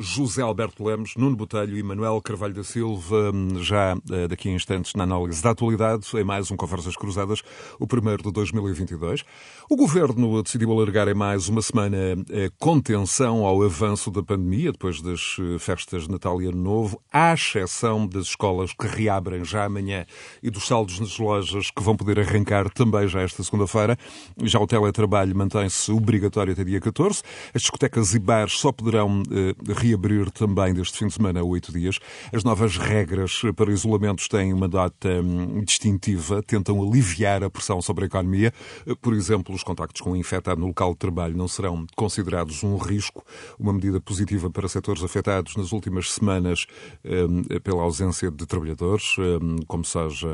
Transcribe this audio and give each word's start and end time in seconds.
José 0.00 0.42
Alberto 0.42 0.84
Lemos, 0.84 1.16
Nuno 1.16 1.34
Botelho 1.34 1.76
e 1.76 1.82
Manuel 1.82 2.22
Carvalho 2.22 2.54
da 2.54 2.62
Silva, 2.62 3.32
já 3.56 3.96
eh, 4.12 4.28
daqui 4.28 4.48
a 4.48 4.52
instantes 4.52 4.94
na 4.94 5.02
análise 5.02 5.42
da 5.42 5.50
atualidade, 5.50 6.06
em 6.14 6.22
mais 6.22 6.52
um 6.52 6.56
Conversas 6.56 6.96
Cruzadas, 6.96 7.42
o 7.80 7.86
primeiro 7.86 8.22
de 8.22 8.30
2022. 8.30 9.24
O 9.68 9.74
Governo 9.74 10.40
decidiu 10.40 10.70
alargar 10.70 11.08
em 11.08 11.14
mais 11.14 11.48
uma 11.48 11.60
semana 11.60 11.96
a 12.14 12.50
contenção 12.60 13.44
ao 13.44 13.60
avanço 13.60 14.08
da 14.12 14.22
pandemia, 14.22 14.70
depois 14.70 15.02
das 15.02 15.36
eh, 15.40 15.58
festas 15.58 16.04
de 16.04 16.12
Natal 16.12 16.40
e 16.40 16.46
Ano 16.46 16.62
Novo, 16.62 17.02
à 17.12 17.34
exceção 17.34 18.06
das 18.06 18.26
escolas 18.26 18.72
que 18.72 18.86
reabrem 18.86 19.44
já 19.44 19.64
amanhã 19.64 20.06
e 20.40 20.48
dos 20.48 20.64
saldos 20.68 21.00
nas 21.00 21.18
lojas 21.18 21.72
que 21.72 21.82
vão 21.82 21.96
poder 21.96 22.20
arrancar 22.20 22.70
também 22.70 23.08
já 23.08 23.22
esta 23.22 23.42
segunda-feira. 23.42 23.98
Já 24.44 24.60
o 24.60 24.66
teletrabalho 24.66 25.34
mantém-se 25.34 25.90
obrigatório 25.90 26.52
até 26.52 26.62
dia 26.62 26.80
14. 26.80 27.20
As 27.52 27.62
discotecas 27.62 28.14
e 28.14 28.20
bares 28.20 28.60
só 28.60 28.70
poderão 28.70 29.24
eh, 29.32 29.56
reabrir 29.88 30.30
também 30.30 30.74
deste 30.74 30.98
fim 30.98 31.06
de 31.06 31.14
semana 31.14 31.40
a 31.40 31.44
oito 31.44 31.72
dias. 31.72 31.98
As 32.32 32.44
novas 32.44 32.76
regras 32.76 33.40
para 33.56 33.72
isolamentos 33.72 34.28
têm 34.28 34.52
uma 34.52 34.68
data 34.68 35.08
hum, 35.08 35.62
distintiva, 35.64 36.42
tentam 36.42 36.82
aliviar 36.82 37.42
a 37.42 37.50
pressão 37.50 37.80
sobre 37.80 38.04
a 38.04 38.06
economia. 38.06 38.52
Por 39.00 39.14
exemplo, 39.14 39.54
os 39.54 39.62
contactos 39.62 40.00
com 40.00 40.12
o 40.12 40.16
infectado 40.16 40.60
no 40.60 40.68
local 40.68 40.92
de 40.92 40.98
trabalho 40.98 41.36
não 41.36 41.48
serão 41.48 41.86
considerados 41.96 42.62
um 42.62 42.76
risco, 42.76 43.24
uma 43.58 43.72
medida 43.72 44.00
positiva 44.00 44.50
para 44.50 44.68
setores 44.68 45.02
afetados 45.02 45.56
nas 45.56 45.72
últimas 45.72 46.12
semanas 46.12 46.66
hum, 47.04 47.42
pela 47.62 47.82
ausência 47.82 48.30
de 48.30 48.46
trabalhadores, 48.46 49.16
hum, 49.18 49.56
como 49.66 49.84
seja, 49.84 50.28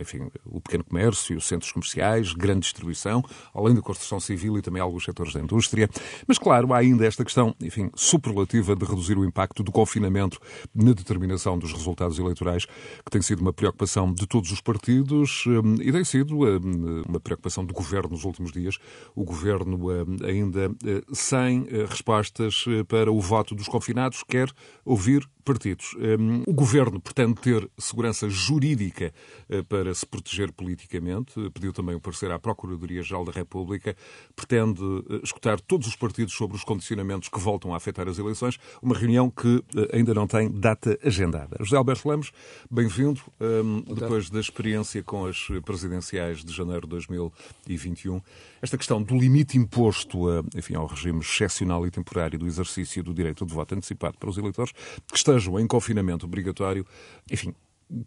enfim, 0.00 0.28
o 0.44 0.60
pequeno 0.60 0.84
comércio, 0.84 1.36
os 1.36 1.46
centros 1.46 1.72
comerciais, 1.72 2.32
grande 2.32 2.60
distribuição, 2.60 3.22
além 3.54 3.74
da 3.74 3.82
construção 3.82 4.20
civil 4.20 4.56
e 4.58 4.62
também 4.62 4.80
alguns 4.80 5.04
setores 5.04 5.32
da 5.32 5.40
indústria. 5.40 5.88
Mas, 6.26 6.38
claro, 6.38 6.72
há 6.72 6.78
ainda 6.78 7.06
esta 7.06 7.24
questão, 7.24 7.54
enfim, 7.60 7.90
superlativa 7.94 8.76
de 8.76 8.84
reduzir 8.94 9.18
o 9.18 9.24
impacto 9.24 9.62
do 9.62 9.72
confinamento 9.72 10.38
na 10.74 10.92
determinação 10.92 11.58
dos 11.58 11.72
resultados 11.72 12.18
eleitorais, 12.18 12.64
que 12.64 13.10
tem 13.10 13.22
sido 13.22 13.40
uma 13.40 13.52
preocupação 13.52 14.12
de 14.12 14.26
todos 14.26 14.50
os 14.50 14.60
partidos 14.60 15.44
hum, 15.46 15.76
e 15.80 15.92
tem 15.92 16.04
sido 16.04 16.40
hum, 16.40 17.02
uma 17.08 17.20
preocupação 17.20 17.64
do 17.64 17.74
governo 17.74 18.10
nos 18.10 18.24
últimos 18.24 18.52
dias. 18.52 18.78
O 19.14 19.24
governo 19.24 19.90
hum, 19.90 20.16
ainda 20.24 20.70
sem 21.12 21.66
respostas 21.88 22.64
para 22.88 23.10
o 23.10 23.20
voto 23.20 23.54
dos 23.54 23.68
confinados 23.68 24.22
quer 24.22 24.50
ouvir 24.84 25.28
partidos. 25.42 25.94
Hum, 25.96 26.42
o 26.46 26.52
governo 26.52 27.00
pretende 27.00 27.34
ter 27.34 27.68
segurança 27.78 28.28
jurídica 28.28 29.12
eh, 29.48 29.62
para 29.62 29.94
se 29.94 30.06
proteger 30.06 30.52
politicamente, 30.52 31.32
pediu 31.50 31.72
também 31.72 31.94
o 31.94 32.00
parecer 32.00 32.30
à 32.30 32.38
Procuradoria-Geral 32.38 33.24
da 33.24 33.32
República, 33.32 33.96
pretende 34.34 34.82
eh, 35.10 35.20
escutar 35.22 35.60
todos 35.60 35.86
os 35.86 35.96
partidos 35.96 36.34
sobre 36.34 36.56
os 36.56 36.64
condicionamentos 36.64 37.28
que 37.28 37.38
voltam 37.38 37.74
a 37.74 37.76
afetar 37.76 38.08
as 38.08 38.18
eleições, 38.18 38.58
uma 38.80 38.96
reunião 38.96 39.30
que 39.30 39.62
eh, 39.76 39.96
ainda 39.96 40.14
não 40.14 40.26
tem 40.26 40.50
data 40.50 40.98
agendada. 41.04 41.56
José 41.60 41.76
Alberto 41.76 42.08
Lemos, 42.08 42.32
bem-vindo. 42.70 43.20
Hum, 43.40 43.82
depois 43.94 44.30
da 44.30 44.40
experiência 44.40 45.02
com 45.02 45.26
as 45.26 45.48
presidenciais 45.64 46.44
de 46.44 46.52
janeiro 46.52 46.82
de 46.82 46.88
2021, 46.88 48.20
esta 48.60 48.78
questão 48.78 49.02
do 49.02 49.16
limite 49.16 49.58
imposto 49.58 50.28
enfim, 50.54 50.74
ao 50.74 50.86
regime 50.86 51.20
excepcional 51.20 51.86
e 51.86 51.90
temporário 51.90 52.38
do 52.38 52.46
exercício 52.46 53.02
do 53.02 53.14
direito 53.14 53.44
de 53.44 53.52
voto 53.52 53.74
antecipado 53.74 54.16
para 54.18 54.28
os 54.28 54.38
eleitores, 54.38 54.72
que 54.72 55.16
estejam 55.32 55.58
em 55.58 55.66
confinamento 55.66 56.26
obrigatório, 56.26 56.86
enfim, 57.30 57.54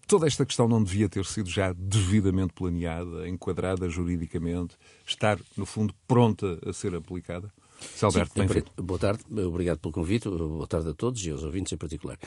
toda 0.07 0.27
esta 0.27 0.45
questão 0.45 0.67
não 0.67 0.83
devia 0.83 1.09
ter 1.09 1.25
sido 1.25 1.49
já 1.49 1.73
devidamente 1.73 2.53
planeada, 2.53 3.27
enquadrada 3.27 3.89
juridicamente, 3.89 4.75
estar, 5.05 5.39
no 5.57 5.65
fundo, 5.65 5.93
pronta 6.07 6.59
a 6.67 6.73
ser 6.73 6.95
aplicada? 6.95 7.51
Sr. 7.93 8.05
Alberto, 8.05 8.33
bem-vindo. 8.35 8.71
Boa 8.77 8.99
tarde, 8.99 9.23
obrigado 9.41 9.79
pelo 9.79 9.93
convite, 9.93 10.29
boa 10.29 10.67
tarde 10.67 10.89
a 10.89 10.93
todos 10.93 11.23
e 11.25 11.29
aos 11.29 11.43
ouvintes 11.43 11.73
em 11.73 11.77
particular. 11.77 12.17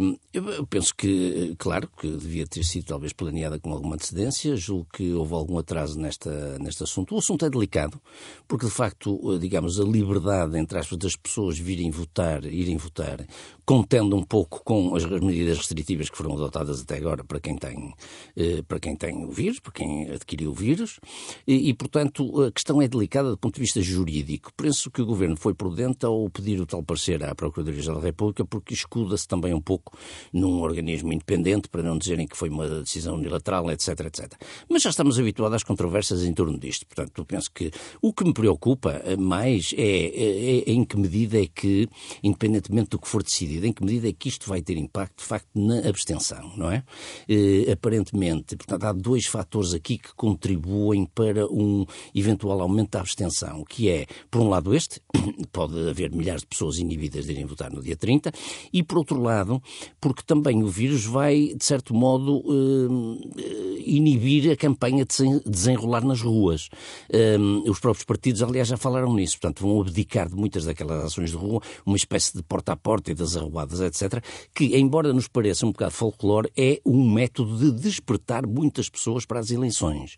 Hum, 0.00 0.16
eu 0.32 0.66
penso 0.66 0.94
que, 0.94 1.54
claro, 1.58 1.88
que 1.98 2.08
devia 2.08 2.46
ter 2.46 2.64
sido 2.64 2.86
talvez 2.86 3.12
planeada 3.12 3.58
com 3.58 3.72
alguma 3.72 3.94
antecedência, 3.94 4.56
julgo 4.56 4.86
que 4.92 5.12
houve 5.12 5.34
algum 5.34 5.58
atraso 5.58 5.98
nesta, 5.98 6.58
neste 6.58 6.82
assunto. 6.82 7.14
O 7.14 7.18
assunto 7.18 7.46
é 7.46 7.50
delicado, 7.50 8.00
porque 8.48 8.66
de 8.66 8.72
facto, 8.72 9.38
digamos, 9.38 9.80
a 9.80 9.84
liberdade, 9.84 10.58
entre 10.58 10.78
aspas, 10.78 10.98
das 10.98 11.16
pessoas 11.16 11.58
virem 11.58 11.90
votar, 11.90 12.44
irem 12.44 12.76
votar, 12.76 13.24
contendo 13.72 14.14
um 14.14 14.22
pouco 14.22 14.62
com 14.62 14.94
as 14.94 15.06
medidas 15.06 15.56
restritivas 15.56 16.10
que 16.10 16.16
foram 16.18 16.34
adotadas 16.34 16.82
até 16.82 16.98
agora 16.98 17.24
para 17.24 17.40
quem 17.40 17.56
tem, 17.56 17.94
eh, 18.36 18.60
para 18.68 18.78
quem 18.78 18.94
tem 18.94 19.24
o 19.24 19.30
vírus, 19.30 19.60
para 19.60 19.72
quem 19.72 20.10
adquiriu 20.10 20.50
o 20.50 20.54
vírus, 20.54 21.00
e, 21.46 21.70
e 21.70 21.72
portanto 21.72 22.42
a 22.42 22.52
questão 22.52 22.82
é 22.82 22.86
delicada 22.86 23.30
do 23.30 23.38
ponto 23.38 23.54
de 23.54 23.62
vista 23.62 23.80
jurídico. 23.80 24.52
Penso 24.54 24.90
que 24.90 25.00
o 25.00 25.06
Governo 25.06 25.38
foi 25.38 25.54
prudente 25.54 26.04
ao 26.04 26.28
pedir 26.28 26.60
o 26.60 26.66
tal 26.66 26.82
parecer 26.82 27.24
à 27.24 27.34
Procuradoria-Geral 27.34 27.98
da 27.98 28.08
República, 28.08 28.44
porque 28.44 28.74
escuda-se 28.74 29.26
também 29.26 29.54
um 29.54 29.60
pouco 29.60 29.96
num 30.34 30.60
organismo 30.60 31.10
independente, 31.10 31.70
para 31.70 31.82
não 31.82 31.96
dizerem 31.96 32.26
que 32.26 32.36
foi 32.36 32.50
uma 32.50 32.68
decisão 32.68 33.14
unilateral, 33.14 33.70
etc, 33.70 34.00
etc. 34.00 34.34
Mas 34.68 34.82
já 34.82 34.90
estamos 34.90 35.18
habituados 35.18 35.56
às 35.56 35.62
controvérsias 35.62 36.24
em 36.24 36.34
torno 36.34 36.58
disto. 36.58 36.84
Portanto, 36.84 37.24
penso 37.24 37.50
que 37.50 37.70
o 38.02 38.12
que 38.12 38.22
me 38.22 38.34
preocupa 38.34 39.02
mais 39.18 39.72
é, 39.78 39.82
é, 39.82 40.58
é 40.58 40.72
em 40.72 40.84
que 40.84 40.98
medida 40.98 41.40
é 41.40 41.46
que, 41.46 41.88
independentemente 42.22 42.90
do 42.90 42.98
que 42.98 43.08
for 43.08 43.22
decidido, 43.22 43.61
em 43.66 43.72
que 43.72 43.84
medida 43.84 44.08
é 44.08 44.12
que 44.12 44.28
isto 44.28 44.48
vai 44.48 44.62
ter 44.62 44.76
impacto, 44.76 45.20
de 45.20 45.24
facto, 45.24 45.48
na 45.54 45.78
abstenção, 45.88 46.52
não 46.56 46.70
é? 46.70 46.82
Eh, 47.28 47.70
aparentemente, 47.70 48.56
portanto, 48.56 48.84
há 48.84 48.92
dois 48.92 49.26
fatores 49.26 49.74
aqui 49.74 49.98
que 49.98 50.14
contribuem 50.14 51.06
para 51.06 51.46
um 51.46 51.84
eventual 52.14 52.60
aumento 52.60 52.92
da 52.92 53.00
abstenção, 53.00 53.64
que 53.64 53.88
é, 53.88 54.06
por 54.30 54.40
um 54.40 54.48
lado, 54.48 54.74
este, 54.74 55.00
pode 55.52 55.88
haver 55.88 56.12
milhares 56.12 56.42
de 56.42 56.48
pessoas 56.48 56.78
inibidas 56.78 57.26
de 57.26 57.32
irem 57.32 57.46
votar 57.46 57.70
no 57.70 57.82
dia 57.82 57.96
30, 57.96 58.32
e 58.72 58.82
por 58.82 58.98
outro 58.98 59.20
lado, 59.20 59.62
porque 60.00 60.22
também 60.24 60.62
o 60.62 60.68
vírus 60.68 61.04
vai, 61.04 61.54
de 61.54 61.64
certo 61.64 61.94
modo, 61.94 62.42
eh, 62.48 63.82
inibir 63.84 64.50
a 64.50 64.56
campanha 64.56 65.04
de 65.04 65.40
desenrolar 65.48 66.04
nas 66.04 66.20
ruas. 66.20 66.68
Eh, 67.10 67.36
os 67.66 67.80
próprios 67.80 68.04
partidos, 68.04 68.42
aliás, 68.42 68.68
já 68.68 68.76
falaram 68.76 69.14
nisso, 69.14 69.38
portanto, 69.38 69.66
vão 69.66 69.80
abdicar 69.80 70.28
de 70.28 70.36
muitas 70.36 70.64
daquelas 70.64 71.04
ações 71.04 71.30
de 71.30 71.36
rua, 71.36 71.60
uma 71.84 71.96
espécie 71.96 72.36
de 72.36 72.42
porta 72.42 72.72
a 72.72 72.76
porta 72.76 73.10
e 73.10 73.14
das 73.14 73.36
arruadas, 73.42 73.80
etc., 73.80 74.22
que, 74.54 74.76
embora 74.76 75.12
nos 75.12 75.28
pareça 75.28 75.66
um 75.66 75.72
bocado 75.72 75.92
folclore, 75.92 76.50
é 76.56 76.80
um 76.84 77.10
método 77.10 77.56
de 77.58 77.72
despertar 77.72 78.46
muitas 78.46 78.88
pessoas 78.88 79.24
para 79.24 79.40
as 79.40 79.50
eleições, 79.50 80.16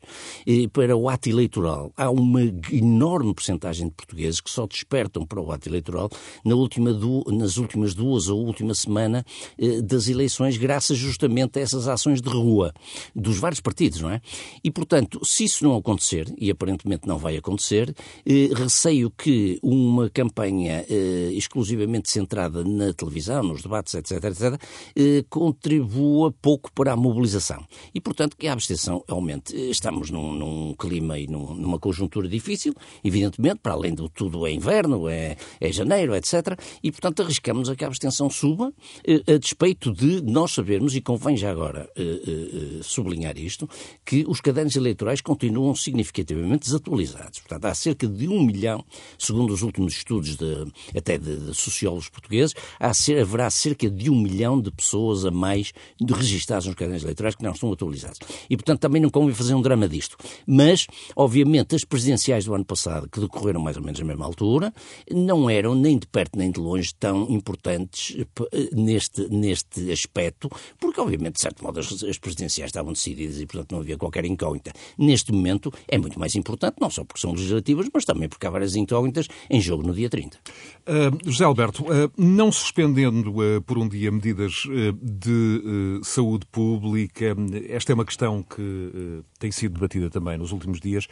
para 0.72 0.96
o 0.96 1.08
ato 1.08 1.28
eleitoral. 1.28 1.92
Há 1.96 2.10
uma 2.10 2.42
enorme 2.70 3.34
porcentagem 3.34 3.88
de 3.88 3.94
portugueses 3.94 4.40
que 4.40 4.50
só 4.50 4.66
despertam 4.66 5.26
para 5.26 5.40
o 5.40 5.50
ato 5.52 5.68
eleitoral 5.68 6.08
na 6.44 6.54
última 6.54 6.92
nas 7.28 7.56
últimas 7.56 7.94
duas 7.94 8.28
ou 8.28 8.44
última 8.44 8.74
semana 8.74 9.24
eh, 9.58 9.80
das 9.82 10.08
eleições, 10.08 10.56
graças 10.56 10.96
justamente 10.96 11.58
a 11.58 11.62
essas 11.62 11.88
ações 11.88 12.20
de 12.20 12.28
rua 12.28 12.72
dos 13.14 13.38
vários 13.38 13.60
partidos, 13.60 14.00
não 14.00 14.10
é? 14.10 14.20
E, 14.62 14.70
portanto, 14.70 15.20
se 15.24 15.44
isso 15.44 15.64
não 15.64 15.76
acontecer, 15.76 16.32
e 16.38 16.50
aparentemente 16.50 17.06
não 17.06 17.18
vai 17.18 17.36
acontecer, 17.36 17.94
eh, 18.26 18.50
receio 18.54 19.10
que 19.10 19.58
uma 19.62 20.08
campanha 20.10 20.84
eh, 20.88 21.30
exclusivamente 21.32 22.10
centrada 22.10 22.64
na 22.64 22.92
televisão, 22.92 23.13
nos 23.42 23.62
debates, 23.62 23.94
etc., 23.94 24.24
etc., 24.24 24.60
eh, 24.96 25.24
contribua 25.28 26.32
pouco 26.32 26.72
para 26.72 26.92
a 26.92 26.96
mobilização. 26.96 27.64
E, 27.94 28.00
portanto, 28.00 28.36
que 28.36 28.46
a 28.46 28.52
abstenção 28.52 29.04
aumente. 29.08 29.54
Estamos 29.70 30.10
num, 30.10 30.34
num 30.34 30.74
clima 30.74 31.18
e 31.18 31.26
num, 31.26 31.54
numa 31.54 31.78
conjuntura 31.78 32.28
difícil, 32.28 32.74
evidentemente, 33.02 33.60
para 33.62 33.72
além 33.72 33.94
do 33.94 34.08
tudo 34.08 34.46
é 34.46 34.52
inverno, 34.52 35.08
é, 35.08 35.36
é 35.60 35.72
janeiro, 35.72 36.14
etc. 36.14 36.58
E, 36.82 36.90
portanto, 36.90 37.22
arriscamos 37.22 37.68
a 37.68 37.76
que 37.76 37.84
a 37.84 37.88
abstenção 37.88 38.28
suba, 38.30 38.72
eh, 39.06 39.34
a 39.34 39.38
despeito 39.38 39.92
de 39.92 40.22
nós 40.22 40.52
sabermos, 40.52 40.94
e 40.94 41.00
convém 41.00 41.36
já 41.36 41.50
agora 41.50 41.88
eh, 41.96 42.02
eh, 42.02 42.80
sublinhar 42.82 43.36
isto, 43.38 43.68
que 44.04 44.24
os 44.26 44.40
cadernos 44.40 44.76
eleitorais 44.76 45.20
continuam 45.20 45.74
significativamente 45.74 46.64
desatualizados. 46.64 47.40
Portanto, 47.40 47.64
há 47.66 47.74
cerca 47.74 48.06
de 48.06 48.28
um 48.28 48.42
milhão, 48.42 48.84
segundo 49.18 49.52
os 49.52 49.62
últimos 49.62 49.94
estudos 49.94 50.36
de, 50.36 50.66
até 50.96 51.18
de, 51.18 51.36
de 51.36 51.54
sociólogos 51.54 52.08
portugueses, 52.08 52.54
há 52.78 52.92
haverá 53.12 53.50
cerca 53.50 53.88
de 53.90 54.10
um 54.10 54.20
milhão 54.20 54.60
de 54.60 54.70
pessoas 54.70 55.24
a 55.24 55.30
mais 55.30 55.72
registadas 56.00 56.66
nos 56.66 56.74
cadernos 56.74 57.02
eleitorais 57.02 57.34
que 57.34 57.42
não 57.42 57.52
estão 57.52 57.72
atualizados. 57.72 58.18
E, 58.48 58.56
portanto, 58.56 58.80
também 58.80 59.00
não 59.00 59.10
convém 59.10 59.34
fazer 59.34 59.54
um 59.54 59.62
drama 59.62 59.88
disto. 59.88 60.16
Mas, 60.46 60.86
obviamente, 61.16 61.74
as 61.74 61.84
presidenciais 61.84 62.44
do 62.44 62.54
ano 62.54 62.64
passado, 62.64 63.08
que 63.08 63.20
decorreram 63.20 63.60
mais 63.60 63.76
ou 63.76 63.82
menos 63.82 64.00
a 64.00 64.04
mesma 64.04 64.24
altura, 64.24 64.72
não 65.10 65.48
eram 65.50 65.74
nem 65.74 65.98
de 65.98 66.06
perto 66.06 66.38
nem 66.38 66.50
de 66.50 66.60
longe 66.60 66.94
tão 66.94 67.26
importantes 67.30 68.16
eh, 68.52 68.70
neste, 68.72 69.28
neste 69.28 69.90
aspecto, 69.90 70.48
porque 70.78 71.00
obviamente, 71.00 71.34
de 71.34 71.40
certo 71.40 71.62
modo, 71.62 71.80
as, 71.80 72.02
as 72.02 72.18
presidenciais 72.18 72.68
estavam 72.68 72.92
decididas 72.92 73.40
e, 73.40 73.46
portanto, 73.46 73.72
não 73.72 73.80
havia 73.80 73.96
qualquer 73.96 74.24
incógnita. 74.24 74.72
Neste 74.98 75.32
momento 75.32 75.72
é 75.88 75.98
muito 75.98 76.18
mais 76.18 76.34
importante, 76.34 76.76
não 76.80 76.90
só 76.90 77.04
porque 77.04 77.20
são 77.20 77.32
legislativas, 77.32 77.88
mas 77.92 78.04
também 78.04 78.28
porque 78.28 78.46
há 78.46 78.50
várias 78.50 78.76
incógnitas 78.76 79.28
em 79.50 79.60
jogo 79.60 79.86
no 79.86 79.92
dia 79.92 80.08
30. 80.08 80.36
Uh, 80.36 81.30
José 81.30 81.44
Alberto, 81.44 81.82
uh, 81.82 82.10
não 82.16 82.50
suspendendo 82.50 82.93
uh, 83.02 83.62
por 83.62 83.78
um 83.78 83.88
dia 83.88 84.10
medidas 84.10 84.64
de 85.02 86.00
saúde 86.02 86.46
pública, 86.46 87.36
esta 87.68 87.92
é 87.92 87.94
uma 87.94 88.04
questão 88.04 88.42
que 88.42 89.22
tem 89.38 89.50
sido 89.50 89.74
debatida 89.74 90.10
também 90.10 90.38
nos 90.38 90.52
últimos 90.52 90.80
dias. 90.80 91.06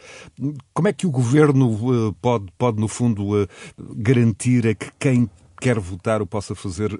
Como 0.73 0.87
é 0.87 0.93
que 0.93 1.05
o 1.05 1.11
governo 1.11 2.15
pode, 2.21 2.45
pode 2.57 2.79
no 2.79 2.87
fundo, 2.87 3.47
garantir 3.95 4.67
a 4.67 4.75
que 4.75 4.91
quem 4.99 5.29
quer 5.59 5.79
votar 5.79 6.21
o 6.21 6.27
possa 6.27 6.55
fazer 6.55 6.99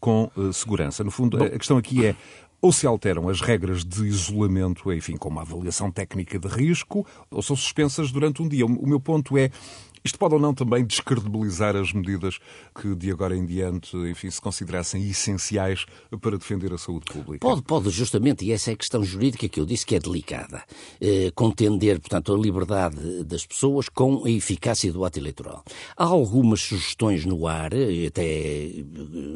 com 0.00 0.30
segurança? 0.52 1.04
No 1.04 1.10
fundo, 1.10 1.42
a 1.42 1.50
questão 1.50 1.76
aqui 1.76 2.06
é 2.06 2.16
ou 2.60 2.72
se 2.72 2.86
alteram 2.86 3.28
as 3.28 3.40
regras 3.40 3.84
de 3.84 4.06
isolamento, 4.06 4.92
enfim, 4.92 5.16
com 5.16 5.28
uma 5.28 5.42
avaliação 5.42 5.90
técnica 5.90 6.38
de 6.38 6.48
risco, 6.48 7.06
ou 7.30 7.42
são 7.42 7.54
suspensas 7.54 8.10
durante 8.10 8.42
um 8.42 8.48
dia. 8.48 8.64
O 8.66 8.86
meu 8.86 8.98
ponto 8.98 9.36
é, 9.36 9.50
isto 10.06 10.18
pode 10.18 10.34
ou 10.34 10.40
não 10.40 10.54
também 10.54 10.84
descredibilizar 10.84 11.76
as 11.76 11.92
medidas 11.92 12.38
que 12.80 12.94
de 12.94 13.10
agora 13.10 13.36
em 13.36 13.44
diante, 13.44 13.96
enfim, 13.96 14.30
se 14.30 14.40
considerassem 14.40 15.06
essenciais 15.08 15.84
para 16.20 16.38
defender 16.38 16.72
a 16.72 16.78
saúde 16.78 17.06
pública? 17.06 17.46
Pode, 17.46 17.62
pode, 17.62 17.90
justamente, 17.90 18.44
e 18.44 18.52
essa 18.52 18.70
é 18.70 18.74
a 18.74 18.76
questão 18.76 19.04
jurídica 19.04 19.48
que 19.48 19.60
eu 19.60 19.66
disse 19.66 19.84
que 19.84 19.94
é 19.94 19.98
delicada. 19.98 20.62
Eh, 21.00 21.30
contender, 21.34 22.00
portanto, 22.00 22.32
a 22.34 22.38
liberdade 22.38 23.24
das 23.24 23.44
pessoas 23.44 23.88
com 23.88 24.24
a 24.24 24.30
eficácia 24.30 24.92
do 24.92 25.04
ato 25.04 25.18
eleitoral. 25.18 25.64
Há 25.96 26.04
algumas 26.04 26.60
sugestões 26.60 27.24
no 27.24 27.46
ar, 27.46 27.72
até, 28.06 28.68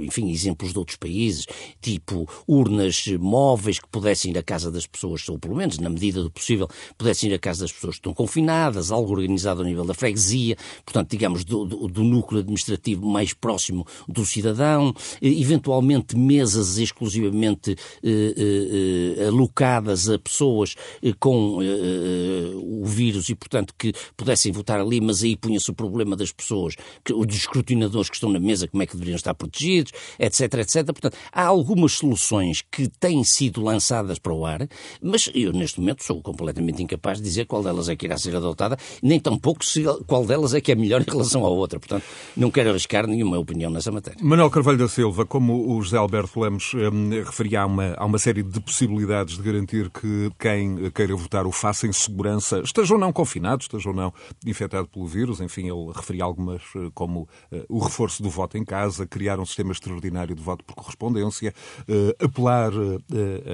enfim, 0.00 0.30
exemplos 0.30 0.72
de 0.72 0.78
outros 0.78 0.96
países, 0.96 1.46
tipo 1.80 2.28
urnas 2.46 3.06
móveis 3.18 3.78
que 3.78 3.88
pudessem 3.88 4.30
ir 4.30 4.38
à 4.38 4.42
casa 4.42 4.70
das 4.70 4.86
pessoas, 4.86 5.28
ou 5.28 5.38
pelo 5.38 5.56
menos, 5.56 5.78
na 5.78 5.90
medida 5.90 6.22
do 6.22 6.30
possível, 6.30 6.68
pudessem 6.96 7.30
ir 7.30 7.34
à 7.34 7.38
casa 7.38 7.64
das 7.64 7.72
pessoas 7.72 7.94
que 7.94 8.00
estão 8.00 8.14
confinadas, 8.14 8.90
algo 8.90 9.12
organizado 9.12 9.60
ao 9.60 9.66
nível 9.66 9.84
da 9.84 9.94
freguesia, 9.94 10.56
portanto, 10.84 11.10
digamos, 11.10 11.44
do, 11.44 11.64
do, 11.64 11.88
do 11.88 12.04
núcleo 12.04 12.40
administrativo 12.40 13.06
mais 13.06 13.32
próximo 13.32 13.86
do 14.08 14.24
cidadão, 14.24 14.94
eventualmente 15.20 16.16
mesas 16.16 16.78
exclusivamente 16.78 17.76
eh, 18.02 18.34
eh, 18.36 19.22
eh, 19.22 19.26
alocadas 19.26 20.08
a 20.08 20.18
pessoas 20.18 20.74
eh, 21.02 21.12
com 21.18 21.60
eh, 21.62 22.52
o 22.54 22.84
vírus 22.84 23.28
e, 23.28 23.34
portanto, 23.34 23.74
que 23.76 23.92
pudessem 24.16 24.52
votar 24.52 24.80
ali, 24.80 25.00
mas 25.00 25.22
aí 25.22 25.36
punha-se 25.36 25.70
o 25.70 25.74
problema 25.74 26.16
das 26.16 26.32
pessoas, 26.32 26.74
que, 27.04 27.12
dos 27.12 27.36
escrutinadores 27.36 28.08
que 28.08 28.16
estão 28.16 28.30
na 28.30 28.38
mesa, 28.38 28.68
como 28.68 28.82
é 28.82 28.86
que 28.86 28.94
deveriam 28.94 29.16
estar 29.16 29.34
protegidos, 29.34 29.92
etc, 30.18 30.40
etc. 30.54 30.84
Portanto, 30.86 31.16
há 31.32 31.44
algumas 31.44 31.92
soluções 31.92 32.62
que 32.70 32.88
têm 32.88 33.22
sido 33.24 33.62
lançadas 33.62 34.18
para 34.18 34.32
o 34.32 34.44
ar, 34.44 34.68
mas 35.02 35.30
eu, 35.34 35.52
neste 35.52 35.80
momento, 35.80 36.04
sou 36.04 36.20
completamente 36.22 36.82
incapaz 36.82 37.18
de 37.18 37.24
dizer 37.24 37.46
qual 37.46 37.62
delas 37.62 37.88
é 37.88 37.96
que 37.96 38.06
irá 38.06 38.16
ser 38.16 38.36
adotada, 38.36 38.76
nem 39.02 39.18
tampouco 39.18 39.64
se, 39.64 39.82
qual 40.06 40.24
delas 40.24 40.39
é 40.54 40.60
que 40.60 40.72
é 40.72 40.74
melhor 40.74 41.00
em 41.06 41.10
relação 41.10 41.44
à 41.44 41.48
outra. 41.48 41.78
Portanto, 41.78 42.04
não 42.36 42.50
quero 42.50 42.70
arriscar 42.70 43.06
nenhuma 43.06 43.38
opinião 43.38 43.70
nessa 43.70 43.92
matéria. 43.92 44.18
Manuel 44.22 44.50
Carvalho 44.50 44.78
da 44.78 44.88
Silva, 44.88 45.24
como 45.24 45.72
o 45.72 45.82
José 45.82 45.96
Alberto 45.96 46.40
Lemos 46.40 46.72
um, 46.74 47.10
referia, 47.24 47.62
há 47.62 47.66
uma, 47.66 47.96
uma 48.04 48.18
série 48.18 48.42
de 48.42 48.60
possibilidades 48.60 49.36
de 49.36 49.42
garantir 49.42 49.90
que 49.90 50.30
quem 50.38 50.90
queira 50.90 51.14
votar 51.14 51.46
o 51.46 51.52
faça 51.52 51.86
em 51.86 51.92
segurança, 51.92 52.60
esteja 52.60 52.94
ou 52.94 53.00
não 53.00 53.12
confinado, 53.12 53.62
esteja 53.62 53.90
ou 53.90 53.94
não 53.94 54.12
infectado 54.46 54.88
pelo 54.88 55.06
vírus. 55.06 55.40
Enfim, 55.40 55.68
ele 55.68 55.92
referia 55.94 56.24
algumas, 56.24 56.62
eh, 56.76 56.90
como 56.94 57.28
uh, 57.52 57.64
o 57.68 57.78
reforço 57.78 58.22
do 58.22 58.30
voto 58.30 58.56
em 58.56 58.64
casa, 58.64 59.06
criar 59.06 59.38
um 59.38 59.44
sistema 59.44 59.72
extraordinário 59.72 60.34
de 60.34 60.42
voto 60.42 60.64
por 60.64 60.74
correspondência, 60.74 61.54
uh, 61.82 62.24
apelar 62.24 62.72
uh, 62.72 63.02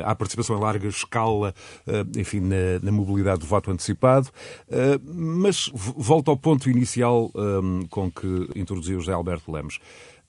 à 0.05 0.15
participação 0.15 0.57
em 0.57 0.61
larga 0.61 0.89
escala, 0.89 1.55
enfim, 2.17 2.41
na, 2.41 2.79
na, 2.83 2.93
mobilidade 2.93 3.41
do 3.41 3.47
voto 3.47 3.71
antecipado. 3.71 4.31
mas 5.15 5.71
volta 5.75 6.31
ao 6.31 6.37
ponto 6.37 6.69
inicial 6.77 7.31
um, 7.35 7.87
com 7.89 8.11
que 8.11 8.49
introduziu 8.55 9.01
José 9.01 9.13
Alberto 9.13 9.51
Lemos. 9.51 9.79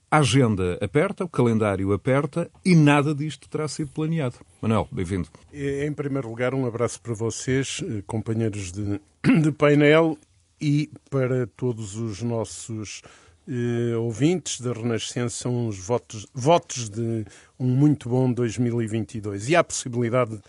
A 0.09 0.19
agenda 0.19 0.77
aperta, 0.81 1.25
o 1.25 1.29
calendário 1.29 1.91
aperta 1.91 2.49
e 2.63 2.73
nada 2.73 3.13
disto 3.13 3.49
terá 3.49 3.67
sido 3.67 3.91
planeado. 3.91 4.35
Manuel, 4.61 4.87
bem-vindo. 4.89 5.27
Em 5.53 5.91
primeiro 5.91 6.29
lugar, 6.29 6.53
um 6.53 6.65
abraço 6.65 7.01
para 7.01 7.13
vocês, 7.13 7.83
eh, 7.83 8.01
companheiros 8.07 8.71
de, 8.71 9.01
de 9.41 9.51
painel, 9.51 10.17
e 10.61 10.89
para 11.09 11.45
todos 11.45 11.95
os 11.95 12.21
nossos 12.21 13.01
eh, 13.47 13.95
ouvintes 13.97 14.61
da 14.61 14.73
Renascença, 14.73 15.49
os 15.49 15.77
votos, 15.77 16.25
votos 16.33 16.89
de 16.89 17.25
um 17.59 17.67
muito 17.67 18.09
bom 18.09 18.31
2022. 18.31 19.49
E 19.49 19.55
há 19.55 19.59
a 19.59 19.63
possibilidade 19.63 20.39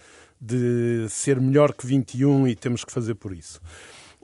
de 0.40 1.06
ser 1.08 1.40
melhor 1.40 1.72
que 1.72 1.86
21 1.86 2.46
e 2.48 2.54
temos 2.54 2.84
que 2.84 2.92
fazer 2.92 3.14
por 3.14 3.32
isso. 3.32 3.60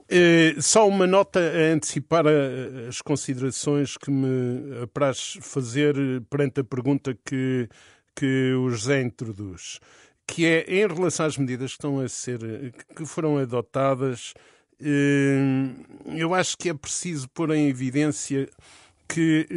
Uh, 0.05 0.61
só 0.61 0.87
uma 0.87 1.07
nota 1.07 1.39
a 1.39 1.73
antecipar 1.73 2.25
as 2.87 3.01
considerações 3.01 3.97
que 3.97 4.11
me 4.11 4.83
apraz 4.83 5.39
fazer 5.41 5.95
perante 6.29 6.59
a 6.59 6.63
pergunta 6.63 7.17
que, 7.25 7.67
que 8.15 8.53
o 8.53 8.69
José 8.69 9.01
introduz, 9.01 9.79
que 10.27 10.45
é 10.45 10.63
em 10.67 10.87
relação 10.87 11.25
às 11.25 11.37
medidas 11.37 11.71
que 11.71 11.77
estão 11.77 11.99
a 11.99 12.07
ser, 12.07 12.39
que 12.95 13.03
foram 13.03 13.39
adotadas, 13.39 14.35
uh, 14.79 16.15
eu 16.15 16.35
acho 16.35 16.55
que 16.55 16.69
é 16.69 16.73
preciso 16.75 17.27
pôr 17.29 17.49
em 17.51 17.67
evidência 17.67 18.47
que 19.07 19.47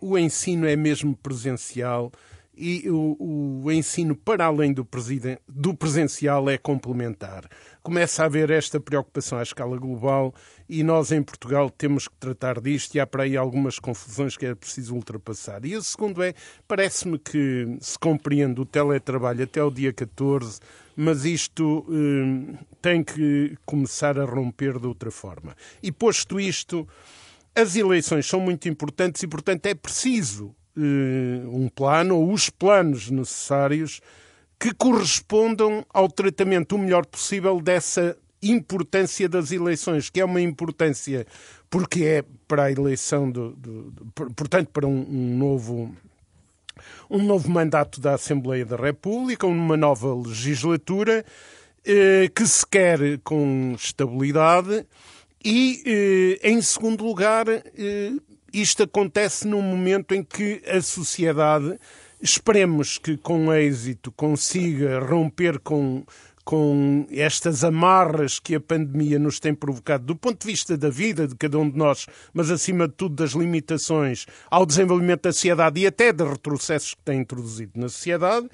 uh, 0.00 0.06
o 0.06 0.16
ensino 0.16 0.66
é 0.66 0.76
mesmo 0.76 1.16
presencial 1.16 2.12
e 2.60 2.90
o, 2.90 3.62
o 3.64 3.72
ensino 3.72 4.14
para 4.14 4.44
além 4.44 4.72
do, 4.72 4.86
do 5.48 5.74
presencial 5.74 6.50
é 6.50 6.58
complementar 6.58 7.48
começa 7.82 8.22
a 8.22 8.26
haver 8.26 8.50
esta 8.50 8.78
preocupação 8.78 9.38
à 9.38 9.42
escala 9.42 9.76
global 9.78 10.34
e 10.68 10.82
nós 10.82 11.10
em 11.12 11.22
Portugal 11.22 11.70
temos 11.70 12.06
que 12.06 12.14
tratar 12.16 12.60
disto 12.60 12.94
e 12.94 13.00
há 13.00 13.06
para 13.06 13.22
aí 13.22 13.36
algumas 13.36 13.78
confusões 13.78 14.36
que 14.36 14.46
é 14.46 14.54
preciso 14.54 14.94
ultrapassar. 14.94 15.64
E 15.64 15.76
o 15.76 15.82
segundo 15.82 16.22
é, 16.22 16.34
parece-me 16.68 17.18
que 17.18 17.76
se 17.80 17.98
compreende 17.98 18.60
o 18.60 18.66
teletrabalho 18.66 19.44
até 19.44 19.62
o 19.62 19.70
dia 19.70 19.92
14, 19.92 20.60
mas 20.94 21.24
isto 21.24 21.86
eh, 21.90 22.58
tem 22.82 23.02
que 23.02 23.56
começar 23.64 24.18
a 24.18 24.24
romper 24.24 24.78
de 24.78 24.86
outra 24.86 25.10
forma. 25.10 25.56
E 25.82 25.90
posto 25.90 26.38
isto, 26.38 26.86
as 27.54 27.74
eleições 27.76 28.26
são 28.26 28.40
muito 28.40 28.68
importantes 28.68 29.22
e, 29.22 29.26
portanto, 29.26 29.66
é 29.66 29.74
preciso 29.74 30.54
um 30.80 31.68
plano 31.68 32.16
ou 32.16 32.32
os 32.32 32.50
planos 32.50 33.10
necessários 33.10 34.00
que 34.58 34.74
correspondam 34.74 35.84
ao 35.92 36.08
tratamento 36.08 36.76
o 36.76 36.78
melhor 36.78 37.06
possível 37.06 37.60
dessa 37.60 38.16
importância 38.42 39.28
das 39.28 39.52
eleições, 39.52 40.10
que 40.10 40.20
é 40.20 40.24
uma 40.24 40.40
importância 40.40 41.26
porque 41.70 42.04
é 42.04 42.24
para 42.48 42.64
a 42.64 42.72
eleição, 42.72 43.30
do, 43.30 43.52
do, 43.52 43.90
do 43.90 44.30
portanto, 44.32 44.68
para 44.72 44.86
um, 44.86 45.06
um, 45.08 45.38
novo 45.38 45.94
um 47.08 47.22
novo 47.22 47.50
mandato 47.50 48.00
da 48.00 48.14
Assembleia 48.14 48.64
da 48.64 48.76
República, 48.76 49.46
uma 49.46 49.76
nova 49.76 50.14
legislatura 50.14 51.24
eh, 51.84 52.28
que 52.34 52.46
se 52.46 52.66
quer 52.66 53.18
com 53.22 53.74
estabilidade 53.76 54.86
e, 55.44 56.38
eh, 56.42 56.50
em 56.50 56.60
segundo 56.60 57.04
lugar, 57.04 57.46
eh, 57.48 58.12
isto 58.52 58.82
acontece 58.82 59.46
num 59.46 59.62
momento 59.62 60.14
em 60.14 60.22
que 60.22 60.62
a 60.66 60.80
sociedade 60.80 61.78
Esperemos 62.22 62.98
que 62.98 63.16
com 63.16 63.50
êxito 63.50 64.12
consiga 64.12 64.98
romper 65.00 65.58
com, 65.58 66.04
com 66.44 67.06
estas 67.10 67.64
amarras 67.64 68.38
que 68.38 68.54
a 68.54 68.60
pandemia 68.60 69.18
nos 69.18 69.40
tem 69.40 69.54
provocado 69.54 70.04
do 70.04 70.14
ponto 70.14 70.42
de 70.42 70.52
vista 70.52 70.76
da 70.76 70.90
vida 70.90 71.26
de 71.26 71.34
cada 71.34 71.58
um 71.58 71.70
de 71.70 71.78
nós, 71.78 72.06
mas 72.34 72.50
acima 72.50 72.86
de 72.86 72.92
tudo 72.92 73.14
das 73.14 73.30
limitações 73.30 74.26
ao 74.50 74.66
desenvolvimento 74.66 75.22
da 75.22 75.32
sociedade 75.32 75.80
e 75.80 75.86
até 75.86 76.12
de 76.12 76.22
retrocessos 76.22 76.92
que 76.92 77.02
tem 77.02 77.20
introduzido 77.20 77.72
na 77.80 77.88
sociedade. 77.88 78.50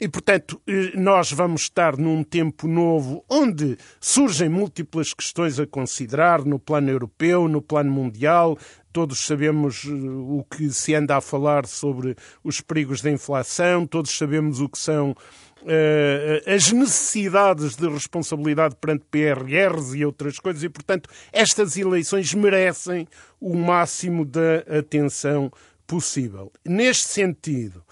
E, 0.00 0.08
portanto, 0.08 0.60
eh, 0.66 0.92
nós 0.94 1.32
vamos 1.32 1.62
estar 1.62 1.96
num 1.96 2.22
tempo 2.22 2.68
novo 2.68 3.24
onde 3.28 3.76
surgem 4.00 4.48
múltiplas 4.48 5.12
questões 5.12 5.58
a 5.58 5.66
considerar 5.66 6.44
no 6.44 6.58
plano 6.58 6.88
europeu, 6.88 7.48
no 7.48 7.60
plano 7.60 7.90
mundial, 7.90 8.56
todos 8.92 9.18
sabemos 9.18 9.84
eh, 9.86 9.90
o 9.90 10.44
que 10.48 10.70
se 10.70 10.94
anda 10.94 11.16
a 11.16 11.20
falar 11.20 11.66
sobre 11.66 12.16
os 12.44 12.60
perigos 12.60 13.00
da 13.00 13.10
inflação, 13.10 13.86
todos 13.86 14.16
sabemos 14.16 14.60
o 14.60 14.68
que 14.68 14.78
são 14.78 15.16
uh, 15.62 16.52
as 16.52 16.70
necessidades 16.72 17.76
de 17.76 17.88
responsabilidade 17.88 18.76
perante 18.76 19.04
PRRs 19.10 19.94
e 19.94 20.04
outras 20.04 20.38
coisas, 20.38 20.62
e, 20.62 20.68
portanto, 20.68 21.08
estas 21.32 21.76
eleições 21.76 22.32
merecem 22.34 23.06
o 23.40 23.56
máximo 23.56 24.24
da 24.24 24.58
atenção 24.78 25.50
possível. 25.86 26.52
Neste 26.64 27.08
sentido, 27.08 27.82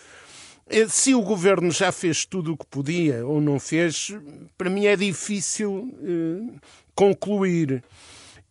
se 0.88 1.14
o 1.14 1.22
governo 1.22 1.70
já 1.70 1.92
fez 1.92 2.24
tudo 2.24 2.52
o 2.52 2.56
que 2.56 2.66
podia 2.66 3.24
ou 3.26 3.40
não 3.40 3.58
fez, 3.60 4.14
para 4.58 4.68
mim 4.68 4.86
é 4.86 4.96
difícil 4.96 5.72
uh, 5.72 6.60
concluir. 6.94 7.82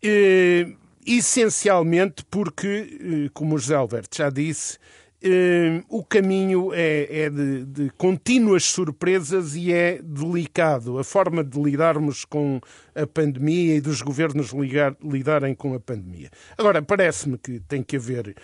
Uh, 0.04 0.86
essencialmente 1.06 2.26
porque, 2.30 2.98
eh, 3.00 3.30
como 3.34 3.56
o 3.56 3.58
José 3.60 3.76
Alberto 3.76 4.18
já 4.18 4.30
disse, 4.30 4.78
eh, 5.22 5.84
o 5.88 6.04
caminho 6.04 6.74
é, 6.74 7.26
é 7.26 7.30
de, 7.30 7.66
de, 7.66 7.90
contínuas 7.92 8.64
surpresas 8.64 9.56
e 9.56 9.72
é 9.72 10.00
delicado. 10.02 10.98
A 10.98 11.04
forma 11.04 11.44
de 11.44 11.62
lidarmos 11.62 12.26
com 12.26 12.60
a 12.96 13.06
pandemia 13.06 13.76
e 13.76 13.82
dos 13.82 14.02
governos 14.02 14.52
ligar, 14.52 14.96
lidarem 15.04 15.54
com 15.54 15.74
a 15.74 15.80
pandemia. 15.80 16.30
Agora, 16.58 16.82
parece-me 16.82 17.38
que 17.38 17.60
tem 17.60 17.84
que 17.84 17.98
haver 17.98 18.30
eh, 18.30 18.36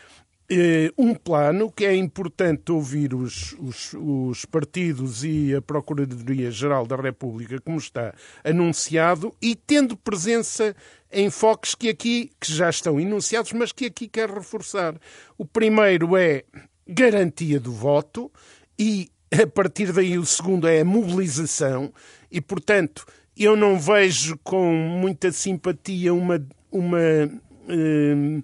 um 0.98 1.13
plano 1.13 1.72
que 1.72 1.86
é 1.86 1.96
importante 1.96 2.72
ouvir 2.72 3.13
os, 3.13 3.53
os, 3.53 3.93
os, 3.93 4.46
partidos 4.46 5.24
e 5.24 5.55
a 5.55 5.62
Procuradoria-Geral 5.62 6.86
da 6.86 6.96
República, 6.96 7.60
como 7.62 7.77
está 7.77 8.13
anunciado, 8.43 9.34
e 9.41 9.55
tendo 9.55 9.96
presença 9.96 10.75
em 11.12 11.29
foques 11.29 11.74
que 11.74 11.89
aqui 11.89 12.31
que 12.39 12.51
já 12.51 12.70
estão 12.70 13.00
enunciados, 13.00 13.53
mas 13.53 13.72
que 13.72 13.86
aqui 13.86 14.08
quer 14.08 14.29
reforçar. 14.29 14.96
O 15.38 15.46
primeiro 15.46 16.17
é 16.17 16.43
garantia 16.88 17.60
do 17.60 17.72
voto 17.72 18.31
e 18.77 19.10
a 19.31 19.48
partir 19.48 19.93
daí 19.93 20.17
o 20.17 20.25
segundo 20.25 20.67
é 20.67 20.81
a 20.81 20.86
mobilização 20.86 21.93
e, 22.29 22.41
portanto, 22.41 23.05
eu 23.38 23.55
não 23.55 23.79
vejo 23.79 24.38
com 24.43 24.74
muita 24.74 25.31
simpatia 25.31 26.13
uma, 26.13 26.46
uma 26.70 27.00
eh, 27.00 28.41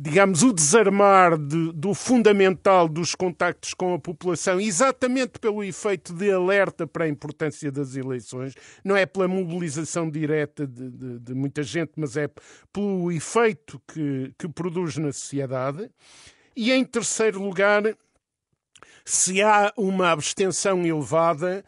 digamos, 0.00 0.44
o 0.44 0.52
desarmar 0.52 1.36
de, 1.36 1.72
do 1.72 1.92
fundamental 1.92 2.88
dos 2.88 3.16
contactos 3.16 3.74
com 3.74 3.94
a 3.94 3.98
população, 3.98 4.60
exatamente 4.60 5.40
pelo 5.40 5.64
efeito 5.64 6.12
de 6.14 6.30
alerta 6.30 6.86
para 6.86 7.04
a 7.04 7.08
importância 7.08 7.72
das 7.72 7.96
eleições, 7.96 8.54
não 8.84 8.96
é 8.96 9.04
pela 9.04 9.26
mobilização 9.26 10.08
direta 10.08 10.64
de, 10.68 10.88
de, 10.88 11.18
de 11.18 11.34
muita 11.34 11.64
gente, 11.64 11.90
mas 11.96 12.16
é 12.16 12.30
pelo 12.72 13.10
efeito 13.10 13.82
que, 13.92 14.32
que 14.38 14.48
produz 14.48 14.96
na 14.98 15.12
sociedade. 15.12 15.90
E 16.54 16.70
em 16.70 16.84
terceiro 16.84 17.42
lugar, 17.42 17.82
se 19.04 19.42
há 19.42 19.72
uma 19.76 20.12
abstenção 20.12 20.86
elevada, 20.86 21.64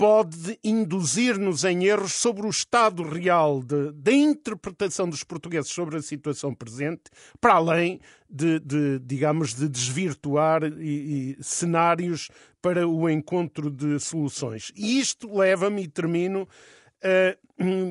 pode 0.00 0.58
induzir-nos 0.64 1.62
em 1.62 1.84
erros 1.84 2.14
sobre 2.14 2.46
o 2.46 2.48
estado 2.48 3.02
real 3.02 3.60
da 3.62 4.10
interpretação 4.10 5.06
dos 5.06 5.22
portugueses 5.22 5.70
sobre 5.70 5.98
a 5.98 6.00
situação 6.00 6.54
presente, 6.54 7.02
para 7.38 7.52
além 7.52 8.00
de, 8.26 8.58
de 8.60 8.98
digamos, 9.00 9.52
de 9.52 9.68
desvirtuar 9.68 10.62
e, 10.64 11.36
e 11.38 11.44
cenários 11.44 12.30
para 12.62 12.88
o 12.88 13.10
encontro 13.10 13.70
de 13.70 14.00
soluções. 14.00 14.72
E 14.74 14.98
isto 14.98 15.36
leva-me, 15.36 15.82
e 15.82 15.88
termino, 15.88 16.48
a 17.02 17.36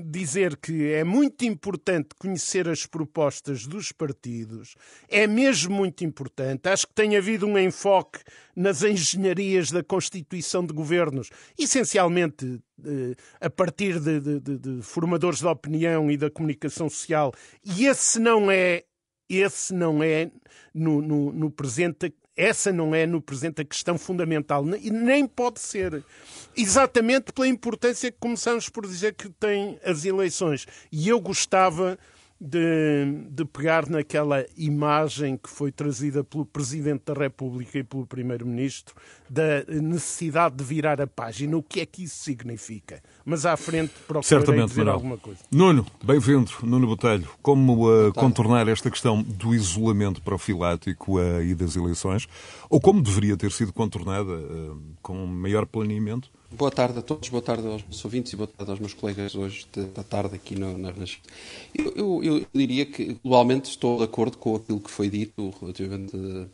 dizer 0.05 0.57
que 0.57 0.91
é 0.91 1.03
muito 1.03 1.45
importante 1.45 2.09
conhecer 2.17 2.67
as 2.67 2.85
propostas 2.85 3.67
dos 3.67 3.91
partidos, 3.91 4.75
é 5.07 5.27
mesmo 5.27 5.75
muito 5.75 6.03
importante. 6.03 6.67
Acho 6.67 6.87
que 6.87 6.93
tem 6.93 7.15
havido 7.15 7.45
um 7.45 7.57
enfoque 7.57 8.19
nas 8.55 8.81
engenharias 8.81 9.71
da 9.71 9.83
constituição 9.83 10.65
de 10.65 10.73
governos, 10.73 11.29
essencialmente 11.57 12.59
eh, 12.83 13.15
a 13.39 13.49
partir 13.49 13.99
de, 13.99 14.19
de, 14.19 14.57
de, 14.57 14.81
formadores 14.81 15.41
da 15.41 15.51
opinião 15.51 16.09
e 16.09 16.17
da 16.17 16.31
comunicação 16.31 16.89
social, 16.89 17.31
e 17.63 17.85
esse 17.85 18.19
não 18.19 18.49
é. 18.49 18.83
Esse 19.31 19.75
não 19.75 20.01
é 20.01 20.31
no, 20.73 21.03
no, 21.03 21.31
no 21.31 21.51
presente 21.51 22.11
essa 22.39 22.71
não 22.71 22.95
é, 22.95 23.05
no 23.05 23.21
presente, 23.21 23.61
a 23.61 23.65
questão 23.65 23.97
fundamental, 23.97 24.65
e 24.81 24.89
nem 24.89 25.27
pode 25.27 25.59
ser. 25.59 26.01
Exatamente 26.55 27.33
pela 27.33 27.47
importância 27.47 28.09
que 28.09 28.17
começamos 28.17 28.69
por 28.69 28.87
dizer 28.87 29.13
que 29.13 29.29
tem 29.29 29.77
as 29.83 30.05
eleições. 30.05 30.65
E 30.89 31.09
eu 31.09 31.19
gostava 31.19 31.99
de, 32.39 33.27
de, 33.29 33.43
pegar 33.43 33.89
naquela 33.89 34.45
imagem 34.55 35.35
que 35.35 35.49
foi 35.49 35.71
trazida 35.71 36.23
pelo 36.23 36.45
Presidente 36.45 37.03
da 37.05 37.13
República 37.13 37.79
e 37.79 37.83
pelo 37.83 38.05
Primeiro-Ministro 38.05 38.95
da 39.29 39.63
necessidade 39.67 40.55
de 40.55 40.63
virar 40.63 41.01
a 41.01 41.07
página. 41.07 41.57
O 41.57 41.61
que 41.61 41.81
é 41.81 41.85
que 41.85 42.03
isso 42.03 42.23
significa? 42.23 43.03
Mas 43.25 43.45
à 43.45 43.57
frente 43.57 43.91
procurarei 44.07 44.23
Certamente, 44.23 44.69
dizer 44.69 44.79
Manuel. 44.79 44.95
alguma 44.95 45.17
coisa. 45.17 45.39
Nuno, 45.51 45.85
bem-vindo. 46.01 46.51
Nuno 46.63 46.87
Botelho. 46.87 47.27
Como 47.41 47.89
uh, 47.89 48.13
contornar 48.13 48.67
esta 48.69 48.89
questão 48.89 49.21
do 49.21 49.53
isolamento 49.53 50.21
profilático 50.21 51.19
uh, 51.19 51.41
e 51.41 51.53
das 51.53 51.75
eleições? 51.75 52.27
Ou 52.69 52.79
como 52.79 53.01
deveria 53.01 53.35
ter 53.35 53.51
sido 53.51 53.73
contornada 53.73 54.31
uh, 54.31 54.81
com 55.01 55.25
maior 55.25 55.65
planeamento? 55.65 56.31
Boa 56.51 56.71
tarde 56.71 56.97
a 56.97 57.01
todos, 57.03 57.29
boa 57.29 57.43
tarde 57.43 57.67
aos 57.67 57.83
meus 57.83 58.03
ouvintes 58.03 58.33
e 58.33 58.35
boa 58.35 58.47
tarde 58.47 58.71
aos 58.71 58.79
meus 58.79 58.93
colegas 58.93 59.35
hoje 59.35 59.67
da 59.93 60.03
tarde 60.03 60.35
aqui 60.35 60.55
no, 60.55 60.79
na 60.79 60.89
Renascença. 60.89 61.19
Eu, 61.75 61.93
eu, 61.95 62.23
eu, 62.23 62.45
diria 62.51 62.87
que, 62.87 63.17
globalmente, 63.23 63.69
estou 63.69 63.99
de 63.99 64.05
acordo 64.05 64.35
com 64.35 64.55
aquilo 64.55 64.79
que 64.79 64.89
foi 64.89 65.11
dito 65.11 65.53
relativamente 65.61 66.17
uh, 66.17 66.49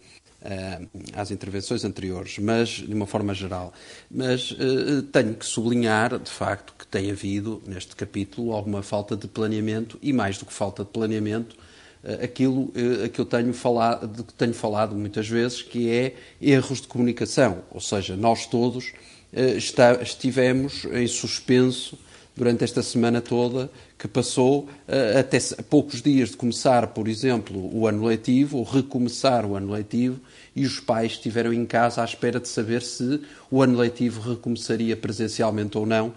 às 1.14 1.32
intervenções 1.32 1.86
anteriores, 1.86 2.38
mas 2.40 2.70
de 2.70 2.94
uma 2.94 3.08
forma 3.08 3.34
geral. 3.34 3.74
Mas 4.12 4.52
uh, 4.52 5.02
tenho 5.14 5.34
que 5.34 5.46
sublinhar, 5.46 6.20
de 6.20 6.30
facto, 6.30 6.74
que 6.78 6.86
tem 6.86 7.10
havido, 7.10 7.64
neste 7.66 7.96
capítulo, 7.96 8.52
alguma 8.52 8.84
falta 8.84 9.16
de 9.16 9.30
planeamento 9.30 9.98
e, 10.02 10.12
mais 10.12 10.38
do 10.38 10.46
que 10.46 10.54
falta 10.54 10.84
de 10.84 10.90
planeamento, 10.90 11.56
uh, 12.04 12.22
aquilo 12.22 12.74
a 13.02 13.08
que 13.08 13.22
eu 13.22 13.26
tenho 13.26 13.54
falado, 13.54 14.08
de 14.10 14.24
que 14.24 14.34
tenho 14.34 14.54
falado 14.54 14.94
muitas 14.94 15.28
vezes, 15.30 15.62
que 15.62 15.90
é 15.90 16.16
erros 16.42 16.82
de 16.82 16.88
comunicação. 16.88 17.64
Ou 17.72 17.80
seja, 17.80 18.18
nós 18.18 18.46
todos 18.46 18.92
eh, 18.92 19.15
está, 19.58 20.02
estivemos 20.02 20.86
em 20.86 21.08
suspenso 21.08 21.98
durante 22.36 22.64
esta 22.64 22.84
semana 22.84 23.22
toda 23.22 23.70
que 23.98 24.08
passou 24.08 24.68
eh, 24.88 25.20
até 25.20 25.40
poucos 25.70 26.02
dias 26.02 26.30
de 26.30 26.38
começar, 26.38 26.88
por 26.88 27.08
exemplo, 27.08 27.74
o 27.74 27.88
ano 27.88 28.06
letivo, 28.06 28.58
ou 28.58 28.64
recomeçar 28.64 29.46
o 29.46 29.56
ano 29.56 29.72
letivo, 29.72 30.20
e 30.54 30.66
os 30.66 30.80
pais 30.80 31.14
estiveram 31.14 31.54
em 31.54 31.66
casa 31.66 32.02
à 32.02 32.06
espera 32.06 32.40
de 32.40 32.50
saber 32.50 32.82
se 32.82 33.22
o 33.50 33.62
ano 33.62 33.78
letivo 33.78 34.20
recomeçaria 34.22 34.98
presencialmente 34.98 35.78
ou 35.78 35.86
não, 35.86 36.14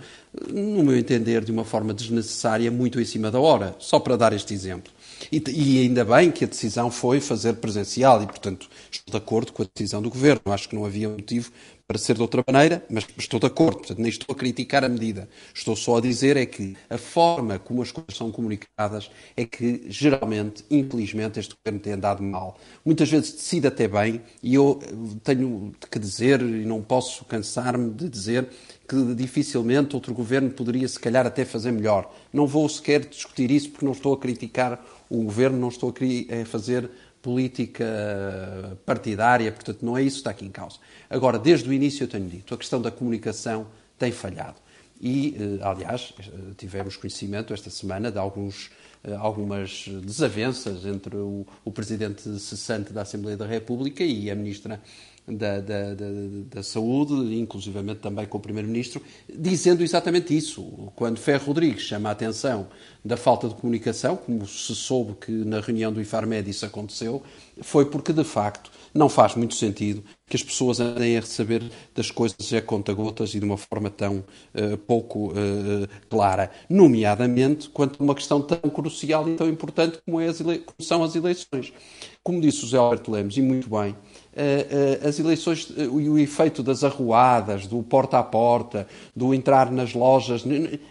no 0.52 0.82
meu 0.82 0.98
entender, 0.98 1.44
de 1.44 1.52
uma 1.52 1.64
forma 1.64 1.94
desnecessária, 1.94 2.70
muito 2.70 3.00
em 3.00 3.04
cima 3.04 3.30
da 3.30 3.38
hora, 3.38 3.76
só 3.78 4.00
para 4.00 4.16
dar 4.16 4.32
este 4.32 4.52
exemplo. 4.52 4.92
E, 5.32 5.42
e, 5.48 5.82
ainda 5.82 6.04
bem 6.04 6.30
que 6.30 6.44
a 6.44 6.48
decisão 6.48 6.90
foi 6.90 7.20
fazer 7.20 7.54
presencial 7.54 8.22
e, 8.22 8.26
portanto, 8.26 8.68
estou 8.90 9.12
de 9.12 9.16
acordo 9.16 9.52
com 9.52 9.62
a 9.62 9.66
decisão 9.72 10.00
do 10.00 10.10
Governo. 10.10 10.40
Acho 10.46 10.68
que 10.68 10.76
não 10.76 10.84
havia 10.84 11.08
motivo 11.08 11.50
para 11.88 11.96
ser 11.96 12.16
de 12.16 12.20
outra 12.20 12.44
maneira, 12.46 12.84
mas 12.90 13.06
estou 13.16 13.40
de 13.40 13.46
acordo, 13.46 13.78
portanto, 13.78 13.98
nem 13.98 14.10
estou 14.10 14.34
a 14.34 14.36
criticar 14.36 14.84
a 14.84 14.90
medida. 14.90 15.26
Estou 15.54 15.74
só 15.74 15.96
a 15.96 16.00
dizer 16.02 16.36
é 16.36 16.44
que 16.44 16.76
a 16.90 16.98
forma 16.98 17.58
como 17.58 17.80
as 17.80 17.90
coisas 17.90 18.14
são 18.14 18.30
comunicadas 18.30 19.10
é 19.34 19.46
que, 19.46 19.86
geralmente, 19.88 20.62
infelizmente, 20.70 21.40
este 21.40 21.54
governo 21.54 21.80
tem 21.80 21.94
andado 21.94 22.22
mal. 22.22 22.60
Muitas 22.84 23.08
vezes 23.08 23.32
decide 23.32 23.68
até 23.68 23.88
bem, 23.88 24.20
e 24.42 24.54
eu 24.54 24.78
tenho 25.24 25.72
que 25.90 25.98
dizer, 25.98 26.42
e 26.42 26.66
não 26.66 26.82
posso 26.82 27.24
cansar-me 27.24 27.90
de 27.90 28.06
dizer, 28.06 28.50
que 28.86 29.14
dificilmente 29.14 29.94
outro 29.94 30.12
governo 30.12 30.50
poderia, 30.50 30.86
se 30.88 31.00
calhar, 31.00 31.26
até 31.26 31.46
fazer 31.46 31.72
melhor. 31.72 32.14
Não 32.30 32.46
vou 32.46 32.68
sequer 32.68 33.06
discutir 33.06 33.50
isso 33.50 33.70
porque 33.70 33.86
não 33.86 33.92
estou 33.92 34.12
a 34.12 34.18
criticar 34.18 34.84
o 35.08 35.22
governo, 35.22 35.58
não 35.58 35.68
estou 35.68 35.90
a 35.90 36.44
fazer 36.44 36.90
política 37.22 37.84
partidária, 38.86 39.50
portanto, 39.52 39.84
não 39.84 39.96
é 39.96 40.02
isso 40.02 40.16
que 40.16 40.20
está 40.20 40.30
aqui 40.30 40.44
em 40.44 40.50
causa. 40.50 40.78
Agora, 41.10 41.38
desde 41.38 41.68
o 41.68 41.72
início 41.72 42.04
eu 42.04 42.08
tenho 42.08 42.28
dito, 42.28 42.54
a 42.54 42.58
questão 42.58 42.80
da 42.80 42.90
comunicação 42.90 43.66
tem 43.98 44.12
falhado. 44.12 44.56
E, 45.00 45.36
eh, 45.38 45.58
aliás, 45.62 46.12
eh, 46.18 46.24
tivemos 46.56 46.96
conhecimento 46.96 47.54
esta 47.54 47.70
semana 47.70 48.10
de 48.10 48.18
alguns, 48.18 48.70
eh, 49.04 49.14
algumas 49.14 49.86
desavenças 50.02 50.84
entre 50.84 51.16
o, 51.16 51.46
o 51.64 51.70
Presidente 51.70 52.22
cessante 52.40 52.92
da 52.92 53.02
Assembleia 53.02 53.36
da 53.36 53.46
República 53.46 54.02
e 54.02 54.28
a 54.30 54.34
Ministra 54.34 54.80
da, 55.28 55.60
da, 55.60 55.94
da, 55.94 56.06
da, 56.54 56.62
Saúde, 56.62 57.38
inclusivamente 57.38 58.00
também 58.00 58.26
com 58.26 58.38
o 58.38 58.40
Primeiro-Ministro, 58.40 59.02
dizendo 59.28 59.82
exatamente 59.82 60.36
isso. 60.36 60.62
Quando 60.96 61.18
Ferro 61.18 61.46
Rodrigues 61.46 61.82
chama 61.82 62.08
a 62.08 62.12
atenção 62.12 62.68
da 63.04 63.16
falta 63.16 63.48
de 63.48 63.54
comunicação, 63.54 64.16
como 64.16 64.46
se 64.46 64.74
soube 64.74 65.14
que 65.14 65.32
na 65.32 65.60
reunião 65.60 65.92
do 65.92 66.00
IFARMED 66.00 66.50
isso 66.50 66.66
aconteceu, 66.66 67.22
foi 67.60 67.86
porque, 67.86 68.12
de 68.12 68.24
facto, 68.24 68.70
não 68.94 69.08
faz 69.08 69.34
muito 69.34 69.54
sentido 69.54 70.02
que 70.26 70.36
as 70.36 70.42
pessoas 70.42 70.80
andem 70.80 71.16
a 71.16 71.20
receber 71.20 71.62
das 71.94 72.10
coisas 72.10 72.52
a 72.52 72.60
conta-gotas 72.60 73.34
e 73.34 73.38
de 73.38 73.44
uma 73.44 73.56
forma 73.56 73.90
tão 73.90 74.18
uh, 74.54 74.76
pouco 74.86 75.30
uh, 75.30 75.88
clara, 76.08 76.50
nomeadamente 76.68 77.68
quanto 77.70 78.00
a 78.00 78.04
uma 78.04 78.14
questão 78.14 78.40
tão 78.42 78.58
crucial 78.70 79.28
e 79.28 79.36
tão 79.36 79.48
importante 79.48 79.98
como, 80.04 80.20
é 80.20 80.26
as 80.26 80.38
como 80.38 80.60
são 80.80 81.02
as 81.02 81.14
eleições. 81.14 81.72
Como 82.22 82.40
disse 82.40 82.58
o 82.58 82.60
José 82.62 82.76
Alberto 82.76 83.10
Lemos, 83.10 83.36
e 83.38 83.42
muito 83.42 83.70
bem, 83.70 83.96
as 85.06 85.18
eleições 85.18 85.68
e 85.76 86.08
o 86.08 86.18
efeito 86.18 86.62
das 86.62 86.84
arruadas, 86.84 87.66
do 87.66 87.82
porta 87.82 88.18
a 88.18 88.22
porta, 88.22 88.86
do 89.14 89.34
entrar 89.34 89.70
nas 89.70 89.94
lojas, 89.94 90.44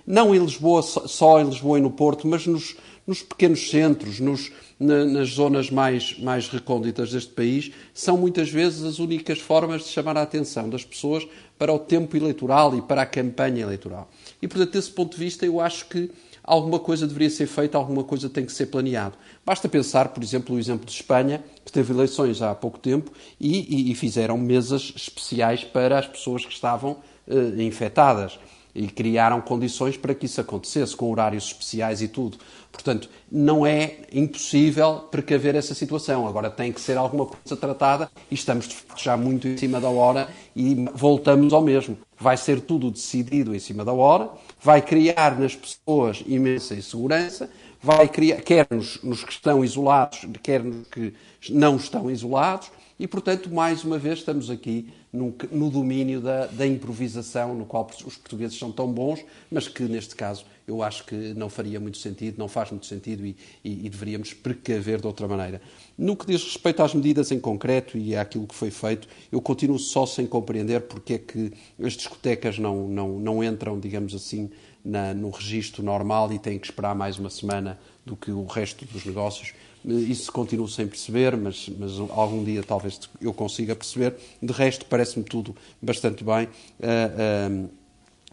não 0.05 0.35
em 0.35 0.39
Lisboa, 0.39 0.81
só 0.81 1.39
em 1.39 1.45
Lisboa 1.45 1.79
e 1.79 1.81
no 1.81 1.91
Porto, 1.91 2.27
mas 2.27 2.45
nos, 2.45 2.75
nos 3.05 3.21
pequenos 3.21 3.69
centros, 3.69 4.19
nos, 4.19 4.51
na, 4.79 5.05
nas 5.05 5.29
zonas 5.29 5.69
mais, 5.69 6.19
mais 6.19 6.49
recônditas 6.49 7.11
deste 7.11 7.31
país, 7.31 7.71
são 7.93 8.17
muitas 8.17 8.49
vezes 8.49 8.83
as 8.83 8.99
únicas 8.99 9.39
formas 9.39 9.83
de 9.83 9.89
chamar 9.89 10.17
a 10.17 10.21
atenção 10.23 10.69
das 10.69 10.83
pessoas 10.83 11.27
para 11.57 11.73
o 11.73 11.79
tempo 11.79 12.15
eleitoral 12.15 12.75
e 12.75 12.81
para 12.81 13.01
a 13.01 13.05
campanha 13.05 13.63
eleitoral. 13.63 14.09
E, 14.41 14.47
portanto, 14.47 14.73
desse 14.73 14.91
ponto 14.91 15.17
de 15.17 15.23
vista, 15.23 15.45
eu 15.45 15.59
acho 15.59 15.87
que 15.87 16.11
alguma 16.47 16.79
coisa 16.79 17.05
deveria 17.05 17.29
ser 17.29 17.45
feita, 17.45 17.77
alguma 17.77 18.05
coisa 18.05 18.29
tem 18.29 18.45
que 18.45 18.53
ser 18.53 18.67
planeado. 18.67 19.17
Basta 19.45 19.67
pensar, 19.67 20.07
por 20.09 20.23
exemplo, 20.23 20.55
o 20.55 20.59
exemplo 20.59 20.85
de 20.85 20.93
Espanha, 20.93 21.43
que 21.65 21.71
teve 21.71 21.93
eleições 21.93 22.41
há 22.41 22.55
pouco 22.55 22.79
tempo 22.79 23.11
e, 23.39 23.89
e, 23.89 23.91
e 23.91 23.95
fizeram 23.95 24.37
mesas 24.37 24.93
especiais 24.95 25.65
para 25.65 25.99
as 25.99 26.07
pessoas 26.07 26.45
que 26.45 26.53
estavam 26.53 26.97
uh, 27.27 27.61
infectadas 27.61 28.39
e 28.77 28.87
criaram 28.87 29.41
condições 29.41 29.97
para 29.97 30.13
que 30.13 30.27
isso 30.27 30.39
acontecesse, 30.39 30.95
com 30.95 31.09
horários 31.09 31.45
especiais 31.45 31.99
e 32.01 32.07
tudo. 32.07 32.37
Portanto, 32.71 33.09
não 33.29 33.65
é 33.65 33.95
impossível 34.13 35.07
precaver 35.09 35.55
essa 35.55 35.73
situação. 35.73 36.27
Agora 36.27 36.49
tem 36.49 36.71
que 36.71 36.79
ser 36.79 36.95
alguma 36.95 37.25
coisa 37.25 37.57
tratada 37.59 38.09
e 38.29 38.35
estamos 38.35 38.69
já 38.95 39.17
muito 39.17 39.47
em 39.47 39.57
cima 39.57 39.81
da 39.81 39.89
hora 39.89 40.29
e 40.55 40.85
voltamos 40.93 41.53
ao 41.53 41.61
mesmo. 41.61 41.97
Vai 42.19 42.37
ser 42.37 42.61
tudo 42.61 42.91
decidido 42.91 43.55
em 43.55 43.59
cima 43.59 43.83
da 43.83 43.93
hora, 43.93 44.29
vai 44.61 44.81
criar 44.81 45.39
nas 45.39 45.55
pessoas 45.55 46.23
imensa 46.27 46.75
insegurança, 46.75 47.49
vai 47.81 48.07
criar, 48.07 48.41
quer 48.41 48.67
nos, 48.69 49.01
nos 49.01 49.23
que 49.23 49.31
estão 49.31 49.65
isolados, 49.65 50.19
quer 50.43 50.63
nos 50.63 50.87
que 50.87 51.13
não 51.49 51.77
estão 51.77 52.11
isolados, 52.11 52.69
e, 52.99 53.07
portanto, 53.07 53.53
mais 53.53 53.83
uma 53.83 53.99
vez, 53.99 54.19
estamos 54.19 54.49
aqui 54.49 54.89
no, 55.13 55.33
no 55.51 55.69
domínio 55.69 56.19
da, 56.19 56.47
da, 56.47 56.65
improvisação, 56.65 57.53
no 57.53 57.65
qual 57.65 57.87
os 58.05 58.17
portugueses 58.17 58.57
são 58.57 58.71
tão 58.71 58.91
bons, 58.91 59.23
mas 59.51 59.67
que, 59.67 59.83
neste 59.83 60.15
caso, 60.15 60.45
eu 60.67 60.81
acho 60.81 61.05
que 61.05 61.15
não 61.35 61.47
faria 61.47 61.79
muito 61.79 61.97
sentido, 61.97 62.39
não 62.39 62.47
faz 62.47 62.71
muito 62.71 62.87
sentido 62.87 63.25
e, 63.25 63.35
e, 63.63 63.85
e 63.85 63.89
deveríamos 63.89 64.33
precaver 64.33 64.99
de 64.99 65.05
outra 65.05 65.27
maneira. 65.27 65.61
No 65.97 66.15
que 66.15 66.25
diz 66.25 66.43
respeito 66.43 66.81
às 66.81 66.93
medidas 66.93 67.31
em 67.31 67.39
concreto 67.39 67.97
e 67.97 68.15
àquilo 68.15 68.47
que 68.47 68.55
foi 68.55 68.71
feito, 68.71 69.07
eu 69.31 69.41
continuo 69.41 69.77
só 69.77 70.05
sem 70.05 70.25
compreender 70.25 70.81
porque 70.81 71.13
é 71.13 71.17
que 71.19 71.53
as 71.81 71.93
discotecas 71.93 72.57
não, 72.57 72.87
não, 72.87 73.19
não 73.19 73.43
entram, 73.43 73.79
digamos 73.79 74.15
assim, 74.15 74.49
na, 74.83 75.13
no 75.13 75.29
registro 75.29 75.83
normal 75.83 76.33
e 76.33 76.39
têm 76.39 76.57
que 76.57 76.65
esperar 76.65 76.95
mais 76.95 77.19
uma 77.19 77.29
semana 77.29 77.79
do 78.05 78.15
que 78.15 78.31
o 78.31 78.45
resto 78.45 78.85
dos 78.85 79.05
negócios. 79.05 79.53
Isso 79.85 80.31
continuo 80.31 80.67
sem 80.67 80.87
perceber, 80.87 81.37
mas, 81.37 81.69
mas 81.77 81.99
algum 82.11 82.43
dia 82.43 82.63
talvez 82.63 82.99
eu 83.21 83.33
consiga 83.33 83.75
perceber. 83.75 84.15
De 84.41 84.51
resto, 84.51 84.85
parece-me 84.85 85.23
tudo 85.23 85.55
bastante 85.81 86.23
bem. 86.23 86.47
Uh, 86.79 87.69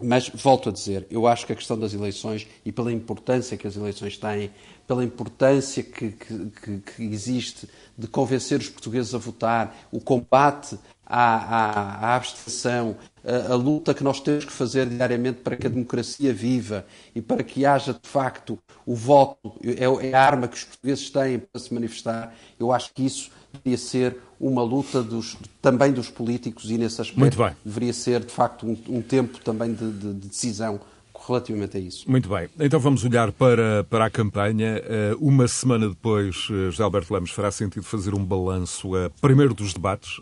mas 0.03 0.29
volto 0.29 0.69
a 0.69 0.73
dizer, 0.73 1.07
eu 1.09 1.27
acho 1.27 1.47
que 1.47 1.53
a 1.53 1.57
questão 1.57 1.79
das 1.79 1.95
eleições 1.95 2.49
e 2.65 2.73
pela 2.73 2.93
importância 2.93 3.57
que 3.57 3.67
as 3.67 3.77
eleições 3.77 4.19
têm, 4.19 4.51
pela 4.89 5.05
importância 5.05 5.85
que, 5.85 6.11
que, 6.11 6.81
que 6.81 7.03
existe 7.05 7.69
de 7.97 8.09
convencer 8.09 8.59
os 8.59 8.69
portugueses 8.69 9.15
a 9.15 9.19
votar, 9.19 9.89
o 9.93 10.01
combate 10.01 10.77
à, 11.07 11.37
à, 11.37 12.07
à 12.07 12.17
abstenção, 12.17 12.97
a, 13.25 13.53
a, 13.53 13.57
luta 13.57 13.95
que 13.95 14.05
nós 14.05 14.21
temos 14.21 14.45
que 14.45 14.53
fazer 14.53 14.87
diariamente 14.87 15.41
para 15.41 15.57
que 15.57 15.67
a 15.67 15.71
democracia 15.71 16.33
viva 16.33 16.85
e 17.15 17.21
para 17.21 17.43
que 17.43 17.65
haja, 17.65 17.93
de 17.93 18.09
facto, 18.09 18.59
o 18.87 18.95
voto, 18.95 19.53
é, 19.63 20.09
é 20.09 20.15
a 20.15 20.23
arma 20.23 20.49
que 20.49 20.57
os 20.57 20.65
portugueses 20.65 21.11
têm 21.11 21.39
para 21.39 21.61
se 21.61 21.73
manifestar, 21.73 22.35
eu 22.59 22.73
acho 22.73 22.93
que 22.93 23.05
isso 23.05 23.31
deveria 23.53 23.79
ser 23.79 24.17
uma 24.41 24.63
luta 24.63 25.03
dos, 25.03 25.37
também 25.63 25.93
dos 25.93 26.11
políticos 26.11 26.71
e, 26.71 26.77
nesse 26.77 27.01
aspecto, 27.01 27.39
deveria 27.65 27.93
ser, 27.93 28.21
de 28.21 28.33
facto, 28.33 28.67
um, 28.67 28.77
um 28.89 29.03
tempo 29.03 29.39
também 29.39 29.73
de, 29.73 29.91
de, 29.91 30.13
de 30.15 30.29
decisão 30.29 30.81
relativamente 31.27 31.77
a 31.77 31.81
isso. 31.81 32.11
Muito 32.11 32.29
bem. 32.29 32.49
Então 32.61 32.79
vamos 32.79 33.05
olhar 33.05 33.33
para, 33.33 33.85
para 33.85 34.07
a 34.07 34.11
campanha. 34.11 34.83
Eh, 34.85 35.17
uma 35.19 35.49
semana 35.49 35.89
depois, 35.89 36.49
eh, 36.51 36.71
José 36.71 36.83
Alberto 36.83 37.13
Lemos 37.13 37.31
fará 37.31 37.51
sentido 37.51 37.83
fazer 37.83 38.15
um 38.15 38.25
balanço, 38.25 38.97
eh, 38.97 39.11
primeiro 39.21 39.55
dos 39.55 39.73
debates, 39.73 40.21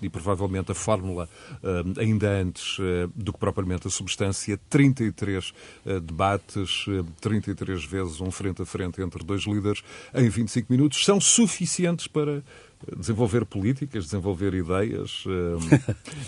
e 0.00 0.08
provavelmente 0.08 0.72
a 0.72 0.74
fórmula 0.74 1.28
ainda 1.98 2.28
antes 2.28 2.78
do 3.14 3.32
que 3.32 3.38
propriamente 3.38 3.86
a 3.86 3.90
substância. 3.90 4.58
33 4.68 5.52
debates, 6.02 6.86
33 7.20 7.84
vezes 7.84 8.20
um 8.20 8.30
frente 8.30 8.62
a 8.62 8.66
frente 8.66 9.00
entre 9.00 9.24
dois 9.24 9.42
líderes 9.44 9.82
em 10.14 10.28
25 10.28 10.72
minutos, 10.72 11.04
são 11.04 11.20
suficientes 11.20 12.06
para 12.06 12.42
desenvolver 12.96 13.44
políticas, 13.44 14.04
desenvolver 14.04 14.54
ideias. 14.54 15.24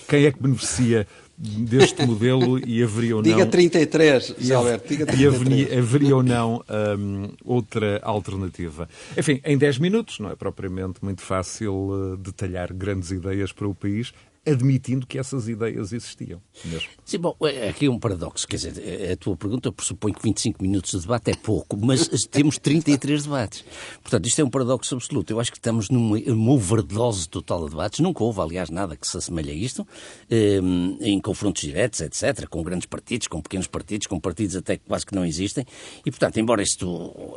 Quem 0.09 0.27
é 0.27 0.33
que 0.33 0.43
beneficia 0.43 1.07
deste 1.37 2.07
modelo 2.07 2.59
e 2.67 2.83
haveria 2.83 3.17
ou 3.17 3.23
não. 3.23 3.29
Diga 3.29 3.47
33, 3.47 4.35
José 4.39 4.55
Alberto, 4.55 4.89
diga 4.89 5.07
33. 5.07 5.69
E 5.71 5.79
haveria, 5.79 6.17
ou 6.17 6.23
não 6.23 6.65
um, 6.99 7.31
outra 7.45 8.01
alternativa. 8.03 8.89
Enfim, 9.17 9.41
em 9.45 9.59
10 9.59 9.79
minutos 9.79 10.21
não 10.21 10.31
é 10.31 10.37
propriamente 10.37 11.01
muito 11.03 11.23
fácil 11.23 11.75
uh, 11.75 12.17
detalhar 12.17 12.73
grandes 12.73 13.11
ideias 13.11 13.53
para 13.53 13.67
o 13.67 13.75
país 13.75 14.13
admitindo 14.47 15.07
que 15.07 15.19
essas 15.19 15.49
ideias 15.49 15.93
existiam. 15.93 16.41
Mesmo. 16.65 16.89
Sim, 17.05 17.19
bom, 17.19 17.35
é, 17.43 17.69
aqui 17.69 17.87
é 17.87 17.91
um 17.91 17.99
paradoxo. 17.99 18.47
Quer 18.47 18.57
dizer, 18.57 19.13
a 19.13 19.17
tua 19.17 19.37
pergunta 19.37 19.73
pressupõe 19.73 20.13
que 20.13 20.23
25 20.23 20.63
minutos 20.63 20.91
de 20.91 21.01
debate 21.01 21.31
é 21.31 21.35
pouco, 21.35 21.77
mas 21.77 22.09
temos 22.31 22.59
33 22.59 23.25
debates. 23.25 23.65
Portanto, 24.03 24.27
isto 24.27 24.41
é 24.41 24.45
um 24.45 24.51
paradoxo 24.51 24.95
absoluto. 24.95 25.33
Eu 25.33 25.41
acho 25.41 25.51
que 25.51 25.59
estamos 25.59 25.89
numa, 25.89 26.19
numa 26.19 26.53
overdose 26.53 27.29
total 27.29 27.65
de 27.65 27.71
debates. 27.71 28.01
Nunca 28.01 28.23
houve, 28.23 28.41
aliás, 28.41 28.71
nada 28.71 28.97
que 28.97 29.07
se 29.07 29.17
assemelhe 29.17 29.51
a 29.51 29.55
isto, 29.55 29.87
um, 30.31 30.99
em 31.01 31.19
confrontos 31.21 31.63
diretos, 31.63 32.01
etc., 32.01 32.47
com 32.47 32.63
grandes 32.63 32.87
partidos, 32.87 33.27
com 33.29 33.41
pequenos 33.41 33.67
partidos, 33.67 34.07
com 34.07 34.21
partidos 34.21 34.57
até 34.57 34.77
que 34.77 34.85
quase 34.87 35.07
que 35.07 35.15
não 35.15 35.25
existem. 35.25 35.65
E, 36.05 36.11
portanto, 36.11 36.39
embora 36.39 36.63
isto, 36.63 36.87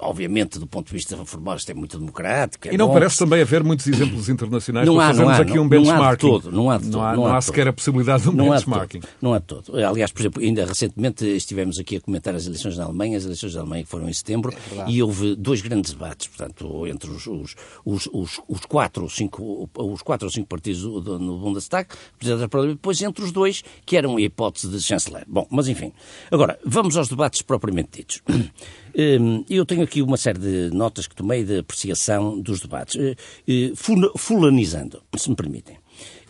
obviamente, 0.02 0.60
do 0.60 0.68
ponto 0.68 0.88
de 0.88 0.94
vista 0.94 1.16
formal, 1.26 1.56
isto 1.56 1.70
é 1.70 1.74
muito 1.74 1.98
democrático. 1.98 2.68
É 2.68 2.74
e 2.74 2.78
não 2.78 2.88
bom, 2.88 2.94
parece 2.94 3.18
também 3.18 3.42
haver 3.42 3.64
muitos 3.64 3.88
exemplos 3.88 4.28
internacionais 4.28 4.86
não 4.86 4.96
para 4.96 5.06
há, 5.06 5.08
fazermos 5.08 5.34
há, 5.34 5.42
aqui 5.42 5.56
não, 5.56 5.64
um 5.64 5.70
benchmarking. 5.70 5.98
Não 5.98 6.06
há 6.06 6.12
de 6.12 6.20
todo. 6.20 6.52
Não 6.52 6.70
há 6.70 6.78
de 6.78 6.90
todo 6.90 6.97
não 6.98 7.06
há, 7.06 7.16
não, 7.16 7.24
não 7.24 7.36
há 7.36 7.42
sequer 7.42 7.68
a 7.68 7.74
possibilidade 7.74 8.24
de 8.24 8.30
um 8.30 8.34
não 8.34 8.50
benchmarking. 8.50 9.00
Há 9.00 9.08
não 9.22 9.34
há 9.34 9.40
todo. 9.40 9.78
Aliás, 9.78 10.12
por 10.12 10.22
exemplo, 10.22 10.44
ainda 10.44 10.66
recentemente 10.66 11.26
estivemos 11.26 11.80
aqui 11.80 11.98
a 11.98 12.02
comentar 12.02 12.36
as 12.36 12.46
eleições 12.46 12.78
na 12.78 12.86
Alemanha, 12.86 13.18
as 13.18 13.26
eleições 13.26 13.54
da 13.54 13.62
Alemanha 13.62 13.84
que 13.84 13.90
foram 13.90 14.10
em 14.10 14.14
setembro, 14.14 14.54
é 14.54 14.90
e 14.90 15.02
houve 15.02 15.36
dois 15.36 15.62
grandes 15.62 15.94
debates, 15.94 16.28
portanto, 16.28 16.88
entre 16.88 17.10
os, 17.10 17.28
os, 17.28 17.56
os, 17.86 18.10
os, 18.12 18.42
os 18.48 18.66
quatro 18.66 19.04
ou 19.04 19.10
cinco, 19.10 19.70
os 19.76 20.02
quatro 20.02 20.28
ou 20.28 20.32
cinco 20.32 20.48
partidos 20.48 20.82
do, 20.82 21.20
no 21.20 21.38
Bundestag, 21.40 21.90
depois 22.20 23.02
entre 23.02 23.24
os 23.24 23.32
dois, 23.32 23.64
que 23.86 23.98
eram 23.98 24.18
a 24.18 24.22
hipótese 24.22 24.68
de 24.70 24.82
chanceler. 24.82 25.24
Bom, 25.28 25.48
mas 25.50 25.68
enfim. 25.68 25.92
Agora, 26.32 26.60
vamos 26.66 26.98
aos 26.98 27.08
debates 27.08 27.42
propriamente 27.42 28.00
ditos. 28.00 28.22
Hum, 29.00 29.46
eu 29.48 29.64
tenho 29.64 29.84
aqui 29.84 30.02
uma 30.02 30.18
série 30.18 30.40
de 30.40 30.76
notas 30.76 31.06
que 31.06 31.16
tomei 31.16 31.44
de 31.44 31.60
apreciação 31.60 32.42
dos 32.42 32.62
debates, 32.62 32.96
eh, 32.96 33.16
eh, 33.48 33.72
fulanizando, 34.16 35.04
se 35.16 35.30
me 35.30 35.36
permitem. 35.36 35.78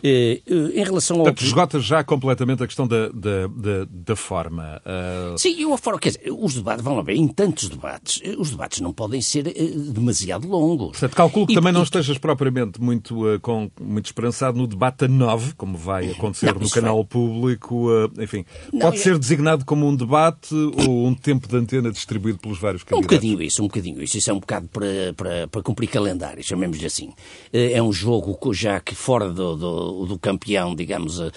Eh, 0.02 0.40
eh, 0.46 0.80
em 0.80 0.84
relação 0.84 1.16
ao. 1.16 1.24
Portanto, 1.24 1.44
esgota 1.44 1.80
já 1.80 2.04
completamente 2.04 2.62
a 2.62 2.66
questão 2.66 2.86
da, 2.86 3.08
da, 3.08 3.46
da, 3.48 3.86
da 3.90 4.16
forma. 4.16 4.80
Uh... 4.84 5.38
Sim, 5.38 5.60
eu 5.60 5.74
a 5.74 5.78
forma. 5.78 5.98
Quer 5.98 6.10
dizer, 6.10 6.32
os 6.32 6.54
debates, 6.54 6.84
vão 6.84 6.96
lá 6.96 7.02
ver, 7.02 7.16
em 7.16 7.26
tantos 7.26 7.68
debates, 7.68 8.22
os 8.38 8.50
debates 8.50 8.80
não 8.80 8.92
podem 8.92 9.20
ser 9.20 9.48
uh, 9.48 9.92
demasiado 9.92 10.46
longos. 10.46 10.98
Portanto, 10.98 11.16
calculo 11.16 11.46
que 11.46 11.52
e, 11.52 11.56
também 11.56 11.70
e... 11.70 11.72
não 11.72 11.82
estejas 11.82 12.16
propriamente 12.16 12.80
muito, 12.80 13.26
uh, 13.26 13.40
com, 13.40 13.70
muito 13.80 14.06
esperançado 14.06 14.56
no 14.56 14.66
debate 14.66 15.06
a 15.06 15.08
9, 15.08 15.54
como 15.54 15.76
vai 15.76 16.10
acontecer 16.10 16.54
não, 16.54 16.60
no 16.60 16.70
canal 16.70 16.96
vai... 16.96 17.04
público. 17.04 17.88
enfim, 18.20 18.44
não, 18.72 18.80
pode 18.80 18.98
eu... 18.98 19.02
ser 19.02 19.18
designado 19.18 19.64
como 19.64 19.86
um 19.86 19.96
debate 19.96 20.54
ou 20.54 21.06
um 21.06 21.14
tempo 21.14 21.48
de 21.48 21.56
antena 21.56 21.90
distribuído 21.90 22.38
pelos 22.38 22.58
vários 22.58 22.84
candidatos? 22.84 23.04
Um 23.04 23.08
bocadinho 23.08 23.42
isso, 23.42 23.62
um 23.62 23.66
bocadinho 23.66 24.02
isso. 24.02 24.16
Isso 24.16 24.30
é 24.30 24.32
um 24.32 24.40
bocado 24.40 24.68
para, 24.68 25.12
para, 25.16 25.48
para 25.48 25.62
cumprir 25.62 25.88
calendário, 25.88 26.42
chamemos-lhe 26.42 26.86
assim. 26.86 27.12
é 27.52 27.82
um 27.82 27.92
jogo 27.92 28.38
já 28.52 28.78
que 28.78 28.94
fora 28.94 29.30
do, 29.30 29.56
do 29.56 29.87
do, 30.06 30.18
campeão, 30.18 30.74
digamos, 30.74 31.18
uh, 31.18 31.30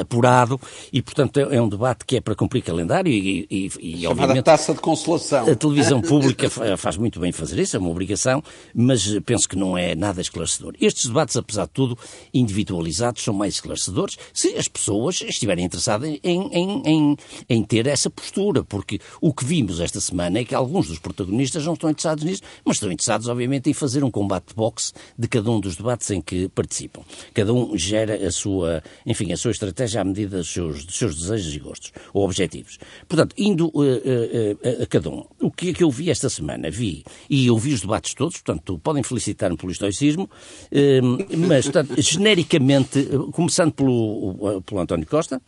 apurado, 0.00 0.60
e, 0.92 1.02
portanto, 1.02 1.38
é, 1.38 1.56
é, 1.56 1.62
um 1.62 1.68
debate 1.68 2.04
que 2.04 2.16
é 2.16 2.20
para 2.20 2.34
cumprir 2.34 2.62
calendário 2.62 3.12
e, 3.12 3.46
e, 3.50 3.70
e 3.80 4.06
obviamente... 4.06 4.42
taça 4.42 4.74
de 4.74 4.80
consolação. 4.80 5.48
A 5.48 5.54
televisão 5.54 6.00
pública 6.00 6.48
faz 6.76 6.96
muito 6.96 7.20
bem 7.20 7.32
fazer 7.32 7.58
isso, 7.60 7.76
é 7.76 7.78
uma 7.78 7.90
obrigação, 7.90 8.42
mas 8.74 9.18
penso 9.24 9.48
que 9.48 9.56
não 9.56 9.76
é 9.76 9.94
nada 9.94 10.20
esclarecedor. 10.20 10.74
Estes 10.80 11.06
debates, 11.06 11.36
apesar 11.36 11.66
de 11.66 11.72
tudo, 11.72 11.98
individualizados, 12.32 13.22
são 13.22 13.34
mais 13.34 13.54
esclarecedores 13.54 14.16
se 14.32 14.56
as 14.56 14.68
pessoas 14.68 15.20
estiverem 15.22 15.64
interessadas 15.64 16.08
em, 16.08 16.20
em, 16.22 16.82
em, 16.84 17.16
em 17.48 17.62
ter 17.62 17.86
essa 17.86 18.10
postura, 18.10 18.62
porque 18.64 19.00
o 19.20 19.32
que 19.32 19.44
vimos 19.44 19.80
esta 19.80 20.00
semana 20.00 20.38
é 20.38 20.44
que 20.44 20.54
alguns 20.54 20.88
dos 20.88 20.98
protagonistas 20.98 21.64
não 21.64 21.74
estão 21.74 21.90
interessados 21.90 22.24
nisso, 22.24 22.42
mas 22.64 22.76
estão 22.76 22.90
interessados, 22.90 23.28
obviamente, 23.28 23.70
em 23.70 23.72
fazer 23.72 24.04
um 24.04 24.10
combate 24.10 24.48
de 24.48 24.54
boxe 24.54 24.92
de 25.18 25.28
cada 25.28 25.50
um 25.50 25.60
dos 25.60 25.76
debates 25.76 26.10
em 26.10 26.20
que 26.20 26.48
participam. 26.48 27.02
Cada 27.34 27.52
um 27.52 27.67
gera 27.76 28.26
a 28.26 28.30
sua, 28.30 28.82
enfim, 29.06 29.32
a 29.32 29.36
sua 29.36 29.50
estratégia 29.50 30.00
à 30.00 30.04
medida 30.04 30.38
dos 30.38 30.48
seus, 30.48 30.84
dos 30.84 30.96
seus 30.96 31.16
desejos 31.16 31.54
e 31.54 31.58
gostos, 31.58 31.92
ou 32.12 32.24
objetivos. 32.24 32.78
Portanto, 33.08 33.34
indo 33.36 33.68
uh, 33.68 33.80
uh, 33.80 34.82
a 34.82 34.86
cada 34.86 35.10
um, 35.10 35.24
o 35.40 35.50
que 35.50 35.70
é 35.70 35.72
que 35.72 35.84
eu 35.84 35.90
vi 35.90 36.10
esta 36.10 36.28
semana? 36.28 36.70
Vi, 36.70 37.04
e 37.28 37.46
eu 37.46 37.56
vi 37.58 37.72
os 37.72 37.80
debates 37.80 38.14
todos, 38.14 38.40
portanto, 38.40 38.78
podem 38.78 39.02
felicitar-me 39.02 39.56
pelo 39.56 39.72
estoicismo, 39.72 40.24
uh, 40.24 41.36
mas, 41.48 41.66
portanto, 41.66 41.94
genericamente, 42.00 43.06
começando 43.32 43.72
pelo, 43.72 44.62
pelo 44.62 44.80
António 44.80 45.06
Costa, 45.06 45.40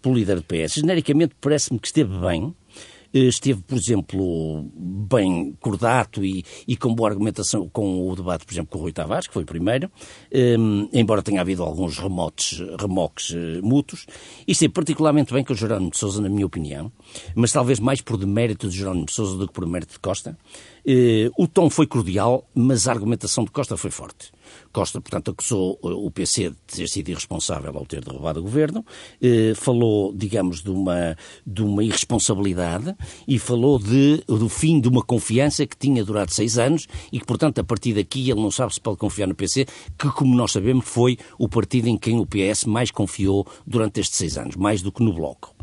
pelo 0.00 0.14
líder 0.14 0.36
do 0.36 0.44
PS, 0.44 0.74
genericamente 0.74 1.34
parece-me 1.40 1.78
que 1.78 1.86
esteve 1.86 2.16
bem, 2.18 2.54
esteve, 3.18 3.62
por 3.62 3.76
exemplo, 3.76 4.70
bem 4.74 5.56
cordato 5.60 6.24
e, 6.24 6.44
e, 6.66 6.76
com 6.76 6.94
boa 6.94 7.10
argumentação 7.10 7.68
com 7.68 8.08
o 8.08 8.16
debate, 8.16 8.44
por 8.44 8.52
exemplo, 8.52 8.70
com 8.70 8.78
o 8.78 8.82
Rui 8.82 8.92
Tavares, 8.92 9.26
que 9.26 9.34
foi 9.34 9.42
o 9.42 9.46
primeiro, 9.46 9.90
um, 10.58 10.88
embora 10.92 11.22
tenha 11.22 11.40
havido 11.40 11.62
alguns 11.62 11.98
remotes, 11.98 12.62
remoques 12.78 13.30
uh, 13.30 13.62
mútuos. 13.62 14.06
E 14.46 14.52
esteve 14.52 14.72
particularmente 14.72 15.32
bem 15.32 15.44
com 15.44 15.52
o 15.52 15.56
Jerónimo 15.56 15.90
de 15.90 15.98
Sousa, 15.98 16.20
na 16.20 16.28
minha 16.28 16.46
opinião, 16.46 16.92
mas 17.34 17.52
talvez 17.52 17.80
mais 17.80 18.00
por 18.00 18.16
demérito 18.16 18.68
de 18.68 18.76
Jerónimo 18.76 19.06
de 19.06 19.12
Sousa 19.12 19.36
do 19.36 19.46
que 19.46 19.52
por 19.52 19.66
mérito 19.66 19.94
de 19.94 20.00
Costa. 20.00 20.36
Uh, 20.86 21.32
o 21.36 21.48
tom 21.48 21.68
foi 21.68 21.84
cordial, 21.84 22.48
mas 22.54 22.86
a 22.86 22.92
argumentação 22.92 23.44
de 23.44 23.50
Costa 23.50 23.76
foi 23.76 23.90
forte. 23.90 24.30
Costa, 24.72 25.00
portanto, 25.00 25.32
acusou 25.32 25.78
eh, 25.82 25.88
o 25.88 26.10
PC 26.10 26.50
de 26.50 26.56
ter 26.66 26.88
sido 26.88 27.08
irresponsável 27.08 27.76
ao 27.76 27.84
ter 27.84 28.04
derrubado 28.04 28.38
o 28.38 28.42
governo, 28.42 28.84
eh, 29.20 29.52
falou, 29.56 30.12
digamos, 30.14 30.62
de 30.62 30.70
uma, 30.70 31.16
de 31.44 31.62
uma 31.62 31.82
irresponsabilidade 31.82 32.94
e 33.26 33.38
falou 33.38 33.78
de, 33.78 34.22
do 34.28 34.48
fim 34.48 34.80
de 34.80 34.86
uma 34.86 35.02
confiança 35.02 35.66
que 35.66 35.76
tinha 35.76 36.04
durado 36.04 36.32
seis 36.32 36.58
anos 36.58 36.86
e 37.10 37.18
que, 37.18 37.26
portanto, 37.26 37.58
a 37.58 37.64
partir 37.64 37.94
daqui 37.94 38.30
ele 38.30 38.40
não 38.40 38.50
sabe 38.50 38.74
se 38.74 38.80
pode 38.80 38.98
confiar 38.98 39.26
no 39.26 39.34
PC, 39.34 39.66
que, 39.98 40.08
como 40.10 40.36
nós 40.36 40.52
sabemos, 40.52 40.84
foi 40.86 41.18
o 41.38 41.48
partido 41.48 41.88
em 41.88 41.98
quem 41.98 42.20
o 42.20 42.26
PS 42.26 42.64
mais 42.64 42.90
confiou 42.90 43.46
durante 43.66 44.00
estes 44.00 44.18
seis 44.18 44.36
anos, 44.36 44.56
mais 44.56 44.82
do 44.82 44.92
que 44.92 45.02
no 45.02 45.12
Bloco. 45.12 45.55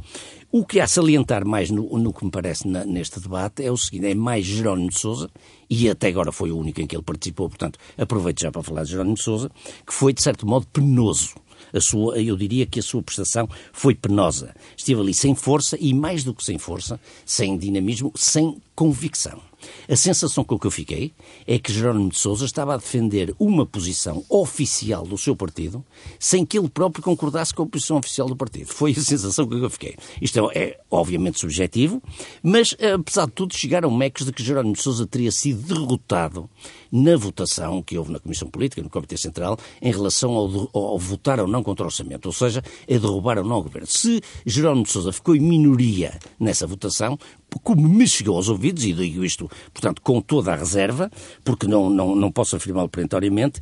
O 0.56 0.64
que 0.64 0.80
há 0.80 0.84
a 0.84 0.88
salientar 0.88 1.48
mais 1.48 1.72
no, 1.72 1.98
no 1.98 2.14
que 2.14 2.24
me 2.24 2.30
parece 2.30 2.68
na, 2.68 2.86
neste 2.86 3.20
debate 3.20 3.64
é 3.64 3.72
o 3.72 3.76
seguinte: 3.76 4.06
é 4.06 4.14
mais 4.14 4.46
Jerónimo 4.46 4.92
de 4.92 5.00
Souza, 5.00 5.28
e 5.68 5.90
até 5.90 6.10
agora 6.10 6.32
foi 6.32 6.52
o 6.52 6.58
único 6.60 6.80
em 6.80 6.86
que 6.86 6.96
ele 6.96 7.02
participou, 7.02 7.50
portanto, 7.50 7.80
aproveito 7.98 8.42
já 8.42 8.52
para 8.52 8.62
falar 8.62 8.84
de 8.84 8.92
Jerónimo 8.92 9.16
de 9.16 9.24
Souza, 9.24 9.50
que 9.84 9.92
foi, 9.92 10.14
de 10.14 10.22
certo 10.22 10.46
modo, 10.46 10.68
penoso. 10.68 11.34
A 11.74 11.82
sua, 11.82 12.22
eu 12.22 12.38
diria 12.38 12.68
que 12.68 12.80
a 12.80 12.84
sua 12.84 13.02
prestação 13.02 13.50
foi 13.72 13.96
penosa. 13.96 14.54
Esteve 14.78 15.02
ali 15.02 15.14
sem 15.16 15.34
força 15.34 15.76
e, 15.82 15.92
mais 15.92 16.24
do 16.24 16.36
que 16.36 16.44
sem 16.44 16.60
força, 16.60 17.00
sem 17.26 17.58
dinamismo, 17.58 18.12
sem 18.16 18.62
convicção. 18.76 19.42
A 19.88 19.96
sensação 19.96 20.44
com 20.44 20.58
que 20.58 20.68
eu 20.68 20.72
fiquei 20.72 21.14
é 21.46 21.60
que 21.60 21.72
Jerónimo 21.72 22.10
de 22.10 22.18
Sousa 22.18 22.46
estava 22.46 22.74
a 22.74 22.78
defender 22.78 23.34
uma 23.40 23.66
posição 23.66 24.24
oficial 24.30 25.06
do 25.06 25.18
seu 25.18 25.36
partido 25.36 25.84
sem 26.20 26.46
que 26.46 26.58
ele 26.58 26.70
próprio 26.70 27.04
concordasse 27.04 27.54
com 27.54 27.64
a 27.64 27.68
posição 27.68 27.98
oficial 27.98 28.28
do 28.28 28.36
partido. 28.36 28.68
Foi 28.68 28.92
a 28.92 28.96
sensação 29.02 29.46
com 29.46 29.58
que 29.58 29.66
eu 29.66 29.70
fiquei. 29.70 29.96
Isto 30.22 30.52
é, 30.52 30.58
é 30.58 30.80
obviamente 30.90 31.40
subjetivo, 31.40 32.02
mas 32.42 32.76
apesar 32.94 33.26
de 33.26 33.32
tudo 33.32 33.56
chegaram 33.56 33.92
mecos 33.92 34.26
de 34.26 34.32
que 34.32 34.44
Jerónimo 34.44 34.76
de 34.76 34.82
Sousa 34.82 35.06
teria 35.06 35.32
sido 35.32 35.62
derrotado 35.62 36.50
na 36.92 37.18
votação 37.18 37.82
que 37.82 37.98
houve 37.98 38.12
na 38.12 38.20
Comissão 38.20 38.48
Política, 38.48 38.82
no 38.82 38.90
Comitê 38.90 39.18
Central, 39.18 39.58
em 39.82 39.92
relação 39.92 40.32
ao, 40.32 40.70
ao 40.74 41.00
votar 41.00 41.40
ou 41.40 41.48
não 41.48 41.64
contra 41.64 41.84
o 41.84 41.88
orçamento, 41.88 42.28
ou 42.28 42.32
seja, 42.32 42.64
a 42.88 42.92
derrubar 42.92 43.40
ou 43.40 43.44
não 43.44 43.58
o 43.58 43.64
governo. 43.64 43.88
Se 43.88 44.22
Jerónimo 44.46 44.84
de 44.84 44.92
Sousa 44.92 45.12
ficou 45.12 45.36
em 45.36 45.40
minoria 45.40 46.20
nessa 46.40 46.68
votação, 46.68 47.18
como 47.64 47.88
me 47.88 48.08
chegou 48.08 48.36
aos 48.36 48.50
ouvidos, 48.50 48.84
e 48.84 48.94
digo 48.94 49.24
isto, 49.24 49.50
portanto, 49.74 50.02
com 50.02 50.22
toda 50.22 50.54
a 50.54 50.56
reserva, 50.56 51.12
porque 51.44 51.68
não, 51.68 51.90
não, 51.90 52.16
não 52.16 52.32
posso 52.32 52.56
afirmá-lo 52.56 52.90
perentoriamente, 52.90 53.60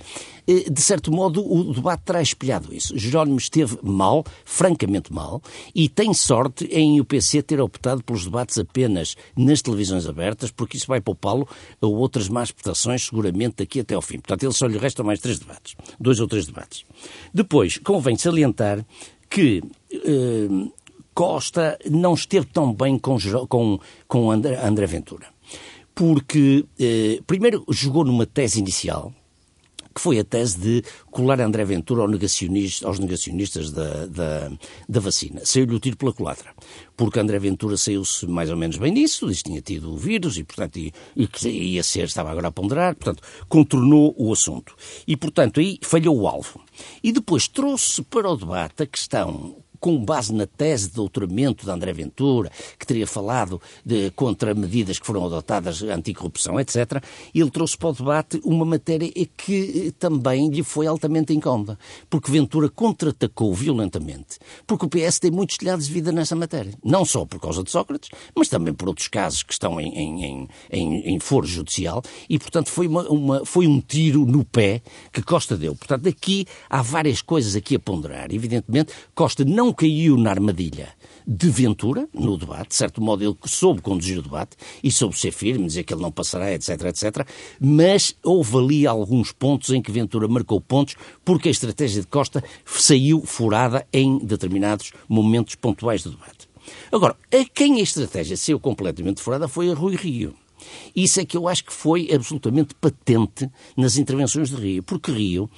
eh, 0.48 0.70
de 0.70 0.82
certo 0.82 1.12
modo 1.12 1.42
o 1.42 1.74
debate 1.74 2.04
terá 2.04 2.22
espelhado 2.22 2.74
isso. 2.74 2.98
Jerónimo 2.98 3.38
esteve 3.38 3.78
mal, 3.82 4.24
francamente 4.46 5.14
mal, 5.14 5.42
e 5.74 5.88
tem 5.88 6.14
sorte 6.14 6.66
em 6.66 7.00
o 7.00 7.06
PC 7.06 7.42
ter 7.42 7.62
optado 7.62 8.04
pelos 8.04 8.26
debates 8.26 8.58
apenas 8.58 9.16
nas 9.36 9.62
televisões 9.62 10.08
abertas, 10.08 10.52
porque 10.52 10.78
isso 10.78 10.88
vai 10.88 11.02
poupá-lo 11.02 11.48
a 11.82 11.86
outras 11.88 12.30
más 12.30 12.52
prestações, 12.52 13.06
seguramente, 13.06 13.58
daqui 13.58 13.80
até 13.80 13.96
ao 13.96 14.02
fim. 14.02 14.20
Portanto, 14.20 14.44
ele 14.44 14.54
só 14.54 14.68
lhe 14.68 14.78
restam 14.78 15.06
mais 15.06 15.20
três 15.20 15.40
debates, 15.40 15.76
dois 16.00 16.20
ou 16.20 16.28
três 16.28 16.46
debates. 16.46 16.86
Depois, 17.34 17.78
convém 17.78 18.18
salientar 18.18 18.86
que 19.30 19.64
eh, 19.94 20.70
Costa 21.14 21.78
não 21.90 22.14
esteve 22.14 22.46
tão 22.48 22.74
bem 22.74 22.98
com, 22.98 23.18
com, 23.48 23.80
com 24.08 24.32
André, 24.32 24.60
André 24.66 24.86
Ventura. 24.86 25.28
Porque, 25.94 26.66
eh, 26.80 27.20
primeiro, 27.28 27.64
jogou 27.70 28.04
numa 28.04 28.26
tese 28.26 28.60
inicial, 28.60 29.14
que 29.94 30.02
foi 30.02 30.20
a 30.20 30.24
tese 30.24 30.58
de 30.58 30.84
colar 31.10 31.42
André 31.42 31.66
Ventura 31.66 32.02
ao 32.02 32.08
negacionista, 32.08 32.88
aos 32.88 32.98
negacionistas 32.98 33.72
da, 33.72 34.06
da, 34.06 34.52
da 34.88 35.00
vacina. 35.00 35.42
Saiu-lhe 35.44 35.76
o 35.76 35.80
tiro 35.80 35.98
pela 35.98 36.14
culatra. 36.14 36.54
Porque 36.96 37.20
André 37.20 37.40
Ventura 37.40 37.76
saiu-se 37.76 38.26
mais 38.26 38.50
ou 38.50 38.58
menos 38.58 38.78
bem 38.78 38.94
disso, 38.94 39.28
disse 39.28 39.44
que 39.44 39.50
tinha 39.50 39.62
tido 39.62 39.92
o 39.92 39.98
vírus 39.98 40.38
e, 40.38 40.44
portanto, 40.44 40.78
e, 40.78 40.94
e 41.16 41.28
que 41.28 41.50
ia 41.50 41.84
ser, 41.84 42.06
estava 42.06 42.32
agora 42.32 42.48
a 42.48 42.52
ponderar, 42.52 42.96
portanto, 42.96 43.22
contornou 43.50 44.16
o 44.18 44.32
assunto. 44.32 44.76
E, 45.06 45.18
portanto, 45.18 45.60
aí 45.60 45.78
falhou 45.82 46.18
o 46.18 46.28
alvo. 46.28 46.62
E 47.04 47.12
depois 47.12 47.48
trouxe 47.48 48.02
para 48.04 48.30
o 48.30 48.38
debate 48.38 48.84
a 48.84 48.88
questão 48.88 49.58
com 49.82 49.98
base 49.98 50.32
na 50.32 50.46
tese 50.46 50.90
de 50.90 50.96
doutoramento 50.96 51.66
de 51.66 51.72
André 51.72 51.92
Ventura, 51.92 52.52
que 52.78 52.86
teria 52.86 53.08
falado 53.08 53.60
de, 53.84 54.12
contra 54.12 54.54
medidas 54.54 55.00
que 55.00 55.06
foram 55.06 55.26
adotadas 55.26 55.82
anticorrupção, 55.82 56.60
etc., 56.60 57.04
ele 57.34 57.50
trouxe 57.50 57.76
para 57.76 57.90
o 57.90 57.94
debate 57.94 58.40
uma 58.46 58.64
matéria 58.64 59.12
que 59.36 59.88
eh, 59.88 59.92
também 59.98 60.50
lhe 60.50 60.64
foi 60.64 60.86
altamente 60.86 61.34
incómoda, 61.34 61.80
porque 62.10 62.32
Ventura 62.32 62.70
contra-atacou 62.70 63.54
violentamente, 63.54 64.38
porque 64.68 64.86
o 64.86 64.90
PS 64.90 65.20
tem 65.20 65.32
muitos 65.32 65.58
telhados 65.58 65.88
de 65.88 65.94
vida 65.94 66.12
nessa 66.12 66.36
matéria. 66.36 66.74
Não 66.86 67.04
só 67.04 67.26
por 67.26 67.40
causa 67.40 67.64
de 67.64 67.72
Sócrates, 67.72 68.10
mas 68.36 68.48
também 68.48 68.74
por 68.74 68.88
outros 68.88 69.08
casos 69.08 69.42
que 69.42 69.52
estão 69.52 69.82
em, 69.82 69.90
em, 69.98 70.48
em, 70.70 71.16
em 71.16 71.20
foro 71.20 71.48
judicial, 71.48 72.04
e, 72.30 72.38
portanto, 72.38 72.70
foi, 72.70 72.88
uma, 72.88 73.10
uma, 73.10 73.46
foi 73.46 73.66
um 73.66 73.82
tiro 73.82 74.26
no 74.28 74.46
pé 74.46 74.84
que 75.12 75.24
Costa 75.24 75.58
deu. 75.58 75.76
Portanto, 75.76 76.08
aqui 76.08 76.46
há 76.70 76.84
várias 76.84 77.22
coisas 77.22 77.56
aqui 77.56 77.76
a 77.76 77.80
ponderar. 77.80 78.32
Evidentemente, 78.32 78.94
Costa 79.16 79.44
não 79.44 79.71
não 79.72 79.74
caiu 79.74 80.18
na 80.18 80.32
armadilha 80.32 80.90
de 81.26 81.50
Ventura, 81.50 82.10
no 82.14 82.38
debate, 82.38 82.70
de 82.70 82.76
certo 82.76 83.02
modo 83.02 83.24
ele 83.24 83.38
soube 83.46 83.82
conduzir 83.82 84.20
o 84.20 84.22
debate 84.22 84.58
e 84.84 84.92
soube 84.92 85.18
ser 85.18 85.32
firme, 85.32 85.66
dizer 85.66 85.84
que 85.84 85.94
ele 85.94 86.02
não 86.02 86.12
passará, 86.12 86.52
etc, 86.52 86.70
etc, 86.86 87.26
mas 87.58 88.14
houve 88.22 88.58
ali 88.58 88.88
alguns 88.88 89.32
pontos 89.32 89.70
em 89.70 89.82
que 89.82 89.92
Ventura 89.92 90.28
marcou 90.28 90.60
pontos 90.60 90.96
porque 91.24 91.48
a 91.48 91.52
estratégia 91.52 92.02
de 92.02 92.08
Costa 92.08 92.44
saiu 92.66 93.22
furada 93.22 93.88
em 93.94 94.18
determinados 94.18 94.92
momentos 95.08 95.56
pontuais 95.56 96.04
do 96.04 96.12
debate. 96.12 96.50
Agora, 96.92 97.16
a 97.34 97.46
quem 97.46 97.80
a 97.80 97.84
estratégia 97.84 98.36
saiu 98.36 98.60
completamente 98.60 99.22
furada 99.22 99.48
foi 99.48 99.72
a 99.72 99.74
Rui 99.74 99.96
Rio. 99.96 100.36
Isso 100.94 101.22
é 101.22 101.26
que 101.26 101.38
eu 101.38 101.48
acho 101.48 101.64
que 101.64 101.74
foi 101.74 102.10
absolutamente 102.14 102.76
patente 102.76 103.50
nas 103.78 103.96
intervenções 103.96 104.50
de 104.50 104.56
Rio, 104.56 104.84
porque 104.84 105.12
Rio 105.12 105.50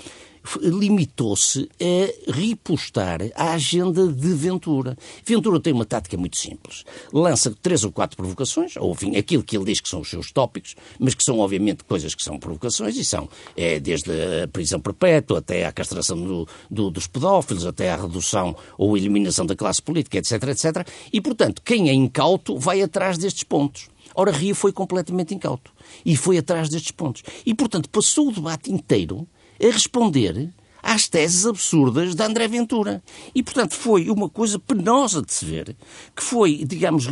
limitou-se 0.62 1.70
a 1.80 2.32
repostar 2.32 3.22
a 3.36 3.54
agenda 3.54 4.08
de 4.08 4.34
Ventura. 4.34 4.98
Ventura 5.26 5.60
tem 5.60 5.74
uma 5.74 5.86
tática 5.86 6.18
muito 6.18 6.38
simples. 6.38 6.84
Lança 7.12 7.56
três 7.62 7.84
ou 7.84 7.92
quatro 7.92 8.18
provocações, 8.18 8.76
ou 8.78 8.92
enfim, 8.92 9.16
aquilo 9.16 9.44
que 9.44 9.56
ele 9.56 9.66
diz 9.66 9.80
que 9.80 9.90
são 9.90 10.02
os 10.02 10.10
seus 10.10 10.32
tópicos, 10.32 10.76
mas 11.00 11.14
que 11.14 11.24
são 11.24 11.40
obviamente 11.40 11.84
coisas 11.84 12.14
que 12.14 12.24
são 12.24 12.38
provocações 12.38 12.96
e 12.98 13.06
são 13.06 13.30
é, 13.56 13.80
desde 13.80 14.12
a 14.44 14.48
prisão 14.48 14.80
perpétua 14.80 15.40
até 15.40 15.66
à 15.66 15.72
castração 15.72 16.20
do, 16.22 16.48
do, 16.70 16.90
dos 16.90 17.08
pedófilos, 17.08 17.66
até 17.66 17.92
à 17.92 17.96
redução 17.96 18.56
ou 18.78 18.98
eliminação 18.98 19.46
da 19.46 19.56
classe 19.56 19.82
política, 19.82 20.18
etc, 20.18 20.44
etc. 20.44 20.88
E, 21.12 21.22
portanto, 21.22 21.62
quem 21.64 21.90
é 21.90 21.94
incauto 21.94 22.58
vai 22.58 22.82
atrás 22.82 23.18
destes 23.18 23.44
pontos. 23.44 23.90
Ora, 24.16 24.32
Rio 24.32 24.54
foi 24.54 24.72
completamente 24.72 25.34
incauto 25.34 25.72
e 26.06 26.16
foi 26.16 26.38
atrás 26.38 26.70
destes 26.70 26.92
pontos. 26.92 27.24
E, 27.46 27.54
portanto, 27.54 27.90
passou 27.90 28.30
o 28.30 28.32
debate 28.32 28.72
inteiro 28.72 29.28
a 29.64 29.72
responder 29.72 30.54
às 30.84 31.08
teses 31.08 31.46
absurdas 31.46 32.14
de 32.14 32.22
André 32.22 32.48
Ventura. 32.48 33.02
E, 33.34 33.42
portanto, 33.42 33.74
foi 33.74 34.10
uma 34.10 34.30
coisa 34.30 34.60
penosa 34.60 35.22
de 35.22 35.34
se 35.34 35.46
ver, 35.46 35.78
que 36.14 36.22
foi, 36.22 36.66
digamos, 36.66 37.08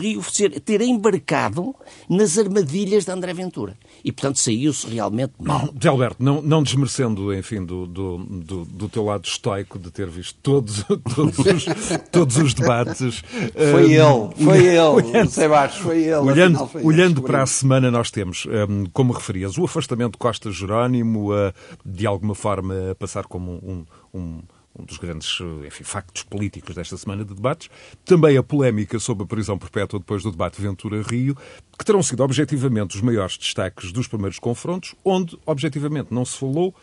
ter 0.66 0.82
embarcado 0.82 1.74
nas 2.10 2.38
armadilhas 2.38 3.06
de 3.06 3.12
André 3.12 3.34
Ventura. 3.34 3.78
E, 4.04 4.12
portanto, 4.12 4.38
saiu-se 4.40 4.88
realmente 4.88 5.34
mal. 5.40 5.70
De 5.74 5.88
Alberto, 5.88 6.24
não, 6.24 6.42
não 6.42 6.64
desmerecendo, 6.64 7.34
enfim, 7.34 7.64
do, 7.64 7.86
do, 7.86 8.18
do, 8.18 8.66
do, 8.66 8.90
teu 8.90 9.06
lado 9.06 9.26
estoico 9.26 9.78
de 9.78 9.92
ter 9.92 10.08
visto 10.08 10.38
todos, 10.42 10.84
todos, 11.16 11.38
os, 11.40 11.66
todos 12.12 12.38
os 12.38 12.54
debates. 12.54 13.24
Foi 13.72 14.02
um, 14.02 14.32
ele, 14.32 14.46
foi 14.46 14.66
ele, 14.66 14.80
olhando, 14.80 15.30
Sebastião, 15.30 15.84
foi 15.84 16.04
ele. 16.04 16.16
Olhando, 16.16 16.68
foi 16.68 16.84
olhando 16.84 17.20
ele, 17.20 17.28
para 17.28 17.44
a 17.44 17.46
semana, 17.46 17.92
nós 17.92 18.12
temos, 18.12 18.46
um, 18.70 18.86
como 18.92 19.14
referias, 19.14 19.58
o 19.58 19.66
afastamento 19.66 20.14
de 20.14 20.18
Costa 20.18 20.52
Jerónimo, 20.52 21.34
uh, 21.34 21.54
de 21.86 22.06
alguma 22.06 22.36
forma 22.36 22.92
a 22.92 22.96
passar 22.96 23.26
como 23.26 23.52
um, 23.52 23.86
um, 24.14 24.42
um 24.78 24.86
dos 24.86 24.98
grandes 24.98 25.38
enfim, 25.66 25.84
factos 25.84 26.24
políticos 26.24 26.76
desta 26.76 26.98
semana 26.98 27.26
de 27.26 27.34
debates. 27.34 27.70
Também 28.06 28.38
a 28.38 28.44
polémica 28.44 29.00
sobre 29.00 29.24
a 29.24 29.28
prisão 29.28 29.58
perpétua 29.58 30.00
depois 30.00 30.24
do 30.24 30.32
debate 30.32 30.62
Ventura-Rio, 30.62 31.36
que 31.78 31.86
terão 31.86 32.02
sido 32.02 32.24
objetivamente 32.24 32.96
os 32.96 33.02
maiores 33.02 33.38
destaques 33.38 33.92
dos 33.92 34.08
primeiros 34.08 34.40
confrontos, 34.40 34.96
onde 35.04 35.38
objetivamente 35.46 36.14
não 36.14 36.26
se 36.26 36.38
falou 36.38 36.74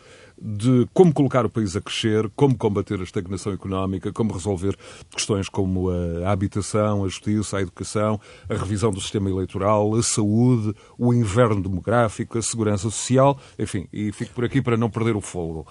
de 0.41 0.87
como 0.93 1.13
colocar 1.13 1.45
o 1.45 1.49
país 1.49 1.75
a 1.75 1.81
crescer, 1.81 2.29
como 2.35 2.57
combater 2.57 2.99
a 2.99 3.03
estagnação 3.03 3.51
económica, 3.51 4.11
como 4.13 4.33
resolver 4.33 4.77
questões 5.11 5.49
como 5.49 5.89
a 5.89 6.31
habitação, 6.31 7.03
a 7.03 7.07
justiça, 7.07 7.57
a 7.57 7.61
educação, 7.61 8.19
a 8.47 8.53
revisão 8.53 8.91
do 8.91 9.01
sistema 9.01 9.29
eleitoral, 9.29 9.95
a 9.95 10.03
saúde, 10.03 10.73
o 10.97 11.13
inverno 11.13 11.61
demográfico, 11.61 12.37
a 12.37 12.41
segurança 12.41 12.83
social, 12.83 13.37
enfim, 13.57 13.87
e 13.91 14.11
fico 14.11 14.33
por 14.33 14.45
aqui 14.45 14.61
para 14.61 14.77
não 14.77 14.89
perder 14.89 15.15
o 15.15 15.21
fogo. 15.21 15.67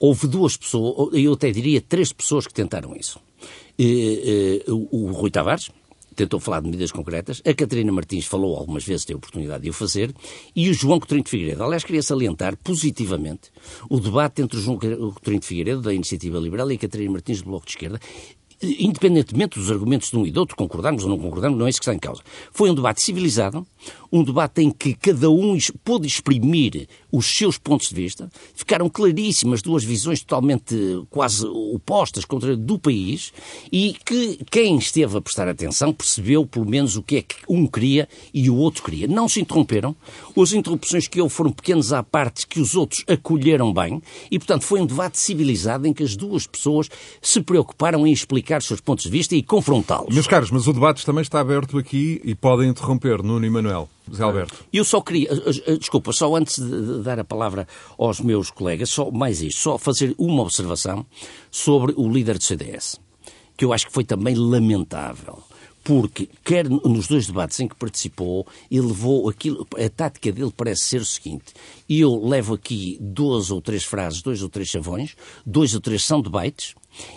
Houve 0.00 0.26
duas 0.26 0.56
pessoas, 0.56 1.10
eu 1.12 1.34
até 1.34 1.50
diria 1.50 1.80
três 1.80 2.10
pessoas 2.10 2.46
que 2.46 2.54
tentaram 2.54 2.96
isso. 2.96 3.20
o 4.66 5.12
Rui 5.12 5.30
Tavares, 5.30 5.70
tentou 6.16 6.40
falar 6.40 6.60
de 6.60 6.66
medidas 6.66 6.90
concretas, 6.90 7.40
a 7.46 7.54
Catarina 7.54 7.92
Martins 7.92 8.26
falou 8.26 8.56
algumas 8.56 8.84
vezes, 8.84 9.04
teve 9.04 9.18
oportunidade 9.18 9.62
de 9.64 9.70
o 9.70 9.72
fazer, 9.72 10.14
e 10.54 10.68
o 10.68 10.74
João 10.74 10.98
Coutinho 10.98 11.22
de 11.22 11.30
Figueiredo. 11.30 11.62
Aliás, 11.62 11.84
queria 11.84 12.02
salientar 12.02 12.56
positivamente 12.58 13.50
o 13.88 14.00
debate 14.00 14.42
entre 14.42 14.58
o 14.58 14.60
João 14.60 14.78
Coutinho 14.78 15.40
de 15.40 15.46
Figueiredo, 15.46 15.82
da 15.82 15.94
Iniciativa 15.94 16.38
Liberal, 16.38 16.70
e 16.70 16.74
a 16.74 16.78
Catarina 16.78 17.12
Martins, 17.12 17.42
do 17.42 17.50
Bloco 17.50 17.66
de 17.66 17.72
Esquerda, 17.72 18.00
independentemente 18.62 19.58
dos 19.58 19.70
argumentos 19.70 20.10
de 20.10 20.16
um 20.16 20.26
e 20.26 20.30
do 20.30 20.40
outro, 20.40 20.56
concordamos 20.56 21.02
ou 21.04 21.08
não 21.08 21.18
concordamos, 21.18 21.58
não 21.58 21.66
é 21.66 21.70
isso 21.70 21.80
que 21.80 21.84
está 21.84 21.94
em 21.94 21.98
causa. 21.98 22.22
Foi 22.52 22.70
um 22.70 22.74
debate 22.74 23.02
civilizado, 23.02 23.66
um 24.12 24.22
debate 24.22 24.60
em 24.60 24.70
que 24.70 24.94
cada 24.94 25.30
um 25.30 25.56
pôde 25.82 26.06
exprimir 26.06 26.86
os 27.10 27.26
seus 27.26 27.56
pontos 27.56 27.88
de 27.88 27.94
vista, 27.94 28.30
ficaram 28.54 28.88
claríssimas 28.88 29.62
duas 29.62 29.82
visões 29.82 30.20
totalmente 30.20 30.76
quase 31.08 31.46
opostas 31.46 32.24
contra 32.24 32.56
do 32.56 32.78
país 32.78 33.32
e 33.72 33.96
que 34.04 34.38
quem 34.50 34.76
esteve 34.76 35.16
a 35.16 35.20
prestar 35.20 35.48
atenção 35.48 35.92
percebeu 35.92 36.46
pelo 36.46 36.68
menos 36.68 36.96
o 36.96 37.02
que 37.02 37.16
é 37.16 37.22
que 37.22 37.36
um 37.48 37.66
queria 37.66 38.08
e 38.32 38.50
o 38.50 38.56
outro 38.56 38.82
queria. 38.82 39.08
Não 39.08 39.28
se 39.28 39.40
interromperam, 39.40 39.96
as 40.36 40.52
interrupções 40.52 41.06
que 41.06 41.20
houve 41.20 41.34
foram 41.34 41.52
pequenas 41.52 41.92
à 41.92 42.02
parte 42.02 42.46
que 42.46 42.60
os 42.60 42.74
outros 42.74 43.04
acolheram 43.06 43.72
bem 43.72 44.02
e, 44.30 44.38
portanto, 44.38 44.62
foi 44.62 44.80
um 44.80 44.86
debate 44.86 45.18
civilizado 45.18 45.86
em 45.86 45.92
que 45.92 46.02
as 46.02 46.16
duas 46.16 46.46
pessoas 46.46 46.88
se 47.20 47.40
preocuparam 47.40 48.06
em 48.06 48.12
explicar 48.12 48.49
os 48.58 48.66
seus 48.66 48.80
pontos 48.80 49.04
de 49.04 49.10
vista 49.10 49.34
e 49.34 49.42
confrontá-los. 49.42 50.14
Meus 50.14 50.26
caros, 50.26 50.50
mas 50.50 50.66
o 50.66 50.72
debate 50.72 51.04
também 51.04 51.22
está 51.22 51.40
aberto 51.40 51.78
aqui 51.78 52.20
e 52.24 52.34
podem 52.34 52.68
interromper 52.68 53.22
Nuno 53.22 53.44
e 53.44 53.50
Manuel. 53.50 53.88
Zé 54.12 54.24
Alberto. 54.24 54.64
Eu 54.72 54.84
só 54.84 55.00
queria, 55.00 55.30
eh, 55.30 55.62
eh, 55.66 55.76
desculpa, 55.76 56.12
só 56.12 56.34
antes 56.34 56.58
de 56.58 57.02
dar 57.02 57.18
a 57.18 57.24
palavra 57.24 57.68
aos 57.96 58.20
meus 58.20 58.50
colegas, 58.50 58.90
só 58.90 59.10
mais 59.10 59.40
isto, 59.40 59.60
só 59.60 59.78
fazer 59.78 60.14
uma 60.18 60.42
observação 60.42 61.06
sobre 61.50 61.94
o 61.96 62.08
líder 62.08 62.36
do 62.36 62.42
CDS, 62.42 63.00
que 63.56 63.64
eu 63.64 63.72
acho 63.72 63.86
que 63.86 63.92
foi 63.92 64.04
também 64.04 64.34
lamentável 64.34 65.38
porque, 65.82 66.28
quer 66.44 66.68
nos 66.68 67.08
dois 67.08 67.26
debates 67.26 67.58
em 67.60 67.66
que 67.66 67.74
participou, 67.74 68.46
ele 68.70 68.86
levou 68.86 69.28
aquilo. 69.28 69.66
A 69.76 69.88
tática 69.88 70.30
dele 70.30 70.52
parece 70.54 70.82
ser 70.82 71.00
o 71.00 71.06
seguinte: 71.06 71.52
eu 71.88 72.24
levo 72.24 72.54
aqui 72.54 72.98
duas 73.00 73.50
ou 73.50 73.60
três 73.60 73.84
frases, 73.84 74.22
dois 74.22 74.42
ou 74.42 74.48
três 74.48 74.68
chavões, 74.68 75.16
dois 75.44 75.74
ou 75.74 75.80
três 75.80 76.04
são 76.04 76.20
debates, 76.20 76.74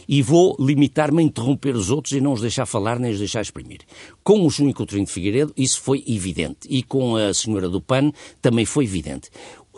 e 0.08 0.22
vou 0.22 0.56
limitar-me 0.60 1.22
a 1.22 1.26
interromper 1.26 1.76
os 1.76 1.90
outros 1.90 2.14
e 2.14 2.22
não 2.22 2.34
os 2.34 2.42
deixar 2.42 2.66
falar 2.66 3.00
nem 3.00 3.12
os 3.12 3.20
deixar 3.20 3.42
exprimir. 3.42 3.82
Com 4.24 4.46
o 4.46 4.50
Junho 4.50 4.74
Coutinho 4.74 5.06
de 5.06 5.12
Figueiredo, 5.12 5.54
isso 5.58 5.82
foi 5.82 6.04
evidente. 6.08 6.68
E 6.70 6.84
com 6.84 7.16
a 7.16 7.34
senhora 7.34 7.70
do 7.70 7.82
PAN, 7.82 8.12
também 8.42 8.66
foi 8.66 8.86
evidente. 8.86 9.30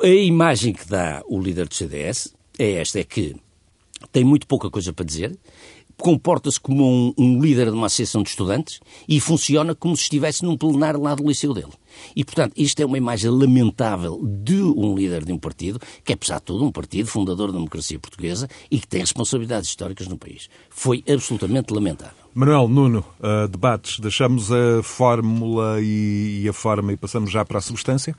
A 0.01 0.07
imagem 0.07 0.73
que 0.73 0.87
dá 0.87 1.23
o 1.27 1.39
líder 1.39 1.67
do 1.67 1.73
CDS 1.73 2.33
é 2.57 2.73
esta: 2.73 2.99
é 2.99 3.03
que 3.03 3.35
tem 4.11 4.23
muito 4.23 4.45
pouca 4.47 4.69
coisa 4.69 4.91
para 4.93 5.05
dizer, 5.05 5.37
comporta-se 5.97 6.59
como 6.59 6.85
um, 6.85 7.13
um, 7.17 7.41
líder 7.41 7.65
de 7.65 7.71
uma 7.71 7.87
associação 7.87 8.21
de 8.23 8.29
estudantes 8.29 8.79
e 9.07 9.19
funciona 9.19 9.73
como 9.73 9.95
se 9.95 10.03
estivesse 10.03 10.43
num 10.43 10.57
plenário 10.57 11.01
lá 11.01 11.15
do 11.15 11.27
liceu 11.27 11.53
dele. 11.53 11.71
E, 12.15 12.23
portanto, 12.23 12.53
isto 12.57 12.81
é 12.81 12.85
uma 12.85 12.97
imagem 12.97 13.29
lamentável 13.31 14.19
de 14.23 14.61
um 14.61 14.95
líder 14.95 15.23
de 15.23 15.31
um 15.31 15.37
partido, 15.37 15.79
que 16.03 16.11
é, 16.11 16.15
apesar 16.15 16.39
de 16.39 16.43
tudo, 16.43 16.65
um 16.65 16.71
partido 16.71 17.07
fundador 17.07 17.47
da 17.51 17.57
democracia 17.57 17.97
portuguesa 17.97 18.47
e 18.69 18.79
que 18.79 18.87
tem 18.87 18.99
responsabilidades 18.99 19.69
históricas 19.69 20.07
no 20.07 20.17
país. 20.17 20.49
Foi 20.69 21.03
absolutamente 21.07 21.73
lamentável. 21.73 22.25
Manuel 22.33 22.67
Nuno, 22.67 23.05
uh, 23.19 23.47
debates, 23.47 23.99
deixamos 23.99 24.51
a 24.51 24.83
fórmula 24.83 25.79
e, 25.81 26.41
e, 26.43 26.49
a 26.49 26.53
forma 26.53 26.91
e 26.91 26.97
passamos 26.97 27.31
já 27.31 27.45
para 27.45 27.59
a 27.59 27.61
substância? 27.61 28.13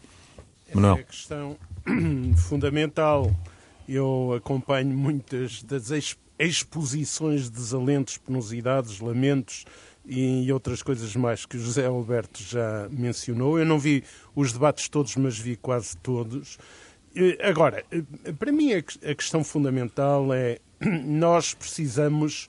Manuel. 0.74 0.96
É 0.96 1.00
a 1.00 1.04
questão 1.04 1.56
fundamental. 2.48 3.30
Eu 3.86 4.32
acompanho 4.34 4.88
muitas 4.88 5.62
das 5.62 5.92
exposições 6.38 7.44
de 7.44 7.50
desalentos, 7.50 8.18
penosidades, 8.18 9.00
lamentos 9.00 9.64
e 10.04 10.50
outras 10.52 10.82
coisas 10.82 11.16
mais 11.16 11.44
que 11.44 11.56
o 11.56 11.60
José 11.60 11.86
Alberto 11.86 12.42
já 12.42 12.88
mencionou. 12.90 13.58
Eu 13.58 13.66
não 13.66 13.78
vi 13.78 14.04
os 14.34 14.52
debates 14.52 14.88
todos, 14.88 15.16
mas 15.16 15.38
vi 15.38 15.56
quase 15.56 15.96
todos. 15.96 16.58
Agora, 17.42 17.84
para 18.38 18.52
mim 18.52 18.72
a 18.72 19.14
questão 19.14 19.42
fundamental 19.42 20.32
é 20.32 20.58
nós 21.04 21.54
precisamos, 21.54 22.48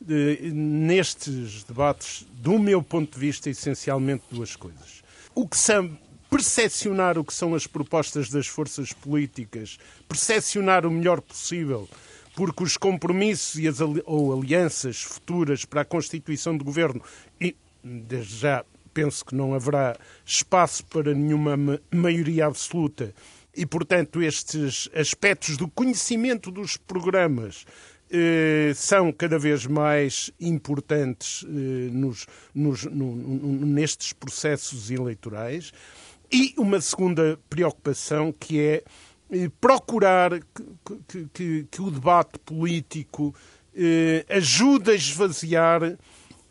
nestes 0.00 1.64
debates, 1.64 2.26
do 2.32 2.58
meu 2.58 2.82
ponto 2.82 3.12
de 3.14 3.20
vista, 3.20 3.50
essencialmente 3.50 4.24
duas 4.30 4.56
coisas. 4.56 5.02
O 5.34 5.46
que 5.46 5.56
são 5.56 5.96
percepcionar 6.30 7.16
o 7.16 7.24
que 7.24 7.32
são 7.32 7.54
as 7.54 7.66
propostas 7.66 8.28
das 8.28 8.46
forças 8.46 8.92
políticas, 8.92 9.78
percepcionar 10.08 10.84
o 10.84 10.90
melhor 10.90 11.20
possível 11.20 11.88
porque 12.36 12.62
os 12.62 12.76
compromissos 12.76 13.58
e 13.58 13.66
as 13.66 13.80
ou 13.80 14.38
alianças 14.38 15.02
futuras 15.02 15.64
para 15.64 15.80
a 15.80 15.84
constituição 15.84 16.56
de 16.56 16.62
governo, 16.62 17.02
e 17.40 17.56
desde 17.82 18.36
já 18.36 18.64
penso 18.92 19.24
que 19.24 19.34
não 19.34 19.54
haverá 19.54 19.96
espaço 20.24 20.84
para 20.84 21.14
nenhuma 21.14 21.56
maioria 21.90 22.46
absoluta, 22.46 23.14
e 23.56 23.64
portanto 23.64 24.22
estes 24.22 24.88
aspectos 24.94 25.56
do 25.56 25.66
conhecimento 25.66 26.50
dos 26.50 26.76
programas 26.76 27.64
eh, 28.10 28.72
são 28.74 29.10
cada 29.10 29.38
vez 29.38 29.64
mais 29.64 30.30
importantes 30.38 31.42
eh, 31.48 31.90
nos, 31.90 32.26
nos, 32.54 32.84
no, 32.84 33.16
no, 33.16 33.66
nestes 33.66 34.12
processos 34.12 34.90
eleitorais. 34.90 35.72
E 36.30 36.54
uma 36.58 36.80
segunda 36.80 37.38
preocupação 37.48 38.30
que 38.30 38.60
é 38.60 38.84
procurar 39.60 40.40
que, 41.06 41.28
que, 41.32 41.66
que, 41.70 41.82
o 41.82 41.90
debate 41.90 42.38
político 42.38 43.34
eh, 43.74 44.24
ajude 44.28 44.92
a 44.92 44.94
esvaziar 44.94 45.96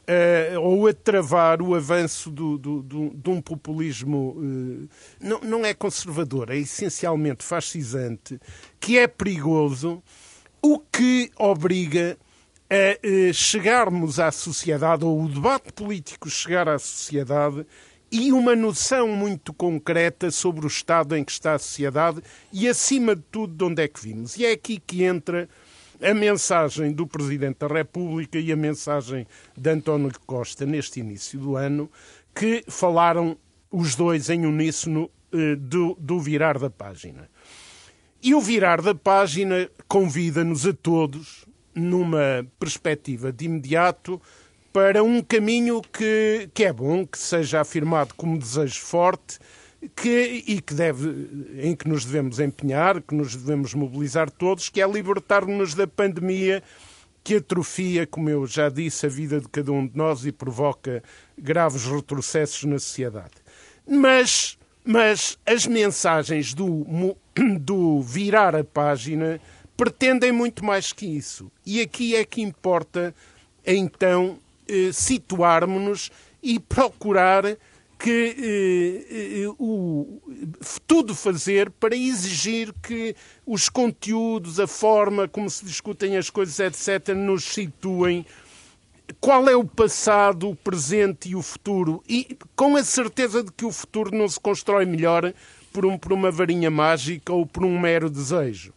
eh, 0.07 0.53
ou 0.59 0.87
a 0.87 0.93
travar 0.93 1.61
o 1.61 1.73
avanço 1.73 2.29
do, 2.29 2.57
do, 2.57 2.83
do, 2.83 3.09
de 3.09 3.29
um 3.29 3.41
populismo 3.41 4.37
eh, 4.39 4.87
não, 5.19 5.39
não 5.41 5.65
é 5.65 5.73
conservador, 5.73 6.51
é 6.51 6.57
essencialmente 6.57 7.43
fascisante, 7.43 8.39
que 8.79 8.99
é 8.99 9.07
perigoso, 9.07 10.03
o 10.61 10.79
que 10.79 11.31
obriga 11.37 12.17
a 12.69 12.75
eh, 13.01 13.33
chegarmos 13.33 14.19
à 14.19 14.31
sociedade, 14.31 15.05
ou 15.05 15.23
o 15.23 15.27
debate 15.27 15.73
político 15.73 16.29
chegar 16.29 16.67
à 16.67 16.77
sociedade 16.77 17.65
e 18.15 18.31
uma 18.31 18.55
noção 18.55 19.09
muito 19.09 19.53
concreta 19.53 20.31
sobre 20.31 20.65
o 20.65 20.67
estado 20.67 21.17
em 21.17 21.23
que 21.23 21.33
está 21.33 21.55
a 21.55 21.59
sociedade 21.59 22.21
e, 22.51 22.65
acima 22.65 23.13
de 23.13 23.21
tudo, 23.23 23.53
de 23.53 23.63
onde 23.65 23.83
é 23.83 23.87
que 23.89 23.99
vimos. 23.99 24.37
E 24.37 24.45
é 24.45 24.53
aqui 24.53 24.79
que 24.79 25.03
entra 25.03 25.49
a 26.01 26.13
mensagem 26.13 26.93
do 26.93 27.05
Presidente 27.05 27.59
da 27.59 27.67
República 27.67 28.39
e 28.39 28.53
a 28.53 28.55
mensagem 28.55 29.27
de 29.57 29.69
António 29.69 30.11
Costa 30.25 30.65
neste 30.65 31.01
início 31.01 31.37
do 31.37 31.57
ano, 31.57 31.91
que 32.33 32.63
falaram 32.69 33.37
os 33.69 33.95
dois 33.95 34.29
em 34.29 34.45
uníssono 34.45 35.11
eh, 35.33 35.55
do, 35.57 35.97
do 35.99 36.17
virar 36.17 36.57
da 36.57 36.69
página. 36.69 37.29
E 38.23 38.33
o 38.33 38.39
virar 38.39 38.81
da 38.81 38.95
página 38.95 39.69
convida-nos 39.89 40.65
a 40.65 40.71
todos, 40.71 41.45
numa 41.73 42.47
perspectiva 42.57 43.31
de 43.31 43.43
imediato, 43.43 44.21
para 44.75 45.01
um 45.01 45.21
caminho 45.21 45.81
que, 45.81 46.49
que 46.53 46.65
é 46.65 46.73
bom, 46.73 47.07
que 47.07 47.17
seja 47.17 47.61
afirmado 47.61 48.13
como 48.15 48.37
desejo 48.37 48.81
forte 48.81 49.39
que, 49.95 50.43
e 50.45 50.59
que 50.59 50.73
deve, 50.73 51.29
em 51.61 51.73
que 51.73 51.87
nos 51.87 52.03
devemos 52.03 52.41
empenhar, 52.41 53.01
que 53.01 53.15
nos 53.15 53.37
devemos 53.37 53.73
mobilizar 53.73 54.29
todos, 54.29 54.67
que 54.67 54.81
é 54.81 54.85
libertar-nos 54.85 55.73
da 55.73 55.87
pandemia 55.87 56.61
que 57.23 57.37
atrofia, 57.37 58.05
como 58.05 58.29
eu 58.29 58.45
já 58.45 58.67
disse, 58.67 59.05
a 59.05 59.09
vida 59.09 59.39
de 59.39 59.47
cada 59.47 59.71
um 59.71 59.87
de 59.87 59.95
nós 59.95 60.25
e 60.25 60.31
provoca 60.33 61.01
graves 61.37 61.85
retrocessos 61.85 62.65
na 62.65 62.77
sociedade. 62.77 63.31
Mas, 63.87 64.57
mas 64.83 65.37
as 65.45 65.65
mensagens 65.65 66.53
do, 66.53 67.15
do 67.61 68.01
virar 68.01 68.53
a 68.53 68.63
página 68.65 69.39
pretendem 69.77 70.33
muito 70.33 70.65
mais 70.65 70.91
que 70.91 71.05
isso. 71.05 71.49
E 71.65 71.79
aqui 71.79 72.13
é 72.13 72.25
que 72.25 72.41
importa, 72.41 73.15
então, 73.65 74.37
eh, 74.67 74.91
situarmos-nos 74.91 76.11
e 76.41 76.59
procurar 76.59 77.57
que 77.97 78.35
eh, 78.37 79.43
eh, 79.43 79.55
o, 79.57 80.21
tudo 80.85 81.15
fazer 81.15 81.71
para 81.71 81.95
exigir 81.95 82.73
que 82.83 83.15
os 83.45 83.69
conteúdos, 83.69 84.59
a 84.59 84.67
forma 84.67 85.27
como 85.27 85.49
se 85.49 85.65
discutem 85.65 86.17
as 86.17 86.29
coisas, 86.29 86.59
etc., 86.59 87.15
nos 87.15 87.43
situem 87.45 88.25
qual 89.19 89.47
é 89.47 89.55
o 89.55 89.63
passado, 89.63 90.49
o 90.49 90.55
presente 90.55 91.29
e 91.29 91.35
o 91.35 91.41
futuro, 91.41 92.03
e 92.07 92.37
com 92.55 92.75
a 92.75 92.83
certeza 92.83 93.43
de 93.43 93.51
que 93.51 93.65
o 93.65 93.71
futuro 93.71 94.15
não 94.15 94.27
se 94.27 94.39
constrói 94.39 94.85
melhor 94.85 95.33
por, 95.71 95.85
um, 95.85 95.97
por 95.97 96.13
uma 96.13 96.31
varinha 96.31 96.71
mágica 96.71 97.33
ou 97.33 97.45
por 97.45 97.63
um 97.63 97.79
mero 97.79 98.09
desejo. 98.09 98.73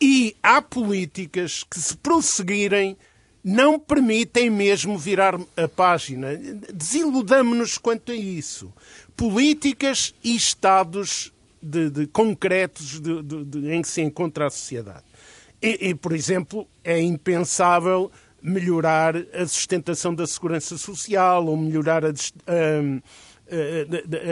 E 0.00 0.34
há 0.42 0.62
políticas 0.62 1.62
que, 1.62 1.78
se 1.78 1.96
prosseguirem, 1.96 2.96
não 3.42 3.78
permitem 3.78 4.50
mesmo 4.50 4.98
virar 4.98 5.38
a 5.56 5.68
página. 5.68 6.36
Desiludamos-nos 6.72 7.78
quanto 7.78 8.12
a 8.12 8.14
isso. 8.14 8.72
Políticas 9.16 10.14
e 10.22 10.36
Estados 10.36 11.32
de, 11.62 11.90
de 11.90 12.06
concretos 12.06 13.00
de, 13.00 13.74
em 13.74 13.82
que 13.82 13.88
se 13.88 14.00
encontra 14.00 14.46
a 14.46 14.50
sociedade. 14.50 15.04
E, 15.60 15.90
e, 15.90 15.94
por 15.94 16.12
exemplo, 16.12 16.66
é 16.82 17.00
impensável 17.00 18.10
melhorar 18.42 19.14
a 19.34 19.46
sustentação 19.46 20.14
da 20.14 20.26
segurança 20.26 20.78
social 20.78 21.46
ou 21.46 21.56
melhorar 21.56 22.04
a, 22.06 22.12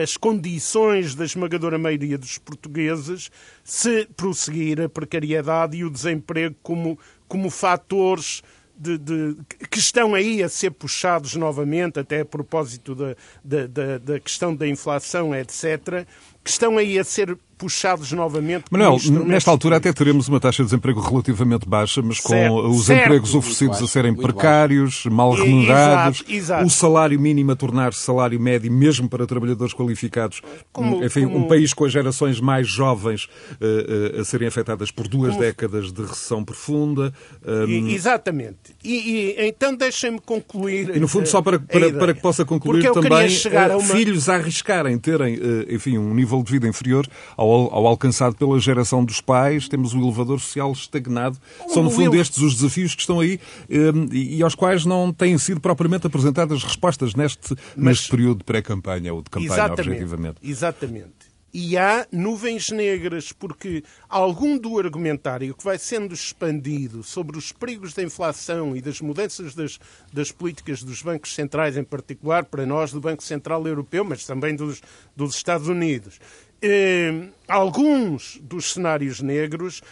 as 0.03 0.17
condições 0.17 1.15
da 1.15 1.25
esmagadora 1.25 1.77
maioria 1.77 2.17
dos 2.17 2.39
portugueses 2.39 3.31
se 3.65 4.07
prosseguir 4.17 4.81
a 4.81 4.89
precariedade 4.89 5.77
e 5.77 5.85
o 5.85 5.91
desemprego 5.91 6.55
como, 6.63 6.99
como 7.27 7.51
fatores 7.51 8.43
de, 8.79 8.97
de, 8.99 9.37
que 9.71 9.79
estão 9.79 10.15
aí 10.15 10.43
a 10.43 10.49
ser 10.49 10.71
puxados 10.71 11.35
novamente, 11.35 11.99
até 11.99 12.21
a 12.21 12.25
propósito 12.25 12.95
da, 12.95 13.17
da, 13.45 13.99
da 13.99 14.21
questão 14.21 14.55
da 14.55 14.67
inflação, 14.67 15.35
etc., 15.35 16.07
que 16.45 16.51
estão 16.51 16.79
aí 16.79 16.99
a 16.99 17.05
ser 17.05 17.37
puxados 17.59 18.13
novamente. 18.13 18.67
Manuel, 18.71 18.97
nesta 19.27 19.51
altura 19.51 19.77
até 19.77 19.93
teremos 19.93 20.29
uma 20.29 20.39
taxa 20.39 20.63
de 20.63 20.69
desemprego 20.69 21.01
relativamente 21.01 21.69
baixa, 21.69 22.01
mas 22.01 22.21
com 22.21 22.29
certo, 22.29 22.69
os 22.69 22.87
certo. 22.87 23.07
empregos 23.07 23.35
oferecidos 23.35 23.83
a 23.83 23.87
serem 23.87 24.15
precários, 24.15 24.95
baixo. 24.95 25.11
mal 25.11 25.33
remunerados, 25.33 26.21
exato, 26.21 26.33
exato. 26.33 26.67
o 26.67 26.71
salário 26.71 27.19
mínimo 27.21 27.51
a 27.51 27.57
tornar-se 27.57 28.01
salário 28.01 28.39
médio, 28.39 28.71
mesmo 28.71 29.09
para 29.09 29.27
trabalhadores 29.27 29.75
qualificados. 29.75 30.41
Como, 30.73 31.05
Enfim, 31.05 31.25
como... 31.25 31.39
um 31.39 31.49
país 31.49 31.75
com 31.75 31.85
as 31.85 31.93
gerações 31.93 32.41
mais 32.41 32.69
jovens 32.69 33.25
uh, 33.61 34.17
uh, 34.17 34.21
a 34.21 34.25
serem 34.25 34.47
afetadas 34.47 34.91
por 34.93 35.09
duas 35.09 35.33
como... 35.33 35.45
décadas 35.45 35.93
de 35.93 36.03
recessão 36.03 36.45
profunda. 36.45 37.13
Um... 37.45 37.89
Exatamente. 37.89 38.77
E, 38.85 39.35
e 39.39 39.49
então 39.49 39.75
deixem-me 39.75 40.21
concluir. 40.21 40.95
E 40.95 41.01
no 41.01 41.09
fundo, 41.09 41.27
só 41.27 41.43
para, 41.43 41.59
para, 41.59 41.93
para 41.93 42.15
que 42.15 42.21
possa 42.21 42.45
concluir 42.45 42.91
também, 42.93 43.29
uma... 43.75 43.81
filhos 43.81 44.29
a 44.29 44.37
arriscarem 44.37 44.97
terem, 44.99 45.39
enfim, 45.69 45.99
um 45.99 46.15
nível 46.15 46.43
de 46.43 46.53
vida 46.53 46.69
inferior 46.69 47.07
ao 47.37 47.48
ao, 47.51 47.75
ao, 47.75 47.87
alcançado 47.87 48.37
pela 48.37 48.59
geração 48.59 49.05
dos 49.05 49.21
pais, 49.21 49.69
temos 49.69 49.95
o 49.95 49.99
elevador 49.99 50.41
social 50.41 50.73
estagnado. 50.73 51.39
São, 51.69 51.83
no 51.83 51.91
fundo, 51.91 52.17
estes 52.17 52.39
os 52.39 52.55
desafios 52.55 52.95
que 52.95 53.01
estão 53.01 53.21
aí 53.21 53.41
um, 53.69 54.09
e, 54.13 54.37
e, 54.37 54.43
aos 54.43 54.55
quais 54.55 54.85
não 54.85 55.13
têm 55.13 55.37
sido 55.39 55.61
propriamente 55.61 56.07
apresentadas 56.07 56.63
respostas 56.63 57.15
neste, 57.15 57.55
Mas, 57.77 57.85
neste 57.85 58.11
período 58.11 58.39
de 58.39 58.45
pré-campanha 58.45 59.13
ou 59.13 59.23
de 59.23 59.31
campanha, 59.31 59.53
exatamente, 59.53 59.89
objetivamente. 59.89 60.37
Exatamente. 60.43 61.29
E 61.53 61.79
há 61.79 62.07
nuvens 62.13 62.71
negras, 62.71 63.33
porque 63.33 63.83
algum 64.07 64.59
do 64.59 64.79
argumentário 64.79 65.55
que 65.55 65.65
vai 65.65 65.79
sendo 65.79 66.13
expandido 66.13 67.03
sobre 67.03 67.39
os 67.39 67.53
perigos 67.53 67.95
da 67.95 68.03
inflação 68.03 68.77
e 68.77 68.83
das 68.83 69.01
mudanças 69.01 69.55
das, 69.55 69.81
das 70.13 70.31
políticas 70.31 70.83
dos 70.83 71.03
bancos 71.03 71.35
centrais, 71.35 71.79
em 71.79 71.85
particular 71.85 72.45
para 72.45 72.67
nós 72.67 72.93
do 72.93 73.01
Banco 73.01 73.23
Central 73.23 73.67
Europeu, 73.67 74.05
mas 74.05 74.27
também 74.27 74.55
dos, 74.55 74.83
dos 75.17 75.35
Estados 75.35 75.69
Unidos, 75.69 76.21
eh, 76.63 77.29
alguns 77.47 78.39
dos 78.43 78.73
cenários 78.73 79.21
negros 79.21 79.83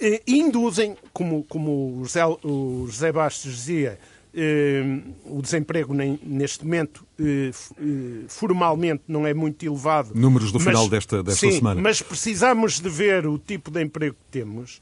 eh, 0.00 0.22
induzem, 0.26 0.96
como, 1.12 1.44
como 1.44 2.00
o, 2.00 2.04
José, 2.04 2.24
o 2.24 2.86
José 2.86 3.12
Bastos 3.12 3.52
dizia, 3.52 3.98
eh, 4.34 5.00
o 5.24 5.40
desemprego 5.40 5.94
nem, 5.94 6.18
neste 6.22 6.64
momento 6.64 7.06
eh, 7.18 7.50
eh, 7.50 8.24
formalmente 8.28 9.04
não 9.06 9.26
é 9.26 9.32
muito 9.32 9.64
elevado. 9.64 10.14
Números 10.14 10.50
do 10.50 10.58
mas, 10.58 10.66
final 10.68 10.88
desta, 10.88 11.22
desta 11.22 11.46
sim, 11.46 11.52
semana. 11.52 11.80
Mas 11.80 12.02
precisamos 12.02 12.80
de 12.80 12.88
ver 12.88 13.26
o 13.26 13.38
tipo 13.38 13.70
de 13.70 13.82
emprego 13.82 14.14
que 14.14 14.38
temos. 14.38 14.80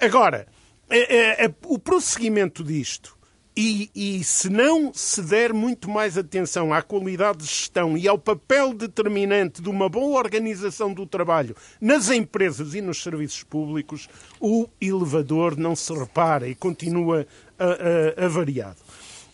Agora, 0.00 0.46
eh, 0.90 1.50
o 1.64 1.78
prosseguimento 1.78 2.62
disto 2.62 3.16
e, 3.56 3.90
e, 3.94 4.24
se 4.24 4.50
não 4.50 4.92
se 4.92 5.22
der 5.22 5.52
muito 5.52 5.88
mais 5.88 6.18
atenção 6.18 6.74
à 6.74 6.82
qualidade 6.82 7.38
de 7.38 7.44
gestão 7.44 7.96
e 7.96 8.08
ao 8.08 8.18
papel 8.18 8.74
determinante 8.74 9.62
de 9.62 9.68
uma 9.68 9.88
boa 9.88 10.18
organização 10.18 10.92
do 10.92 11.06
trabalho 11.06 11.54
nas 11.80 12.10
empresas 12.10 12.74
e 12.74 12.80
nos 12.80 13.02
serviços 13.02 13.44
públicos, 13.44 14.08
o 14.40 14.68
elevador 14.80 15.56
não 15.56 15.76
se 15.76 15.92
repara 15.92 16.48
e 16.48 16.54
continua 16.54 17.26
avariado. 18.16 18.78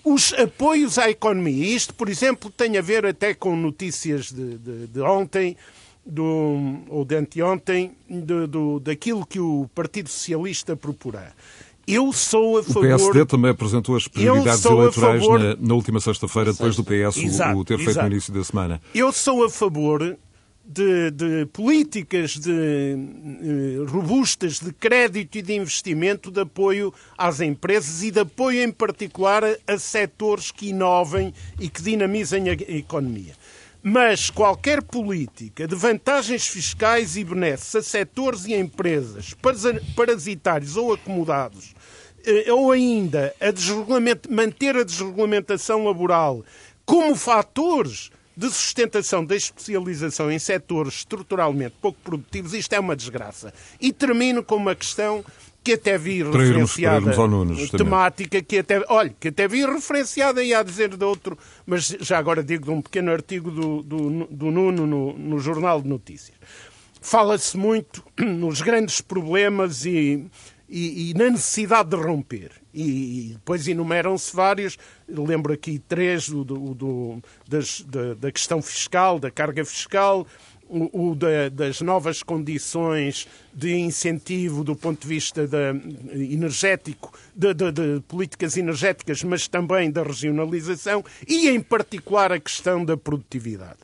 Os 0.04 0.32
apoios 0.34 0.98
à 0.98 1.10
economia, 1.10 1.74
isto, 1.74 1.94
por 1.94 2.08
exemplo, 2.08 2.50
tem 2.50 2.78
a 2.78 2.82
ver 2.82 3.04
até 3.04 3.34
com 3.34 3.54
notícias 3.54 4.30
de, 4.30 4.58
de, 4.58 4.86
de 4.86 5.00
ontem, 5.00 5.56
do, 6.04 6.82
ou 6.88 7.04
de 7.04 7.16
anteontem, 7.16 7.92
do, 8.08 8.80
daquilo 8.80 9.26
que 9.26 9.38
o 9.38 9.68
Partido 9.74 10.08
Socialista 10.08 10.74
propõe. 10.74 11.20
Eu 11.90 12.12
sou 12.12 12.58
a 12.58 12.62
favor. 12.62 12.84
O 12.84 12.88
PSD 12.88 13.26
também 13.26 13.50
apresentou 13.50 13.96
as 13.96 14.06
prioridades 14.06 14.64
eleitorais 14.64 15.22
favor... 15.22 15.40
na, 15.40 15.56
na, 15.56 15.74
última 15.74 16.00
sexta-feira, 16.00 16.52
depois 16.52 16.76
do 16.76 16.84
PS 16.84 17.16
exato, 17.16 17.56
o, 17.56 17.60
o 17.60 17.64
ter 17.64 17.76
feito 17.76 17.90
exato. 17.90 18.06
no 18.06 18.12
início 18.12 18.32
da 18.32 18.44
semana. 18.44 18.80
Eu 18.94 19.12
sou 19.12 19.44
a 19.44 19.50
favor 19.50 20.16
de, 20.64 21.10
de 21.10 21.46
políticas 21.46 22.36
de, 22.36 22.50
uh, 22.52 23.84
robustas 23.86 24.60
de 24.60 24.72
crédito 24.72 25.36
e 25.36 25.42
de 25.42 25.54
investimento 25.54 26.30
de 26.30 26.40
apoio 26.40 26.94
às 27.18 27.40
empresas 27.40 28.02
e 28.04 28.10
de 28.10 28.20
apoio, 28.20 28.62
em 28.62 28.70
particular, 28.70 29.42
a, 29.66 29.78
setores 29.78 30.52
que 30.52 30.68
inovem 30.68 31.34
e 31.58 31.68
que 31.68 31.82
dinamizem 31.82 32.48
a 32.48 32.52
economia. 32.52 33.34
Mas 33.82 34.28
qualquer 34.28 34.82
política 34.82 35.66
de 35.66 35.74
vantagens 35.74 36.46
fiscais 36.46 37.16
e 37.16 37.24
benesses 37.24 37.74
a 37.74 37.82
setores 37.82 38.44
e 38.44 38.54
empresas 38.54 39.34
parasitários 39.96 40.76
ou 40.76 40.92
acomodados, 40.92 41.74
eh, 42.26 42.52
ou 42.52 42.72
ainda 42.72 43.34
a 43.40 43.50
manter 44.30 44.76
a 44.76 44.84
desregulamentação 44.84 45.84
laboral 45.84 46.44
como 46.84 47.16
fatores 47.16 48.10
de 48.36 48.48
sustentação 48.48 49.24
da 49.24 49.36
especialização 49.36 50.30
em 50.30 50.38
setores 50.38 50.94
estruturalmente 50.94 51.74
pouco 51.80 51.98
produtivos, 52.02 52.54
isto 52.54 52.72
é 52.72 52.80
uma 52.80 52.96
desgraça. 52.96 53.52
E 53.80 53.92
termino 53.92 54.42
com 54.42 54.56
uma 54.56 54.74
questão 54.74 55.24
que 55.62 55.72
até 55.72 55.98
vi 55.98 56.22
referenciada, 56.22 57.26
Nunes, 57.26 57.70
temática 57.70 58.42
que 58.42 58.58
até, 58.58 58.82
olha, 58.88 59.14
que 59.18 59.28
até 59.28 59.46
vi 59.46 59.64
referenciada 59.64 60.42
e 60.42 60.54
a 60.54 60.62
dizer 60.62 60.96
de 60.96 61.04
outro, 61.04 61.36
mas 61.66 61.88
já 62.00 62.18
agora 62.18 62.42
digo 62.42 62.64
de 62.64 62.70
um 62.70 62.80
pequeno 62.80 63.12
artigo 63.12 63.50
do, 63.50 63.82
do, 63.82 64.26
do 64.26 64.50
Nuno 64.50 64.86
no, 64.86 65.12
no 65.12 65.38
Jornal 65.38 65.82
de 65.82 65.88
Notícias. 65.88 66.36
Fala-se 67.00 67.56
muito 67.56 68.02
nos 68.18 68.62
grandes 68.62 69.00
problemas 69.00 69.84
e, 69.84 70.26
e, 70.68 71.10
e, 71.10 71.14
na 71.14 71.30
necessidade 71.30 71.90
de 71.90 71.96
romper. 71.96 72.52
E, 72.72 73.30
e 73.30 73.32
depois 73.32 73.66
enumeram-se 73.66 74.34
vários, 74.34 74.78
lembro 75.08 75.52
aqui 75.52 75.78
três 75.78 76.28
do, 76.28 76.44
do, 76.44 77.18
das, 77.48 77.80
da, 77.82 78.14
da 78.14 78.32
questão 78.32 78.62
fiscal, 78.62 79.18
da 79.18 79.30
carga 79.30 79.64
fiscal, 79.64 80.26
o, 80.70 81.10
o 81.10 81.14
da, 81.14 81.48
das 81.50 81.80
novas 81.80 82.22
condições 82.22 83.26
de 83.52 83.76
incentivo 83.76 84.62
do 84.62 84.76
ponto 84.76 85.02
de 85.02 85.08
vista 85.08 85.46
da, 85.46 85.74
energético, 86.14 87.12
de, 87.34 87.52
de, 87.52 87.72
de, 87.72 88.00
políticas 88.06 88.56
energéticas, 88.56 89.22
mas 89.24 89.48
também 89.48 89.90
da 89.90 90.02
regionalização 90.02 91.04
e, 91.26 91.48
em 91.48 91.60
particular, 91.60 92.32
a 92.32 92.38
questão 92.38 92.84
da 92.84 92.96
produtividade. 92.96 93.80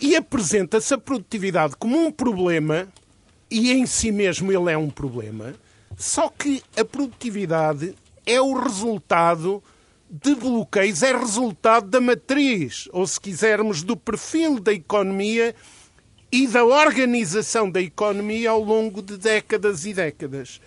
E 0.00 0.16
apresenta-se 0.16 0.92
a 0.92 0.98
produtividade 0.98 1.76
como 1.78 1.96
um 1.96 2.10
problema, 2.10 2.88
e 3.50 3.70
em 3.72 3.86
si 3.86 4.10
mesmo 4.10 4.52
ele 4.52 4.70
é 4.70 4.76
um 4.76 4.90
problema, 4.90 5.54
só 5.96 6.28
que 6.28 6.62
a 6.76 6.84
produtividade 6.84 7.94
é 8.26 8.40
o 8.40 8.52
resultado 8.58 9.62
de 10.10 10.34
bloqueios, 10.34 11.02
é 11.02 11.16
resultado 11.16 11.88
da 11.88 12.00
matriz, 12.00 12.88
ou 12.92 13.06
se 13.06 13.20
quisermos, 13.20 13.82
do 13.82 13.96
perfil 13.96 14.60
da 14.60 14.72
economia 14.72 15.54
e 16.30 16.46
da 16.46 16.64
organização 16.64 17.70
da 17.70 17.80
economia 17.80 18.50
ao 18.50 18.62
longo 18.62 19.00
de 19.00 19.16
décadas 19.16 19.84
e 19.86 19.94
décadas. 19.94 20.60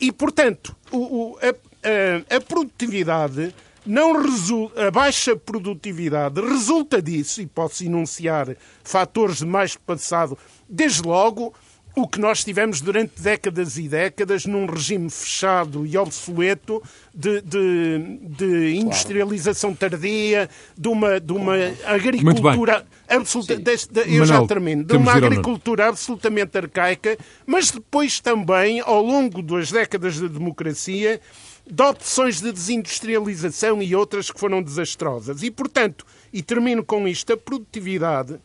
E, 0.00 0.10
portanto, 0.10 0.74
o, 0.90 0.98
o, 0.98 1.38
a, 1.38 1.48
a, 1.48 2.36
a, 2.36 2.40
produtividade 2.40 3.54
não 3.84 4.22
resulta, 4.22 4.88
a 4.88 4.90
baixa 4.90 5.36
produtividade 5.36 6.40
resulta 6.40 7.02
disso, 7.02 7.42
e 7.42 7.46
posso 7.46 7.84
enunciar 7.84 8.56
fatores 8.82 9.38
de 9.38 9.46
mais 9.46 9.76
passado, 9.76 10.38
desde 10.68 11.02
logo 11.02 11.54
o 11.94 12.06
que 12.06 12.20
nós 12.20 12.44
tivemos 12.44 12.80
durante 12.80 13.20
décadas 13.20 13.76
e 13.76 13.88
décadas 13.88 14.46
num 14.46 14.66
regime 14.66 15.10
fechado 15.10 15.84
e 15.84 15.96
obsoleto 15.96 16.82
de, 17.14 17.40
de, 17.42 18.18
de 18.22 18.74
industrialização 18.76 19.74
tardia, 19.74 20.48
de 20.76 20.88
uma, 20.88 21.20
de 21.20 21.32
uma 21.32 21.54
agricultura 21.84 22.86
absoluta, 23.08 23.56
de, 23.56 23.76
eu 24.06 24.24
já 24.24 24.46
termino, 24.46 24.84
de 24.84 24.96
uma 24.96 25.12
agricultura 25.12 25.88
absolutamente 25.88 26.56
arcaica, 26.56 27.18
mas 27.44 27.70
depois 27.70 28.20
também, 28.20 28.80
ao 28.80 29.02
longo 29.02 29.42
das 29.42 29.72
décadas 29.72 30.14
de 30.14 30.28
democracia, 30.28 31.20
de 31.68 31.82
opções 31.82 32.40
de 32.40 32.52
desindustrialização 32.52 33.82
e 33.82 33.94
outras 33.94 34.30
que 34.30 34.38
foram 34.38 34.62
desastrosas. 34.62 35.42
E, 35.42 35.50
portanto, 35.50 36.04
e 36.32 36.42
termino 36.42 36.84
com 36.84 37.06
isto, 37.06 37.32
a 37.32 37.36
produtividade 37.36 38.40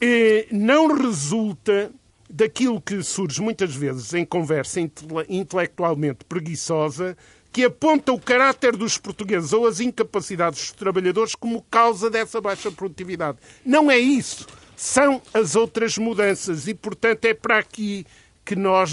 eh, 0.00 0.46
não 0.50 0.94
resulta 0.94 1.90
daquilo 2.28 2.80
que 2.80 3.02
surge 3.02 3.40
muitas 3.40 3.74
vezes 3.74 4.12
em 4.14 4.24
conversa 4.24 4.80
intelectualmente 5.28 6.24
preguiçosa, 6.24 7.16
que 7.50 7.64
aponta 7.64 8.12
o 8.12 8.20
caráter 8.20 8.76
dos 8.76 8.98
portugueses 8.98 9.52
ou 9.52 9.66
as 9.66 9.80
incapacidades 9.80 10.60
dos 10.60 10.72
trabalhadores 10.72 11.34
como 11.34 11.62
causa 11.70 12.10
dessa 12.10 12.40
baixa 12.40 12.70
produtividade. 12.70 13.38
Não 13.64 13.90
é 13.90 13.98
isso. 13.98 14.46
São 14.76 15.20
as 15.32 15.56
outras 15.56 15.96
mudanças 15.98 16.68
e, 16.68 16.74
portanto, 16.74 17.24
é 17.24 17.34
para 17.34 17.58
aqui 17.58 18.06
que 18.44 18.54
nós 18.54 18.92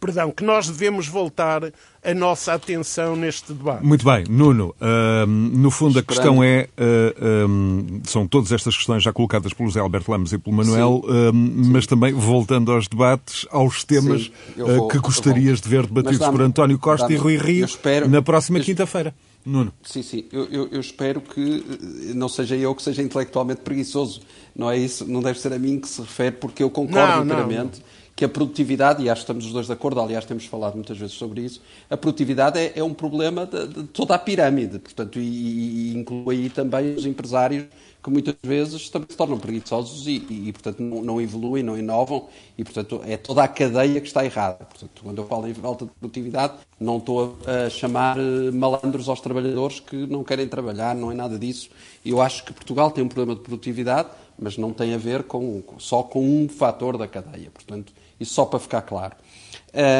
perdão, 0.00 0.30
que 0.30 0.44
nós 0.44 0.68
devemos 0.68 1.08
voltar 1.08 1.72
a 2.04 2.14
nossa 2.14 2.54
atenção 2.54 3.16
neste 3.16 3.52
debate. 3.52 3.84
Muito 3.84 4.04
bem, 4.04 4.24
Nuno, 4.28 4.74
uh, 4.80 5.26
no 5.26 5.70
fundo 5.70 5.98
a 5.98 6.02
questão 6.02 6.42
é, 6.42 6.68
uh, 6.78 7.48
um, 7.48 8.00
são 8.04 8.26
todas 8.26 8.52
estas 8.52 8.76
questões 8.76 9.02
já 9.02 9.12
colocadas 9.12 9.52
pelo 9.52 9.68
José 9.68 9.80
Alberto 9.80 10.10
Lamos 10.10 10.32
e 10.32 10.38
pelo 10.38 10.54
Manuel, 10.54 11.02
uh, 11.04 11.32
mas 11.32 11.86
também 11.86 12.12
voltando 12.12 12.70
aos 12.70 12.86
debates, 12.86 13.46
aos 13.50 13.82
temas 13.82 14.30
vou, 14.56 14.88
que 14.88 14.98
gostarias 14.98 15.60
de 15.60 15.68
ver 15.68 15.86
debatidos 15.86 16.26
por 16.28 16.40
António 16.40 16.78
Costa 16.78 17.12
e 17.12 17.16
Rui 17.16 17.36
Rio 17.36 17.64
espero, 17.64 18.08
na 18.08 18.22
próxima 18.22 18.60
quinta-feira. 18.60 19.14
Nuno. 19.46 19.72
Sim, 19.84 20.02
sim. 20.02 20.24
Eu, 20.32 20.44
eu, 20.46 20.68
eu, 20.72 20.80
espero 20.80 21.20
que 21.20 21.64
eh, 22.10 22.14
não 22.14 22.28
seja 22.28 22.56
eu 22.56 22.74
que 22.74 22.82
seja 22.82 23.00
intelectualmente 23.00 23.60
preguiçoso. 23.60 24.20
Não 24.56 24.68
é 24.68 24.76
isso, 24.76 25.06
não 25.06 25.22
deve 25.22 25.38
ser 25.38 25.52
a 25.52 25.58
mim 25.58 25.78
que 25.78 25.88
se 25.88 26.00
refere, 26.00 26.34
porque 26.34 26.64
eu 26.64 26.68
concordo 26.68 27.24
inteiramente 27.24 27.80
que 28.16 28.24
a 28.24 28.28
produtividade, 28.30 29.02
e 29.02 29.10
acho 29.10 29.20
que 29.20 29.24
estamos 29.24 29.44
os 29.44 29.52
dois 29.52 29.66
de 29.66 29.72
acordo, 29.74 30.00
aliás, 30.00 30.24
temos 30.24 30.46
falado 30.46 30.74
muitas 30.74 30.96
vezes 30.96 31.14
sobre 31.14 31.42
isso, 31.42 31.60
a 31.90 31.98
produtividade 31.98 32.58
é, 32.58 32.72
é 32.74 32.82
um 32.82 32.94
problema 32.94 33.44
de, 33.44 33.66
de, 33.68 33.82
toda 33.84 34.14
a 34.14 34.18
pirâmide, 34.18 34.78
portanto, 34.78 35.20
e, 35.20 35.90
e, 35.90 35.94
inclui 35.94 36.36
aí 36.36 36.48
também 36.48 36.94
os 36.94 37.04
empresários 37.04 37.66
que 38.02 38.08
muitas 38.08 38.36
vezes 38.42 38.88
também 38.88 39.08
se 39.10 39.16
tornam 39.16 39.36
preguiçosos 39.36 40.06
e, 40.06 40.24
e 40.30 40.52
portanto, 40.52 40.80
não, 40.80 41.02
não, 41.02 41.20
evoluem, 41.20 41.62
não 41.62 41.76
inovam, 41.76 42.26
e, 42.56 42.64
portanto, 42.64 43.02
é 43.04 43.18
toda 43.18 43.42
a 43.42 43.48
cadeia 43.48 44.00
que 44.00 44.06
está 44.06 44.24
errada. 44.24 44.64
Portanto, 44.64 45.02
quando 45.02 45.18
eu 45.18 45.26
falo 45.26 45.46
em 45.48 45.52
falta 45.52 45.84
de 45.84 45.90
produtividade, 45.90 46.54
não 46.80 46.96
estou 46.98 47.36
a, 47.44 47.66
a 47.66 47.70
chamar 47.70 48.16
eh, 48.16 48.50
malandros 48.52 49.08
aos 49.08 49.20
trabalhadores 49.20 49.80
que 49.80 50.06
não 50.06 50.22
querem 50.22 50.46
trabalhar, 50.46 50.94
não 50.94 51.10
é 51.10 51.14
nada 51.14 51.36
disso. 51.36 51.68
Eu 52.04 52.22
acho 52.22 52.44
que 52.44 52.52
Portugal 52.52 52.92
tem 52.92 53.02
um 53.02 53.08
problema 53.08 53.34
de 53.34 53.42
produtividade, 53.42 54.08
mas 54.38 54.56
não 54.56 54.72
tem 54.72 54.94
a 54.94 54.98
ver 54.98 55.24
com, 55.24 55.62
só 55.78 56.04
com 56.04 56.24
um 56.24 56.48
fator 56.48 56.96
da 56.96 57.08
cadeia. 57.08 57.50
Portanto, 57.50 57.92
isso 58.18 58.34
só 58.34 58.44
para 58.44 58.58
ficar 58.58 58.82
claro. 58.82 59.14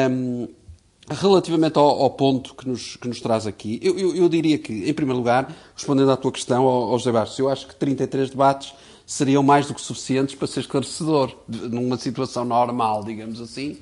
Um, 0.09 0.47
relativamente 1.09 1.77
ao, 1.77 2.01
ao, 2.01 2.09
ponto 2.09 2.53
que 2.53 2.67
nos, 2.67 2.95
que 2.95 3.07
nos 3.07 3.21
traz 3.21 3.47
aqui, 3.47 3.79
eu, 3.81 3.97
eu, 3.97 4.15
eu, 4.15 4.29
diria 4.29 4.57
que, 4.57 4.89
em 4.89 4.93
primeiro 4.93 5.17
lugar, 5.17 5.53
respondendo 5.75 6.11
à 6.11 6.17
tua 6.17 6.31
questão, 6.31 6.65
ao, 6.65 6.91
ao 6.91 6.99
José 6.99 7.11
Bastos, 7.11 7.39
eu 7.39 7.49
acho 7.49 7.67
que 7.67 7.75
33 7.75 8.29
debates 8.29 8.73
seriam 9.05 9.41
mais 9.41 9.67
do 9.67 9.73
que 9.73 9.81
suficientes 9.81 10.35
para 10.35 10.47
ser 10.47 10.59
esclarecedor, 10.61 11.33
numa 11.47 11.97
situação 11.97 12.43
normal, 12.43 13.03
digamos 13.05 13.39
assim. 13.39 13.77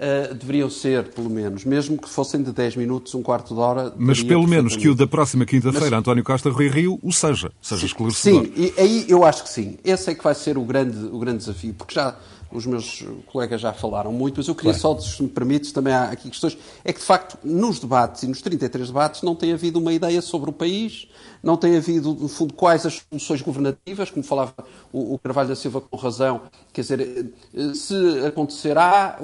Uh, 0.00 0.34
deveriam 0.34 0.70
ser, 0.70 1.08
pelo 1.10 1.28
menos, 1.28 1.62
mesmo 1.66 1.98
que 1.98 2.08
fossem 2.08 2.42
de 2.42 2.50
10 2.52 2.76
minutos, 2.76 3.14
um 3.14 3.22
quarto 3.22 3.52
de 3.52 3.60
hora. 3.60 3.92
Mas 3.98 4.22
pelo 4.22 4.48
menos 4.48 4.74
que 4.74 4.88
o 4.88 4.94
da 4.94 5.06
próxima 5.06 5.44
quinta-feira, 5.44 5.90
Mas... 5.90 5.98
António 5.98 6.24
Costa 6.24 6.48
Rui 6.48 6.70
Rio, 6.70 6.98
o 7.02 7.12
seja, 7.12 7.52
seja 7.60 7.84
esclarecedor. 7.84 8.46
Sim, 8.46 8.52
e 8.56 8.72
aí 8.78 9.04
eu 9.06 9.22
acho 9.26 9.42
que 9.42 9.50
sim. 9.50 9.76
Esse 9.84 10.10
é 10.10 10.14
que 10.14 10.24
vai 10.24 10.34
ser 10.34 10.56
o 10.56 10.64
grande, 10.64 10.96
o 11.04 11.18
grande 11.18 11.38
desafio, 11.40 11.74
porque 11.74 11.94
já 11.94 12.16
os 12.52 12.66
meus 12.66 13.04
colegas 13.26 13.60
já 13.60 13.72
falaram 13.72 14.12
muito, 14.12 14.38
mas 14.38 14.48
eu 14.48 14.54
queria 14.54 14.74
claro. 14.78 15.00
só, 15.00 15.06
se 15.06 15.22
me 15.22 15.28
permites, 15.28 15.72
também 15.72 15.92
há 15.92 16.04
aqui 16.04 16.28
questões. 16.28 16.56
É 16.84 16.92
que, 16.92 16.98
de 16.98 17.04
facto, 17.04 17.38
nos 17.44 17.78
debates 17.78 18.22
e 18.22 18.26
nos 18.26 18.42
33 18.42 18.88
debates 18.88 19.22
não 19.22 19.34
tem 19.34 19.52
havido 19.52 19.78
uma 19.78 19.92
ideia 19.92 20.20
sobre 20.20 20.50
o 20.50 20.52
país, 20.52 21.08
não 21.42 21.56
tem 21.56 21.76
havido, 21.76 22.14
no 22.14 22.28
fundo, 22.28 22.54
quais 22.54 22.84
as 22.84 23.02
soluções 23.08 23.42
governativas, 23.42 24.10
como 24.10 24.24
falava 24.24 24.54
o, 24.92 25.14
o 25.14 25.18
Carvalho 25.18 25.48
da 25.48 25.56
Silva 25.56 25.80
com 25.80 25.96
razão, 25.96 26.42
quer 26.72 26.82
dizer, 26.82 27.32
se 27.74 27.94
acontecerá, 28.26 29.18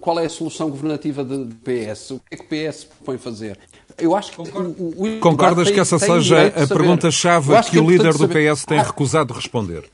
qual 0.00 0.18
é 0.18 0.26
a 0.26 0.30
solução 0.30 0.68
governativa 0.68 1.24
do 1.24 1.54
PS? 1.56 2.10
O 2.10 2.20
que 2.20 2.34
é 2.34 2.36
que 2.36 2.44
o 2.44 2.70
PS 2.70 2.84
propõe 2.84 3.18
fazer? 3.18 3.58
Eu 3.98 4.14
acho 4.14 4.30
que 4.30 4.36
Concordo. 4.36 4.74
o, 4.78 5.16
o 5.16 5.20
Concordas 5.20 5.70
que 5.70 5.80
essa 5.80 5.98
seja 5.98 6.48
a 6.48 6.66
pergunta-chave 6.66 7.54
que, 7.62 7.70
que, 7.70 7.78
o 7.78 7.88
líder 7.88 8.14
do 8.14 8.28
PS 8.28 8.64
tem 8.66 8.78
recusado 8.78 9.32
responder? 9.32 9.88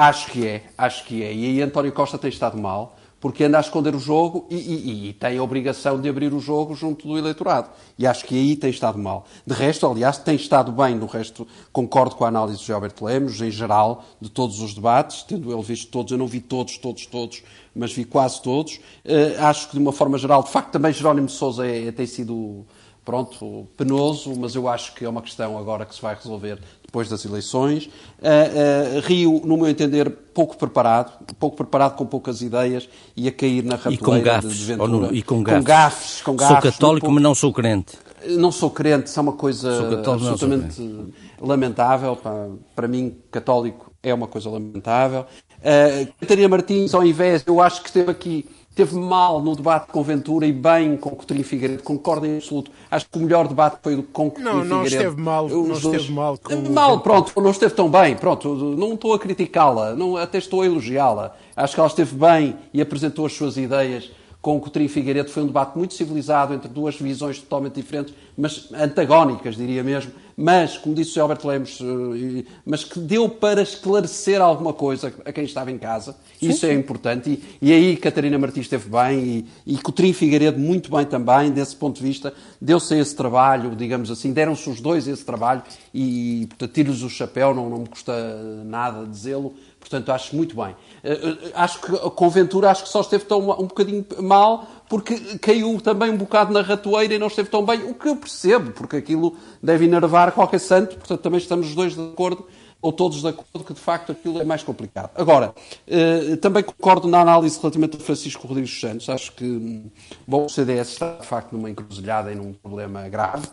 Acho 0.00 0.30
que 0.30 0.46
é, 0.46 0.62
acho 0.78 1.04
que 1.06 1.24
é. 1.24 1.34
E 1.34 1.44
aí 1.46 1.60
António 1.60 1.90
Costa 1.90 2.16
tem 2.16 2.30
estado 2.30 2.56
mal, 2.56 2.96
porque 3.18 3.42
anda 3.42 3.58
a 3.58 3.60
esconder 3.60 3.96
o 3.96 3.98
jogo 3.98 4.46
e, 4.48 4.54
e, 4.54 5.08
e, 5.08 5.12
tem 5.12 5.36
a 5.36 5.42
obrigação 5.42 6.00
de 6.00 6.08
abrir 6.08 6.32
o 6.32 6.38
jogo 6.38 6.72
junto 6.76 7.08
do 7.08 7.18
eleitorado. 7.18 7.68
E 7.98 8.06
acho 8.06 8.24
que 8.24 8.36
aí 8.36 8.54
tem 8.54 8.70
estado 8.70 8.96
mal. 8.96 9.26
De 9.44 9.52
resto, 9.52 9.88
aliás, 9.88 10.16
tem 10.16 10.36
estado 10.36 10.70
bem. 10.70 10.94
No 10.94 11.06
resto, 11.06 11.48
concordo 11.72 12.14
com 12.14 12.24
a 12.24 12.28
análise 12.28 12.64
de 12.64 12.72
Alberto 12.72 13.06
Lemos, 13.06 13.40
em 13.40 13.50
geral, 13.50 14.04
de 14.20 14.30
todos 14.30 14.60
os 14.60 14.72
debates, 14.72 15.24
tendo 15.24 15.52
ele 15.52 15.62
visto 15.62 15.90
todos. 15.90 16.12
Eu 16.12 16.18
não 16.18 16.28
vi 16.28 16.40
todos, 16.40 16.78
todos, 16.78 17.04
todos, 17.06 17.42
mas 17.74 17.92
vi 17.92 18.04
quase 18.04 18.40
todos. 18.40 18.76
Uh, 19.04 19.42
acho 19.46 19.66
que, 19.66 19.72
de 19.72 19.82
uma 19.82 19.92
forma 19.92 20.16
geral, 20.16 20.44
de 20.44 20.50
facto, 20.50 20.70
também 20.70 20.92
Jerónimo 20.92 21.28
Sousa 21.28 21.66
é, 21.66 21.90
tem 21.90 22.06
sido 22.06 22.64
pronto, 23.08 23.66
penoso, 23.74 24.38
mas 24.38 24.54
eu 24.54 24.68
acho 24.68 24.94
que 24.94 25.02
é 25.02 25.08
uma 25.08 25.22
questão 25.22 25.56
agora 25.56 25.86
que 25.86 25.94
se 25.94 26.02
vai 26.02 26.14
resolver 26.14 26.60
depois 26.88 27.08
das 27.08 27.24
eleições. 27.26 27.84
Uh, 27.84 28.96
uh, 28.96 29.00
Rio, 29.00 29.42
no 29.44 29.58
meu 29.58 29.68
entender, 29.68 30.10
pouco 30.32 30.56
preparado, 30.56 31.12
pouco 31.38 31.58
preparado 31.58 31.96
com 31.96 32.06
poucas 32.06 32.40
ideias 32.40 32.88
e 33.14 33.28
a 33.28 33.32
cair 33.32 33.62
na 33.62 33.76
ratoeira 33.76 33.94
e 33.94 34.04
com 34.04 34.22
gafes, 34.22 34.52
de, 34.52 34.58
de 34.58 34.64
Ventura. 34.64 35.08
e 35.12 35.22
com 35.22 35.42
gafes. 35.42 35.58
Com 35.58 35.64
gafes, 35.64 36.22
com 36.22 36.36
gafes 36.36 36.62
sou 36.62 36.72
católico, 36.72 37.00
pouco... 37.02 37.14
mas 37.14 37.22
não 37.22 37.34
sou 37.34 37.52
crente. 37.52 37.98
Não 38.26 38.50
sou 38.50 38.70
crente, 38.70 39.08
isso 39.08 39.18
é 39.18 39.22
uma 39.22 39.34
coisa 39.34 39.70
absolutamente 39.98 41.12
lamentável. 41.40 42.16
Para, 42.16 42.48
para 42.74 42.88
mim, 42.88 43.16
católico 43.30 43.92
é 44.02 44.12
uma 44.12 44.26
coisa 44.26 44.48
lamentável. 44.48 45.26
Uh, 45.58 46.10
Catarina 46.20 46.48
Martins, 46.48 46.94
ao 46.94 47.04
invés, 47.04 47.44
eu 47.46 47.60
acho 47.60 47.82
que 47.82 47.88
esteve 47.88 48.10
aqui 48.10 48.46
Teve 48.78 48.94
mal 48.94 49.42
no 49.42 49.56
debate 49.56 49.88
com 49.90 50.04
Ventura 50.04 50.46
e 50.46 50.52
bem 50.52 50.96
com 50.96 51.10
Coutinho 51.10 51.42
Figueiredo, 51.42 51.82
concordo 51.82 52.24
em 52.26 52.36
absoluto. 52.36 52.70
Acho 52.88 53.10
que 53.10 53.18
o 53.18 53.22
melhor 53.22 53.48
debate 53.48 53.78
foi 53.82 53.96
o 53.96 54.04
com 54.04 54.30
Coutinho 54.30 54.54
não, 54.54 54.64
não 54.64 54.84
Figueiredo. 54.84 55.10
Esteve 55.10 55.20
mal, 55.20 55.48
não 55.48 55.64
dois... 55.64 55.84
esteve 55.84 56.12
mal 56.12 56.38
com 56.38 56.54
Mal, 56.70 57.00
pronto, 57.00 57.40
não 57.40 57.50
esteve 57.50 57.74
tão 57.74 57.90
bem, 57.90 58.14
pronto, 58.14 58.54
não 58.54 58.94
estou 58.94 59.14
a 59.14 59.18
criticá-la, 59.18 59.96
até 60.22 60.38
estou 60.38 60.62
a 60.62 60.66
elogiá-la. 60.66 61.34
Acho 61.56 61.74
que 61.74 61.80
ela 61.80 61.88
esteve 61.88 62.14
bem 62.14 62.56
e 62.72 62.80
apresentou 62.80 63.26
as 63.26 63.32
suas 63.32 63.56
ideias 63.56 64.12
com 64.40 64.56
o 64.56 64.60
Coutinho 64.60 64.88
Figueiredo. 64.88 65.30
Foi 65.30 65.42
um 65.42 65.46
debate 65.46 65.76
muito 65.76 65.94
civilizado 65.94 66.54
entre 66.54 66.68
duas 66.68 66.96
visões 66.96 67.38
totalmente 67.38 67.74
diferentes, 67.74 68.14
mas 68.36 68.68
antagónicas, 68.72 69.56
diria 69.56 69.82
mesmo. 69.82 70.12
Mas, 70.40 70.78
como 70.78 70.94
disse 70.94 71.18
o 71.18 71.22
Alberto 71.22 71.48
Lemos, 71.48 71.80
eh, 71.80 72.44
mas 72.64 72.84
que 72.84 73.00
deu 73.00 73.28
para 73.28 73.60
esclarecer 73.60 74.40
alguma 74.40 74.72
coisa 74.72 75.12
a 75.24 75.32
quem 75.32 75.42
estava 75.42 75.72
em 75.72 75.76
casa. 75.78 76.12
Sim, 76.38 76.50
Isso 76.50 76.64
é 76.64 76.68
sim. 76.68 76.76
é 76.76 76.78
importante. 76.78 77.42
E, 77.60 77.68
e, 77.68 77.72
aí 77.72 77.96
Catarina 77.96 78.38
Martins 78.38 78.66
esteve 78.66 78.88
bem 78.88 79.46
e, 79.66 79.74
e 79.74 79.78
Coutinho 79.78 80.14
Figueiredo 80.14 80.60
muito 80.60 80.92
bem 80.92 81.04
também, 81.04 81.50
desse 81.50 81.74
ponto 81.74 81.96
de 81.96 82.06
vista. 82.06 82.32
Deu-se 82.60 82.96
esse 82.96 83.16
trabalho, 83.16 83.74
digamos 83.74 84.12
assim, 84.12 84.32
deram-se 84.32 84.70
os 84.70 84.80
dois 84.80 85.08
esse 85.08 85.24
trabalho 85.24 85.60
e, 85.92 86.46
portanto, 86.50 86.72
tiro-lhes 86.72 87.02
o 87.02 87.10
chapéu, 87.10 87.52
não, 87.52 87.68
não 87.68 87.78
me 87.78 87.88
custa 87.88 88.62
nada 88.64 89.04
dizê-lo. 89.04 89.52
Portanto, 89.80 90.10
acho 90.10 90.36
muito 90.36 90.56
bem. 90.56 90.74
Eh, 91.02 91.52
acho 91.54 91.80
que 91.80 91.92
com 92.10 92.28
Ventura 92.28 92.70
acho 92.70 92.82
que 92.82 92.88
só 92.88 93.00
esteve 93.00 93.24
tão 93.24 93.38
um 93.38 93.66
bocadinho 93.66 94.04
mal 94.20 94.66
porque 94.88 95.38
caiu 95.38 95.80
também 95.80 96.10
um 96.10 96.16
bocado 96.16 96.52
na 96.52 96.62
ratoeira 96.62 97.14
e 97.14 97.18
não 97.18 97.26
esteve 97.26 97.48
tão 97.48 97.64
bem, 97.64 97.82
o 97.84 97.94
que 97.94 98.08
eu 98.08 98.16
percebo, 98.16 98.72
porque 98.72 98.96
aquilo 98.96 99.36
deve 99.62 99.84
enervar 99.84 100.32
qualquer 100.32 100.58
santo, 100.58 100.96
portanto 100.96 101.20
também 101.20 101.38
estamos 101.38 101.68
os 101.68 101.74
dois 101.74 101.94
de 101.94 102.00
acordo, 102.00 102.46
ou 102.80 102.92
todos 102.92 103.20
de 103.20 103.28
acordo, 103.28 103.66
que 103.66 103.74
de 103.74 103.80
facto 103.80 104.12
aquilo 104.12 104.40
é 104.40 104.44
mais 104.44 104.62
complicado. 104.62 105.10
Agora, 105.14 105.52
eh, 105.86 106.36
também 106.36 106.62
concordo 106.62 107.08
na 107.08 107.20
análise 107.20 107.58
relativamente 107.60 107.96
a 107.96 108.00
Francisco 108.00 108.46
Rodrigues 108.46 108.80
Santos, 108.80 109.08
acho 109.08 109.32
que 109.32 109.82
bom, 110.26 110.44
o 110.44 110.48
CDS 110.48 110.90
está 110.90 111.16
de 111.16 111.26
facto 111.26 111.52
numa 111.52 111.68
encruzilhada 111.68 112.30
e 112.30 112.34
num 112.34 112.52
problema 112.52 113.08
grave, 113.08 113.48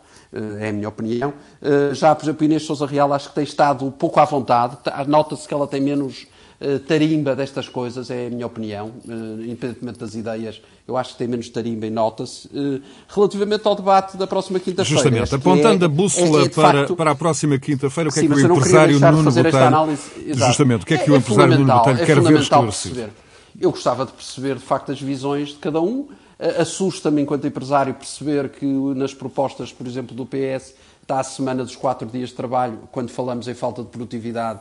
é 0.59 0.69
a 0.69 0.73
minha 0.73 0.89
opinião. 0.89 1.34
Já, 1.93 2.13
por 2.13 2.26
exemplo, 2.26 2.43
Inês 2.43 2.63
Souza 2.63 2.86
Real 2.86 3.11
acho 3.13 3.30
que 3.30 3.36
tem 3.36 3.43
estado 3.43 3.89
pouco 3.91 4.19
à 4.19 4.26
vontade, 4.26 4.78
nota-se 5.07 5.47
que 5.47 5.53
ela 5.53 5.65
tem 5.65 5.82
menos 5.82 6.28
eh, 6.28 6.34
tarimba 6.88 7.36
destas 7.36 7.68
coisas, 7.68 8.10
é 8.10 8.28
a 8.28 8.30
minha 8.30 8.47
opinião, 8.47 8.93
uh, 9.06 9.41
independentemente 9.41 9.99
das 9.99 10.16
ideias, 10.16 10.62
eu 10.88 10.95
acho 10.95 11.14
que 11.14 11.18
tem 11.18 11.28
menos 11.28 11.49
tarimba 11.49 11.86
e 11.86 11.89
nota-se. 11.89 12.47
Uh, 12.47 12.82
relativamente 13.10 13.68
ao 13.68 13.76
debate 13.76 14.16
da 14.16 14.26
próxima 14.26 14.60
quinta-feira. 14.60 15.01
Justamente, 15.01 15.36
apontando 15.36 15.84
é, 15.84 15.86
a 15.86 15.89
bússola 15.89 16.43
é, 16.43 16.45
é 16.45 16.49
para, 16.49 16.78
facto... 16.80 16.95
para 16.95 17.12
a 17.12 17.16
próxima 17.16 17.58
quinta-feira, 17.58 18.10
o 18.10 18.14
que 18.14 18.20
é 18.20 18.22
sim, 18.22 18.32
é 18.32 18.36
que 18.36 18.41
o 18.41 18.56
empresário 18.56 18.99
Nuno 18.99 19.32
Botelho... 19.32 19.97
Justamente, 20.34 20.84
o 20.84 20.86
que 20.86 20.93
é 20.93 20.97
que 20.97 21.12
o 21.12 21.16
empresário 21.16 21.60
Nuno 21.60 21.74
Botelho 21.74 22.06
quer 22.06 22.22
ver 22.22 22.39
esclarecido? 22.39 23.10
Eu 23.60 23.72
gostava 23.72 24.06
de 24.06 24.12
perceber, 24.12 24.56
de 24.56 24.64
facto, 24.64 24.91
as 24.91 25.01
visões 25.01 25.49
de 25.49 25.56
cada 25.56 25.82
um. 25.82 26.08
Assusta-me, 26.60 27.22
enquanto 27.22 27.47
empresário, 27.47 27.93
perceber 27.93 28.49
que 28.49 28.66
nas 28.66 29.14
propostas, 29.14 29.72
por 29.72 29.88
exemplo, 29.88 30.16
do 30.16 30.26
PS, 30.26 30.74
está 31.06 31.20
a 31.20 31.24
semana 31.24 31.64
dos 31.64 31.76
quatro 31.76 32.08
dias 32.08 32.30
de 32.30 32.36
trabalho, 32.36 32.80
quando 32.91 33.10
falamos 33.10 33.47
em 33.47 33.53
falta 33.53 33.84
de 33.84 33.89
produtividade, 33.89 34.60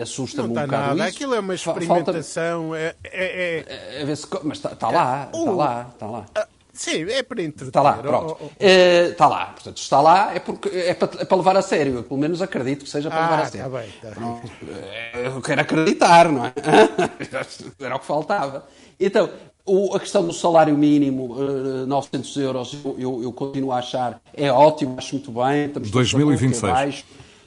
assusta-me 0.00 0.48
um 0.48 0.52
bocado 0.52 0.72
nada. 0.72 1.08
isso. 1.08 1.16
Aquilo 1.16 1.34
é 1.34 1.40
uma 1.40 1.54
experimentação. 1.54 2.74
É, 2.74 2.94
é, 3.04 3.64
é... 4.00 4.10
é 4.10 4.16
se... 4.16 4.26
Mas 4.42 4.58
está 4.58 4.70
tá 4.70 4.90
lá, 4.90 5.28
está 5.32 5.38
uh, 5.38 5.56
lá, 5.56 5.90
está 5.92 6.06
lá. 6.06 6.20
Uh, 6.20 6.46
sim, 6.72 7.04
é 7.04 7.22
para 7.22 7.42
entreter. 7.42 7.68
Está 7.68 7.82
lá, 7.82 7.94
pronto. 7.94 8.36
Oh, 8.40 8.44
oh. 8.44 8.64
Está 8.64 9.28
lá. 9.28 9.46
Portanto, 9.46 9.76
está 9.76 10.00
lá 10.00 10.34
é, 10.34 10.40
porque, 10.40 10.68
é, 10.68 10.94
para, 10.94 11.22
é 11.22 11.24
para 11.24 11.36
levar 11.36 11.56
a 11.56 11.62
sério. 11.62 11.94
Eu, 11.94 12.02
pelo 12.02 12.18
menos 12.18 12.42
acredito 12.42 12.84
que 12.84 12.90
seja 12.90 13.08
para 13.08 13.18
ah, 13.18 13.30
levar 13.30 13.42
a 13.42 13.46
sério. 13.46 13.66
Está 13.66 13.78
bem, 13.78 13.88
está 13.88 14.20
bem. 14.20 15.24
Eu 15.24 15.40
quero 15.40 15.60
acreditar, 15.60 16.30
não 16.30 16.46
é? 16.46 16.52
Era 17.80 17.96
o 17.96 18.00
que 18.00 18.06
faltava. 18.06 18.66
Então, 18.98 19.30
o, 19.64 19.94
a 19.94 20.00
questão 20.00 20.26
do 20.26 20.32
salário 20.32 20.76
mínimo, 20.76 21.34
uh, 21.34 21.86
900 21.86 22.36
euros, 22.38 22.78
eu, 22.84 22.96
eu, 22.98 23.22
eu, 23.22 23.32
continuo 23.32 23.70
a 23.70 23.78
achar 23.78 24.20
é 24.34 24.50
ótimo, 24.50 24.96
acho 24.98 25.14
muito 25.14 25.30
bem. 25.30 25.66
Estamos 25.66 25.90
2026. 25.90 27.04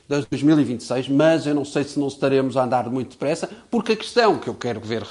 De 0.07 0.25
2026, 0.29 1.09
mas 1.09 1.47
eu 1.47 1.55
não 1.55 1.65
sei 1.65 1.83
se 1.83 1.99
não 1.99 2.07
estaremos 2.07 2.55
a 2.55 2.63
andar 2.63 2.89
muito 2.89 3.11
depressa, 3.11 3.49
porque 3.71 3.93
a 3.93 3.95
questão 3.95 4.37
que 4.37 4.47
eu 4.47 4.53
quero 4.53 4.79
ver 4.79 5.03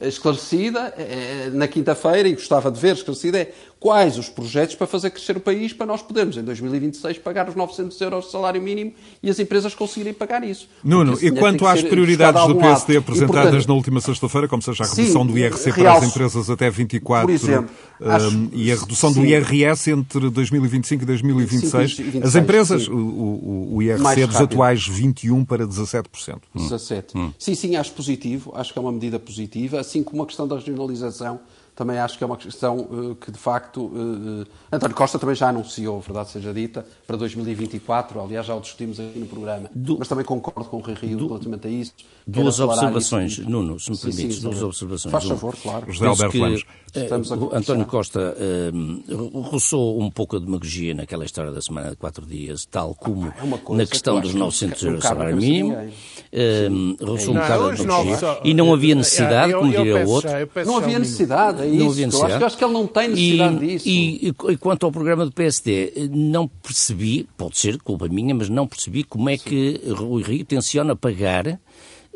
eh, 0.00 0.08
esclarecida 0.08 0.94
eh, 0.96 1.50
na 1.52 1.68
quinta-feira, 1.68 2.26
e 2.26 2.32
gostava 2.32 2.70
de 2.70 2.80
ver 2.80 2.94
esclarecida, 2.94 3.38
é 3.38 3.52
quais 3.80 4.18
os 4.18 4.28
projetos 4.28 4.74
para 4.74 4.86
fazer 4.86 5.10
crescer 5.10 5.36
o 5.36 5.40
país 5.40 5.72
para 5.72 5.86
nós 5.86 6.02
podermos, 6.02 6.36
em 6.36 6.42
2026, 6.42 7.18
pagar 7.18 7.48
os 7.48 7.54
900 7.54 8.00
euros 8.00 8.24
de 8.26 8.32
salário 8.32 8.60
mínimo 8.60 8.92
e 9.22 9.30
as 9.30 9.38
empresas 9.38 9.74
conseguirem 9.74 10.12
pagar 10.12 10.42
isso. 10.42 10.68
Nuno, 10.82 11.16
e 11.20 11.30
quanto 11.30 11.66
às 11.66 11.82
prioridades 11.82 12.46
do 12.46 12.56
PSD 12.56 12.94
lado. 12.94 13.02
apresentadas 13.02 13.38
e, 13.38 13.50
portanto, 13.50 13.68
na 13.68 13.74
última 13.74 14.00
sexta-feira, 14.00 14.48
como 14.48 14.62
seja 14.62 14.84
a 14.84 14.86
redução 14.86 15.22
sim, 15.22 15.32
do 15.32 15.38
IRC 15.38 15.72
para 15.72 15.92
as 15.92 16.04
empresas 16.04 16.50
até 16.50 16.70
24 16.70 17.30
exemplo, 17.30 17.70
um, 18.00 18.10
acho, 18.10 18.48
e 18.52 18.72
a 18.72 18.76
redução 18.76 19.12
sim. 19.12 19.20
do 19.20 19.26
IRS 19.26 19.90
entre 19.90 20.30
2025 20.30 21.02
e 21.02 21.06
2026, 21.06 21.98
26, 21.98 22.24
as 22.24 22.34
empresas, 22.34 22.88
o, 22.88 22.96
o, 22.96 23.76
o, 23.76 23.82
IRC 23.82 24.26
dos 24.26 24.36
atuais 24.36 24.86
21 24.86 25.44
para 25.44 25.66
17%. 25.66 26.38
17. 26.54 27.16
Hum. 27.16 27.32
Sim, 27.38 27.54
sim, 27.54 27.76
acho 27.76 27.92
positivo, 27.92 28.52
acho 28.56 28.72
que 28.72 28.78
é 28.78 28.82
uma 28.82 28.92
medida 28.92 29.18
positiva, 29.18 29.80
assim 29.80 30.02
como 30.02 30.22
a 30.22 30.26
questão 30.26 30.48
da 30.48 30.56
regionalização 30.56 31.40
também 31.78 31.96
acho 31.96 32.18
que 32.18 32.24
é 32.24 32.26
uma 32.26 32.36
questão 32.36 32.80
uh, 32.80 33.14
que, 33.14 33.30
de 33.30 33.38
facto, 33.38 33.84
uh, 33.84 34.44
António 34.72 34.96
Costa 34.96 35.16
também 35.16 35.36
já 35.36 35.50
anunciou, 35.50 36.00
verdade 36.00 36.30
seja 36.30 36.52
dita, 36.52 36.84
para 37.06 37.16
2024, 37.16 38.20
aliás, 38.20 38.46
já 38.46 38.56
o 38.56 38.60
discutimos 38.60 38.98
aqui 38.98 39.16
no 39.16 39.26
programa, 39.26 39.70
du... 39.72 39.96
mas 39.96 40.08
também 40.08 40.24
concordo 40.24 40.68
com 40.68 40.78
o 40.78 40.80
Rui 40.80 40.94
Rio 40.94 41.16
du... 41.16 41.28
relativamente 41.28 41.68
a 41.68 41.70
isso. 41.70 41.94
Duas 42.26 42.58
observações, 42.58 43.38
isso. 43.38 43.48
Nuno, 43.48 43.78
se 43.78 43.92
me 43.92 43.96
permites, 43.96 44.34
sim, 44.34 44.40
sim, 44.40 44.50
duas 44.50 44.60
observações. 44.60 45.12
Faz 45.12 45.24
favor, 45.24 45.56
claro. 45.62 45.92
José 45.92 46.06
Alberto 46.08 46.32
que, 46.32 46.66
Estamos 46.94 47.30
António 47.30 47.86
Costa 47.86 48.34
uh, 48.36 49.40
roçou 49.40 50.00
um 50.00 50.10
pouco 50.10 50.36
a 50.36 50.38
demagogia 50.38 50.94
naquela 50.94 51.24
história 51.24 51.52
da 51.52 51.60
semana 51.60 51.90
de 51.90 51.96
quatro 51.96 52.24
dias, 52.24 52.64
tal 52.64 52.94
como 52.94 53.28
é 53.28 53.76
na 53.76 53.86
questão 53.86 54.20
dos 54.20 54.34
900 54.34 54.82
euros 54.82 55.00
de 55.00 55.06
salário 55.06 55.36
mínimo. 55.36 55.74
Uh, 55.74 57.04
roçou 57.04 57.34
um 57.34 57.38
bocado 57.38 57.68
a 57.68 57.74
demagogia. 57.74 58.40
E 58.42 58.54
não 58.54 58.72
havia 58.72 58.94
necessidade, 58.94 59.52
como 59.52 59.70
diria 59.70 60.06
o 60.06 60.10
outro. 60.10 60.30
Não 60.64 60.78
havia 60.78 60.98
necessidade, 60.98 61.62
isso. 61.68 62.18
Não 62.18 62.26
acho, 62.26 62.44
acho 62.44 62.58
que 62.58 62.64
ele 62.64 62.72
não 62.72 62.86
tem 62.86 63.08
necessidade 63.08 63.64
e, 63.64 63.68
disso. 63.68 63.88
E, 63.88 64.28
e, 64.52 64.56
quanto 64.56 64.86
ao 64.86 64.92
programa 64.92 65.24
do 65.24 65.32
PSD, 65.32 66.08
não 66.10 66.48
percebi, 66.48 67.28
pode 67.36 67.58
ser 67.58 67.78
culpa 67.78 68.08
minha, 68.08 68.34
mas 68.34 68.48
não 68.48 68.66
percebi 68.66 69.04
como 69.04 69.28
é 69.28 69.36
que 69.36 69.80
Rui 69.88 70.22
Rio 70.22 70.44
tenciona 70.44 70.96
pagar 70.96 71.58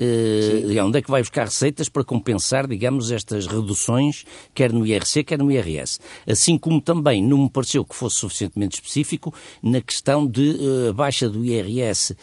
Uh, 0.01 0.85
onde 0.85 0.99
é 0.99 1.03
que 1.03 1.11
vai 1.11 1.21
buscar 1.21 1.45
receitas 1.45 1.89
para 1.89 2.03
compensar, 2.03 2.67
digamos, 2.67 3.13
estas 3.13 3.47
reduções, 3.47 4.25
quer 4.55 4.73
no 4.73 4.87
IRC, 4.87 5.23
quer 5.23 5.39
no 5.39 5.53
IRS. 5.53 5.99
Assim 6.27 6.59
como 6.59 6.81
também 6.81 7.23
não 7.23 7.39
me 7.39 7.51
pareceu 7.51 7.85
que 7.85 7.95
fosse 7.95 8.17
suficientemente 8.17 8.77
específico 8.77 9.33
na 9.63 9.81
questão 9.81 10.27
de 10.27 10.57
uh, 10.89 10.95
baixa 10.95 11.29
do 11.29 11.45
IRS 11.45 12.13
uh, 12.13 12.17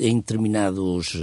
em 0.00 0.16
determinados 0.16 1.14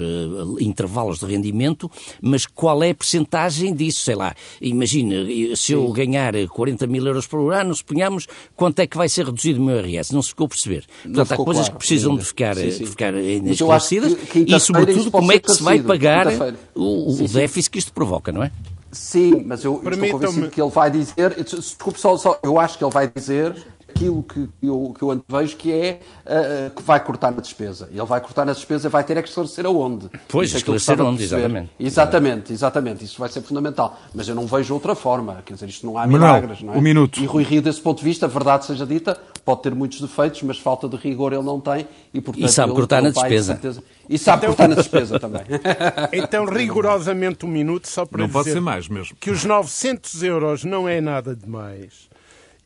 intervalos 0.59 1.19
de 1.19 1.25
rendimento, 1.25 1.89
mas 2.21 2.45
qual 2.45 2.83
é 2.83 2.91
a 2.91 2.95
percentagem 2.95 3.73
disso? 3.73 4.01
Sei 4.01 4.15
lá, 4.15 4.35
imagina, 4.61 5.15
se 5.55 5.73
eu 5.73 5.91
ganhar 5.91 6.33
40 6.47 6.87
mil 6.87 7.05
euros 7.05 7.27
por 7.27 7.53
ano, 7.53 7.73
suponhamos, 7.75 8.27
quanto 8.55 8.79
é 8.79 8.87
que 8.87 8.97
vai 8.97 9.09
ser 9.09 9.25
reduzido 9.25 9.61
o 9.61 9.65
meu 9.65 9.85
IRS? 9.85 10.13
Não 10.13 10.21
se 10.21 10.29
ficou 10.29 10.45
a 10.45 10.49
perceber. 10.49 10.85
Portanto, 11.03 11.31
há 11.31 11.37
coisas 11.37 11.63
claro, 11.65 11.71
que 11.71 11.77
precisam 11.79 12.15
de 12.15 12.23
ficar, 12.23 12.55
sim, 12.55 12.71
sim. 12.71 12.83
De 12.83 12.89
ficar 12.89 13.13
esclarecidas 13.15 14.17
e, 14.35 14.59
sobretudo, 14.59 15.11
como 15.11 15.31
é 15.31 15.39
que 15.39 15.51
se 15.51 15.61
vai 15.61 15.70
pagar 15.79 16.27
o, 16.75 17.11
o 17.11 17.27
déficit 17.27 17.71
que 17.71 17.79
isto 17.79 17.93
provoca, 17.93 18.31
não 18.31 18.43
é? 18.43 18.51
Sim, 18.91 19.43
mas 19.45 19.63
eu, 19.63 19.81
eu 19.83 19.89
estou 19.91 20.09
convencido 20.09 20.49
que 20.49 20.61
ele 20.61 20.69
vai 20.69 20.91
dizer. 20.91 21.35
Desculpe 21.43 21.99
só, 21.99 22.17
só, 22.17 22.37
eu 22.43 22.59
acho 22.59 22.77
que 22.77 22.83
ele 22.83 22.91
vai 22.91 23.07
dizer 23.07 23.55
aquilo 24.01 24.23
que 24.23 24.49
eu, 24.63 24.93
que 24.97 25.03
eu 25.03 25.11
antevejo 25.11 25.55
que 25.55 25.71
é 25.71 25.99
uh, 26.25 26.75
que 26.75 26.81
vai 26.81 26.99
cortar 26.99 27.31
na 27.31 27.41
despesa. 27.41 27.87
Ele 27.91 28.03
vai 28.03 28.19
cortar 28.19 28.45
na 28.45 28.53
despesa, 28.53 28.89
vai 28.89 29.03
ter 29.03 29.17
é 29.17 29.21
que 29.21 29.29
esclarecer 29.29 29.65
aonde. 29.65 30.09
Pois, 30.27 30.53
é 30.53 30.57
esclarecer 30.57 30.99
aonde, 30.99 31.23
exatamente. 31.23 31.69
Exatamente, 31.79 32.53
exatamente. 32.53 33.05
Isso 33.05 33.19
vai 33.19 33.29
ser 33.29 33.41
fundamental. 33.41 33.99
Mas 34.13 34.27
eu 34.27 34.33
não 34.33 34.47
vejo 34.47 34.73
outra 34.73 34.95
forma. 34.95 35.43
Quer 35.45 35.53
dizer, 35.53 35.69
isto 35.69 35.85
não 35.85 35.97
há 35.97 36.07
milagres, 36.07 36.61
não 36.61 36.73
é? 36.73 36.77
Um 36.77 36.81
minuto. 36.81 37.19
E 37.19 37.25
Rui 37.25 37.43
Rio, 37.43 37.61
desse 37.61 37.81
ponto 37.81 37.99
de 37.99 38.05
vista, 38.05 38.27
verdade 38.27 38.65
seja 38.65 38.85
dita, 38.85 39.17
pode 39.45 39.61
ter 39.61 39.75
muitos 39.75 40.01
defeitos, 40.01 40.41
mas 40.43 40.57
falta 40.57 40.87
de 40.89 40.95
rigor 40.95 41.33
ele 41.33 41.43
não 41.43 41.59
tem. 41.59 41.87
E, 42.13 42.19
portanto, 42.19 42.45
e 42.45 42.49
sabe 42.49 42.71
ele, 42.71 42.79
cortar 42.79 42.97
ele 42.97 43.07
na 43.07 43.11
despesa. 43.11 43.83
E 44.09 44.17
sabe 44.17 44.43
então, 44.43 44.49
cortar 44.49 44.67
na 44.67 44.75
despesa 44.75 45.19
também. 45.19 45.43
então, 46.13 46.45
rigorosamente 46.45 47.45
um 47.45 47.49
minuto, 47.49 47.87
só 47.87 48.05
para 48.05 48.19
não 48.19 48.27
dizer 48.27 48.33
pode 48.39 48.51
ser 48.51 48.61
mais 48.61 48.87
mesmo. 48.87 49.15
que 49.19 49.29
os 49.29 49.45
900 49.45 50.23
euros 50.23 50.63
não 50.63 50.87
é 50.87 50.99
nada 50.99 51.35
demais. 51.35 52.10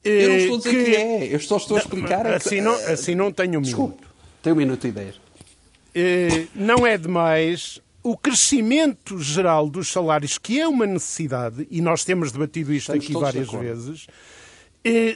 Eu 0.06 0.30
não 0.30 0.38
estou 0.38 0.56
a 0.56 0.58
dizer 0.60 0.70
que, 0.70 0.92
que 0.92 0.96
é, 0.96 1.36
eu 1.36 1.40
só 1.40 1.58
estou 1.58 1.78
a 1.78 1.80
explicar. 1.80 2.26
É 2.26 2.36
assim, 2.36 2.62
não, 2.62 2.74
assim 2.74 3.16
não 3.16 3.32
tenho 3.32 3.60
um 3.60 3.62
Desculpe, 3.62 3.96
minuto. 3.96 4.16
Tenho 4.42 4.56
um 4.56 4.60
minuto 4.60 4.88
e 4.88 4.92
dez. 4.92 5.16
Não 6.54 6.86
é 6.86 6.98
demais 6.98 7.82
o 8.04 8.16
crescimento 8.16 9.18
geral 9.20 9.68
dos 9.68 9.92
salários, 9.92 10.38
que 10.38 10.60
é 10.60 10.68
uma 10.68 10.86
necessidade, 10.86 11.68
e 11.72 11.82
nós 11.82 12.06
temos 12.06 12.32
debatido 12.32 12.72
isto 12.72 12.96
Estamos 12.96 13.06
aqui 13.06 13.14
várias 13.14 13.52
vezes, 13.52 14.08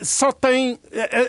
só 0.02 0.32
tem. 0.32 0.80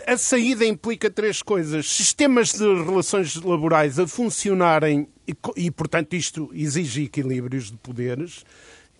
A, 0.07 0.13
a, 0.13 0.17
saída 0.17 0.65
implica 0.65 1.09
três 1.11 1.43
coisas: 1.43 1.87
sistemas 1.87 2.53
de 2.53 2.65
relações 2.83 3.35
laborais 3.35 3.99
a 3.99 4.07
funcionarem, 4.07 5.07
e, 5.27 5.35
e 5.55 5.69
portanto, 5.69 6.15
isto 6.15 6.49
exige 6.51 7.03
equilíbrios 7.03 7.69
de 7.69 7.77
poderes, 7.77 8.43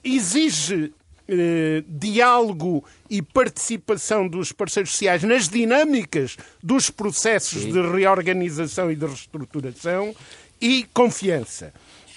exige 0.03 0.93
eh, 1.33 1.81
diálogo 1.87 2.83
e 3.09 3.21
participação 3.21 4.27
dos 4.27 4.51
parceiros 4.51 4.91
sociais 4.91 5.23
nas 5.23 5.47
dinâmicas 5.47 6.35
dos 6.61 6.89
processos 6.89 7.61
Sim. 7.61 7.71
de 7.71 7.81
reorganização 7.81 8.91
e 8.91 8.97
de 8.97 9.05
reestruturação 9.05 10.13
e 10.59 10.85
confiança. 10.93 11.73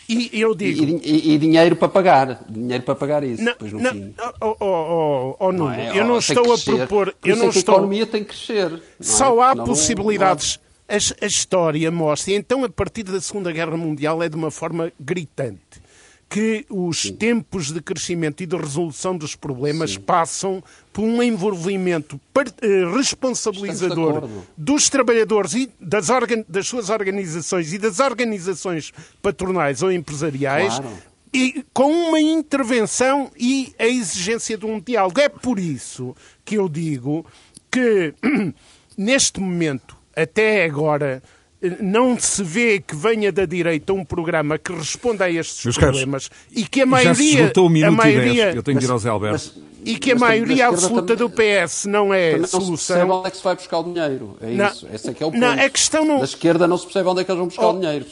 E 0.08 0.28
eu 0.32 0.52
digo. 0.52 0.84
E, 0.84 1.30
e, 1.30 1.34
e, 1.34 1.38
dinheiro 1.38 1.76
para 1.76 1.88
pagar. 1.88 2.44
Dinheiro 2.48 2.82
para 2.82 2.96
pagar 2.96 3.22
isso. 3.22 3.40
Não, 3.40 3.52
depois 3.52 3.72
no 3.72 3.80
não, 3.80 3.92
fim. 3.92 4.14
Oh, 4.40 4.56
oh, 4.60 4.66
oh, 4.66 5.36
oh 5.38 5.52
não 5.52 5.70
é? 5.70 5.96
eu 5.96 6.04
não 6.04 6.18
estou 6.18 6.52
a 6.52 6.58
propor. 6.58 7.14
eu 7.24 7.36
não 7.36 7.46
é 7.46 7.48
estou... 7.50 7.74
a 7.74 7.78
economia 7.78 8.06
tem 8.06 8.24
que 8.24 8.30
crescer. 8.30 8.82
Só 9.00 9.40
é? 9.40 9.46
há 9.46 9.54
não, 9.54 9.64
possibilidades. 9.64 10.58
Não, 10.88 10.96
a, 10.96 11.24
a 11.24 11.26
história 11.28 11.88
mostra. 11.90 12.32
E 12.32 12.36
então, 12.36 12.64
a 12.64 12.68
partir 12.68 13.04
da 13.04 13.20
Segunda 13.20 13.52
Guerra 13.52 13.76
Mundial, 13.76 14.20
é 14.24 14.28
de 14.28 14.34
uma 14.34 14.50
forma 14.50 14.92
gritante 14.98 15.83
que 16.28 16.66
os 16.68 17.10
tempos 17.10 17.70
de 17.70 17.80
crescimento 17.80 18.42
e 18.42 18.46
de 18.46 18.56
resolução 18.56 19.16
dos 19.16 19.36
problemas 19.36 19.92
Sim. 19.92 20.00
passam 20.00 20.64
por 20.92 21.02
um 21.02 21.22
envolvimento 21.22 22.20
eh, 22.36 22.96
responsabilizador 22.96 24.28
dos 24.56 24.88
trabalhadores 24.88 25.54
e 25.54 25.70
das, 25.80 26.08
das, 26.48 26.66
suas 26.66 26.90
organizações 26.90 27.72
e 27.72 27.78
das 27.78 28.00
organizações 28.00 28.92
patronais 29.22 29.82
ou 29.82 29.92
empresariais 29.92 30.78
claro. 30.78 30.96
e 31.32 31.64
com 31.72 31.90
uma 31.90 32.20
intervenção 32.20 33.30
e 33.38 33.74
a 33.78 33.86
exigência 33.86 34.56
de 34.56 34.66
um 34.66 34.80
diálogo. 34.80 35.20
É 35.20 35.28
por 35.28 35.58
isso 35.58 36.16
que 36.44 36.56
eu 36.56 36.68
digo 36.68 37.24
que 37.70 38.14
neste 38.96 39.40
momento, 39.40 39.96
até 40.16 40.64
agora, 40.64 41.22
não 41.80 42.18
se 42.18 42.42
vê 42.42 42.80
que 42.80 42.94
venha 42.94 43.32
da 43.32 43.46
direita 43.46 43.92
um 43.92 44.04
programa 44.04 44.58
que 44.58 44.72
responda 44.72 45.24
a 45.24 45.30
estes 45.30 45.64
Meus 45.64 45.78
problemas 45.78 46.28
caros, 46.28 46.46
e 46.54 46.66
que 46.66 46.80
a 46.80 46.86
maioria. 46.86 47.48
Já 47.48 47.54
se 47.54 47.60
um 47.60 47.86
a 47.86 47.90
maioria 47.90 48.52
Eu 48.54 48.62
tenho 48.62 48.78
que 48.78 48.84
ir 48.84 48.90
ao 48.90 48.98
Zé 48.98 49.08
Alberto. 49.08 49.52
Mas, 49.56 49.64
e 49.84 49.98
que 49.98 50.12
a 50.12 50.16
maioria 50.16 50.68
absoluta 50.68 51.14
do 51.14 51.28
PS 51.28 51.84
não 51.84 52.12
é 52.12 52.38
não 52.38 52.46
solução. 52.46 52.70
Não 52.70 52.76
se 52.76 52.86
percebe 52.86 53.12
onde 53.12 53.26
é 53.26 53.30
que 53.30 53.36
se 53.36 53.44
vai 53.44 53.54
buscar 53.54 53.78
o 53.78 53.84
dinheiro. 53.84 54.36
É 54.40 54.50
não, 54.50 54.68
isso. 54.68 54.88
Esse 54.92 55.10
é 55.10 55.12
que 55.12 55.22
é 55.22 55.26
o 55.26 55.30
ponto. 55.30 55.40
Não, 55.40 55.52
a 55.52 55.68
questão 55.68 56.04
não... 56.04 56.18
Da 56.18 56.24
esquerda 56.24 56.66
não 56.66 56.78
se 56.78 56.84
percebe 56.84 57.08
onde 57.08 57.20
é 57.20 57.24
que 57.24 57.30
eles 57.30 57.38
vão 57.38 57.48
buscar 57.48 57.66
oh, 57.66 57.70
o 57.72 57.80
dinheiro. 57.80 58.06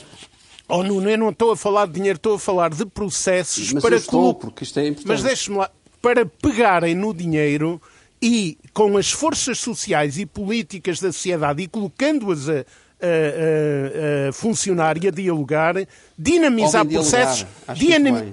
Oh, 0.68 0.82
Nuno, 0.82 1.08
eu 1.08 1.18
não 1.18 1.30
estou 1.30 1.52
a 1.52 1.56
falar 1.56 1.86
de 1.86 1.92
dinheiro, 1.92 2.16
estou 2.16 2.34
a 2.34 2.38
falar 2.38 2.70
de 2.70 2.84
processos 2.86 3.72
mas 3.72 3.82
para. 3.82 3.96
estou, 3.96 4.34
porque 4.34 4.64
isto 4.64 4.78
é 4.78 4.88
importante. 4.88 5.08
Mas 5.08 5.22
deixe-me 5.22 5.56
lá. 5.58 5.70
Para 6.00 6.26
pegarem 6.26 6.94
no 6.94 7.14
dinheiro 7.14 7.80
e 8.20 8.58
com 8.72 8.96
as 8.96 9.10
forças 9.10 9.58
sociais 9.58 10.18
e 10.18 10.26
políticas 10.26 11.00
da 11.00 11.12
sociedade 11.12 11.62
e 11.62 11.68
colocando-as 11.68 12.48
a, 12.48 12.64
a, 13.02 14.26
a, 14.26 14.28
a 14.28 14.32
funcionar 14.32 15.02
e 15.02 15.08
a 15.08 15.10
dialogar, 15.10 15.74
dinamizar 16.16 16.86
processos, 16.86 17.46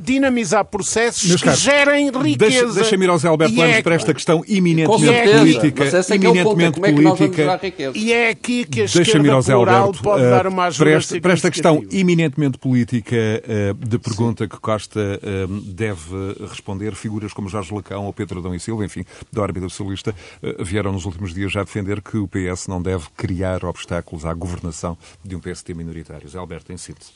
dinamizar 0.01 0.65
processos 0.65 1.27
Meus 1.27 1.41
que 1.41 1.45
caros, 1.45 1.59
gerem 1.59 2.11
riqueza. 2.11 2.73
Deixa-me 2.73 3.05
ir 3.05 3.09
ao 3.09 3.17
Zé 3.17 3.27
Alberto 3.27 3.55
Lemos 3.55 3.75
é, 3.75 3.81
para 3.81 3.95
esta 3.95 4.13
questão 4.13 4.43
eminentemente 4.47 5.29
política. 5.31 5.83
É 5.85 6.15
eminentemente 6.15 6.79
é 6.79 6.91
política. 6.91 7.59
E 7.95 8.13
é 8.13 8.29
aqui 8.29 8.65
que 8.65 8.81
a 8.81 8.85
esquerda 8.85 9.39
plural 9.41 9.83
Alberto, 9.83 10.03
pode 10.03 10.23
uh, 10.23 10.29
dar 10.29 10.47
uma 10.47 10.65
ajuda 10.65 10.85
para 10.85 10.97
esta, 10.97 11.21
para 11.21 11.33
esta 11.33 11.51
questão 11.51 11.83
eminentemente 11.91 12.57
política 12.57 13.15
uh, 13.15 13.73
de 13.73 13.97
pergunta 13.97 14.43
Sim. 14.43 14.49
que 14.49 14.59
Costa 14.59 14.99
uh, 14.99 15.61
deve 15.61 16.35
responder, 16.49 16.93
figuras 16.95 17.33
como 17.33 17.49
Jorge 17.49 17.73
Lacão 17.73 18.05
ou 18.05 18.13
Pedro 18.13 18.39
Adão 18.39 18.53
e 18.53 18.59
Silva, 18.59 18.85
enfim, 18.85 19.05
da 19.31 19.41
órbita 19.41 19.67
socialista, 19.69 20.13
vieram 20.59 20.91
nos 20.91 21.05
últimos 21.05 21.33
dias 21.33 21.51
já 21.51 21.63
defender 21.63 22.01
que 22.01 22.17
o 22.17 22.27
PS 22.27 22.67
não 22.67 22.81
deve 22.81 23.05
criar 23.15 23.63
obstáculos 23.65 24.25
à 24.25 24.33
governação 24.59 24.97
de 25.23 25.35
um 25.35 25.39
PST 25.39 25.73
minoritário. 25.73 26.27
Zé 26.27 26.37
Alberto, 26.37 26.71
em 26.71 26.77
síntese. 26.77 27.11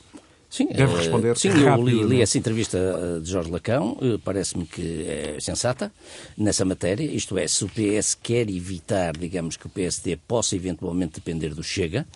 Sim, 0.48 0.68
deve 0.68 0.94
responder. 0.96 1.36
Sim, 1.36 1.48
eu 1.48 1.82
li, 1.82 2.04
li, 2.04 2.22
essa 2.22 2.38
entrevista 2.38 3.20
de 3.20 3.28
Jorge 3.28 3.50
Lacão, 3.50 3.98
parece-me 4.24 4.64
que 4.64 5.02
é 5.02 5.36
sensata 5.40 5.92
nessa 6.38 6.64
matéria, 6.64 7.04
isto 7.04 7.36
é, 7.36 7.48
se 7.48 7.64
o 7.64 7.68
PS 7.68 8.14
quer 8.14 8.48
evitar, 8.48 9.16
digamos, 9.16 9.56
que 9.56 9.66
o 9.66 9.68
PSD 9.68 10.16
possa 10.28 10.54
eventualmente 10.54 11.14
depender 11.14 11.48
do 11.54 11.62
Chega, 11.62 12.06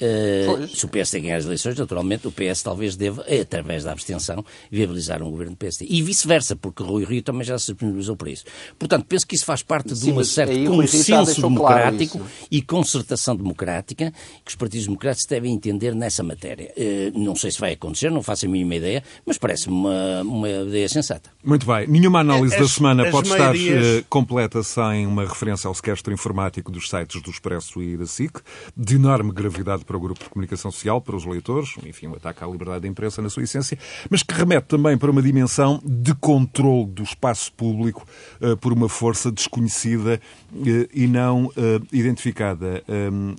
Uh, 0.00 0.68
se 0.68 0.84
o 0.84 0.88
PSD 0.88 1.20
ganhar 1.20 1.36
as 1.36 1.44
eleições, 1.44 1.76
naturalmente, 1.76 2.26
o 2.28 2.32
PS 2.32 2.62
talvez 2.62 2.96
deva, 2.96 3.22
através 3.22 3.84
da 3.84 3.92
abstenção, 3.92 4.44
viabilizar 4.70 5.22
um 5.22 5.30
governo 5.30 5.52
do 5.52 5.56
PSD. 5.56 5.86
E 5.88 6.02
vice-versa, 6.02 6.54
porque 6.54 6.82
Rui 6.82 7.04
Rio 7.04 7.22
também 7.22 7.44
já 7.44 7.58
se 7.58 7.72
disponibilizou 7.72 8.16
para 8.16 8.30
isso. 8.30 8.44
Portanto, 8.78 9.06
penso 9.08 9.26
que 9.26 9.34
isso 9.34 9.44
faz 9.44 9.62
parte 9.62 9.94
Sim, 9.96 10.12
de 10.12 10.18
um 10.18 10.24
certo 10.24 10.64
consenso 10.64 11.42
democrático 11.42 12.18
claro 12.18 12.32
e 12.50 12.62
concertação 12.62 13.36
democrática 13.36 14.12
que 14.44 14.50
os 14.50 14.56
partidos 14.56 14.86
democráticos 14.86 15.26
devem 15.26 15.52
entender 15.52 15.94
nessa 15.94 16.22
matéria. 16.22 16.72
Uh, 16.76 17.18
não 17.18 17.34
sei 17.34 17.50
se 17.50 17.60
vai 17.60 17.72
acontecer, 17.72 18.10
não 18.10 18.22
faço 18.22 18.46
a 18.46 18.48
mínima 18.48 18.76
ideia, 18.76 19.02
mas 19.26 19.36
parece-me 19.36 19.74
uma, 19.74 20.22
uma 20.22 20.48
ideia 20.48 20.88
sensata. 20.88 21.30
Muito 21.44 21.66
bem. 21.66 21.86
Nenhuma 21.88 22.20
análise 22.20 22.54
as, 22.54 22.60
da 22.60 22.68
semana 22.68 23.10
pode 23.10 23.28
estar 23.28 23.54
uh, 23.54 24.04
completa 24.08 24.62
sem 24.62 25.06
uma 25.06 25.24
referência 25.24 25.66
ao 25.66 25.74
sequestro 25.74 26.12
informático 26.12 26.70
dos 26.70 26.88
sites 26.88 27.20
do 27.20 27.30
Expresso 27.30 27.82
e 27.82 27.96
da 27.96 28.06
SIC, 28.06 28.40
de 28.76 28.94
enorme 28.96 29.32
gravidade 29.32 29.84
para 29.88 29.96
o 29.96 30.00
grupo 30.00 30.22
de 30.22 30.28
comunicação 30.28 30.70
social, 30.70 31.00
para 31.00 31.16
os 31.16 31.24
leitores, 31.24 31.74
enfim, 31.86 32.08
um 32.08 32.14
ataque 32.14 32.44
à 32.44 32.46
liberdade 32.46 32.82
da 32.82 32.88
imprensa 32.88 33.22
na 33.22 33.30
sua 33.30 33.42
essência, 33.42 33.78
mas 34.10 34.22
que 34.22 34.34
remete 34.34 34.66
também 34.66 34.98
para 34.98 35.10
uma 35.10 35.22
dimensão 35.22 35.80
de 35.82 36.14
controle 36.14 36.84
do 36.88 37.02
espaço 37.02 37.50
público 37.54 38.06
uh, 38.38 38.54
por 38.58 38.70
uma 38.70 38.88
força 38.88 39.32
desconhecida 39.32 40.20
uh, 40.52 40.64
e 40.92 41.06
não 41.06 41.46
uh, 41.46 41.52
identificada. 41.90 42.84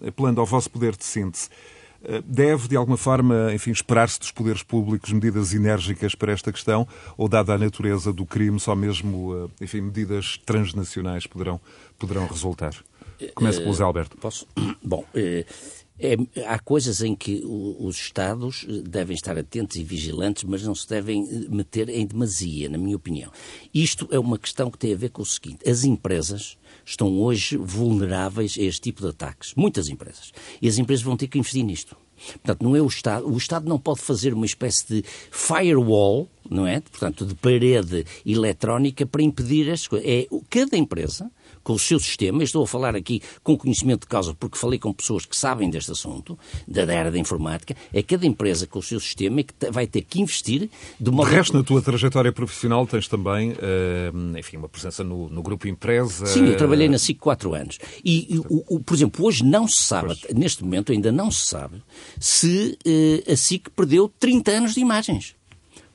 apelando 0.06 0.42
ao 0.42 0.48
vosso 0.48 0.70
poder 0.72 0.96
de 0.96 1.06
síntese, 1.06 1.50
Deve, 2.24 2.70
de 2.70 2.78
alguma 2.78 2.96
forma, 2.96 3.54
enfim, 3.54 3.72
esperar-se 3.72 4.18
dos 4.22 4.32
poderes 4.32 4.64
públicos 4.64 5.12
medidas 5.12 5.54
enérgicas 5.54 6.16
para 6.16 6.32
esta 6.32 6.50
questão 6.50 6.88
ou, 7.18 7.28
dada 7.28 7.54
a 7.54 7.58
natureza 7.58 8.14
do 8.14 8.26
crime, 8.26 8.58
só 8.58 8.74
mesmo, 8.74 9.52
enfim, 9.60 9.82
medidas 9.82 10.38
transnacionais 10.46 11.28
poderão, 11.28 11.60
poderão 11.98 12.26
resultar? 12.26 12.74
Começo 13.36 13.60
pelo 13.60 13.74
Zé 13.74 13.84
Alberto. 13.84 14.16
Posso? 14.16 14.48
Bom, 14.82 15.04
é, 16.00 16.16
há 16.46 16.58
coisas 16.58 17.02
em 17.02 17.16
que 17.16 17.44
os 17.46 17.98
Estados 17.98 18.66
devem 18.86 19.16
estar 19.16 19.38
atentos 19.38 19.78
e 19.78 19.84
vigilantes, 19.84 20.44
mas 20.44 20.64
não 20.64 20.74
se 20.74 20.88
devem 20.88 21.28
meter 21.50 21.90
em 21.90 22.06
demasia, 22.06 22.70
na 22.70 22.78
minha 22.78 22.96
opinião. 22.96 23.32
Isto 23.74 24.08
é 24.12 24.18
uma 24.18 24.40
questão 24.40 24.72
que 24.72 24.78
tem 24.78 24.94
a 24.94 24.98
ver 24.98 25.10
com 25.10 25.22
o 25.22 25.26
seguinte: 25.26 25.70
as 25.70 25.84
empresas 25.84 26.58
estão 26.86 27.20
hoje 27.20 27.58
vulneráveis 27.58 28.56
a 28.58 28.64
este 28.64 28.82
tipo 28.82 29.02
de 29.02 29.10
ataques. 29.10 29.54
Muitas 29.56 29.90
empresas. 29.90 30.32
E 30.62 30.68
as 30.68 30.78
empresas 30.78 31.04
vão 31.04 31.18
ter 31.18 31.28
que 31.28 31.38
investir 31.38 31.64
nisto. 31.64 31.96
Portanto, 32.34 32.64
não 32.64 32.76
é 32.76 32.82
o 32.82 32.88
Estado. 32.88 33.28
O 33.28 33.38
Estado 33.38 33.68
não 33.68 33.80
pode 33.80 34.02
fazer 34.02 34.34
uma 34.34 34.46
espécie 34.46 34.86
de 34.88 35.04
firewall, 35.32 36.28
não 36.50 36.68
é? 36.68 36.82
Portanto, 36.82 37.26
de 37.26 37.36
parede 37.36 38.06
eletrónica 38.26 39.06
para 39.06 39.24
impedir 39.24 39.70
as 39.70 39.88
coisas. 39.88 40.08
É 40.08 40.28
cada 40.50 40.78
empresa 40.78 41.32
com 41.64 41.74
o 41.74 41.80
seu 41.80 42.00
sistema. 42.00 42.44
Estou 42.44 42.64
a 42.64 42.68
falar 42.68 42.96
aqui 42.96 43.22
com 43.44 43.58
conhecimento 43.58 44.02
de 44.02 44.08
causa, 44.08 44.34
porque 44.34 44.58
falei 44.58 44.80
com 44.80 44.94
pessoas 44.94 45.26
que 45.26 45.36
sabem 45.36 45.70
deste 45.70 45.92
assunto, 45.92 46.38
da 46.68 46.84
área 46.84 47.12
da 47.12 47.18
informática. 47.18 47.76
É 47.94 48.02
cada 48.02 48.26
empresa 48.26 48.68
com 48.68 48.80
o 48.80 48.84
seu 48.84 49.00
sistema 49.00 49.44
que 49.44 49.54
vai 49.72 49.88
ter 49.88 50.02
que 50.02 50.22
investir 50.22 50.70
de 51.00 51.10
uma. 51.10 51.26
De 51.26 51.32
resto, 51.32 51.56
na 51.56 51.64
tua 51.64 51.82
trajetória 51.82 52.32
profissional, 52.32 52.86
tens 52.88 53.08
também, 53.08 53.52
uh, 53.52 54.38
enfim, 54.38 54.58
uma 54.58 54.70
presença 54.70 55.04
no, 55.04 55.30
no, 55.30 55.42
grupo 55.42 55.68
empresa. 55.68 56.26
Sim, 56.26 56.46
eu 56.48 56.58
trabalhei 56.58 56.90
na 56.90 56.98
SIC 56.98 57.20
quatro 57.20 57.54
anos. 57.54 57.80
E, 58.04 58.42
o, 58.50 58.76
o, 58.76 58.80
por 58.80 58.94
exemplo, 58.96 59.26
hoje 59.26 59.44
não 59.44 59.68
se 59.68 59.82
sabe, 59.82 60.08
pois. 60.08 60.34
neste 60.36 60.64
momento 60.64 60.92
ainda 60.92 61.12
não 61.12 61.32
se 61.32 61.46
sabe, 61.46 61.82
se 62.20 62.78
uh, 62.86 63.32
a 63.32 63.36
SIC 63.36 63.70
perdeu 63.70 64.12
30 64.20 64.52
anos 64.52 64.74
de 64.74 64.80
imagens 64.80 65.39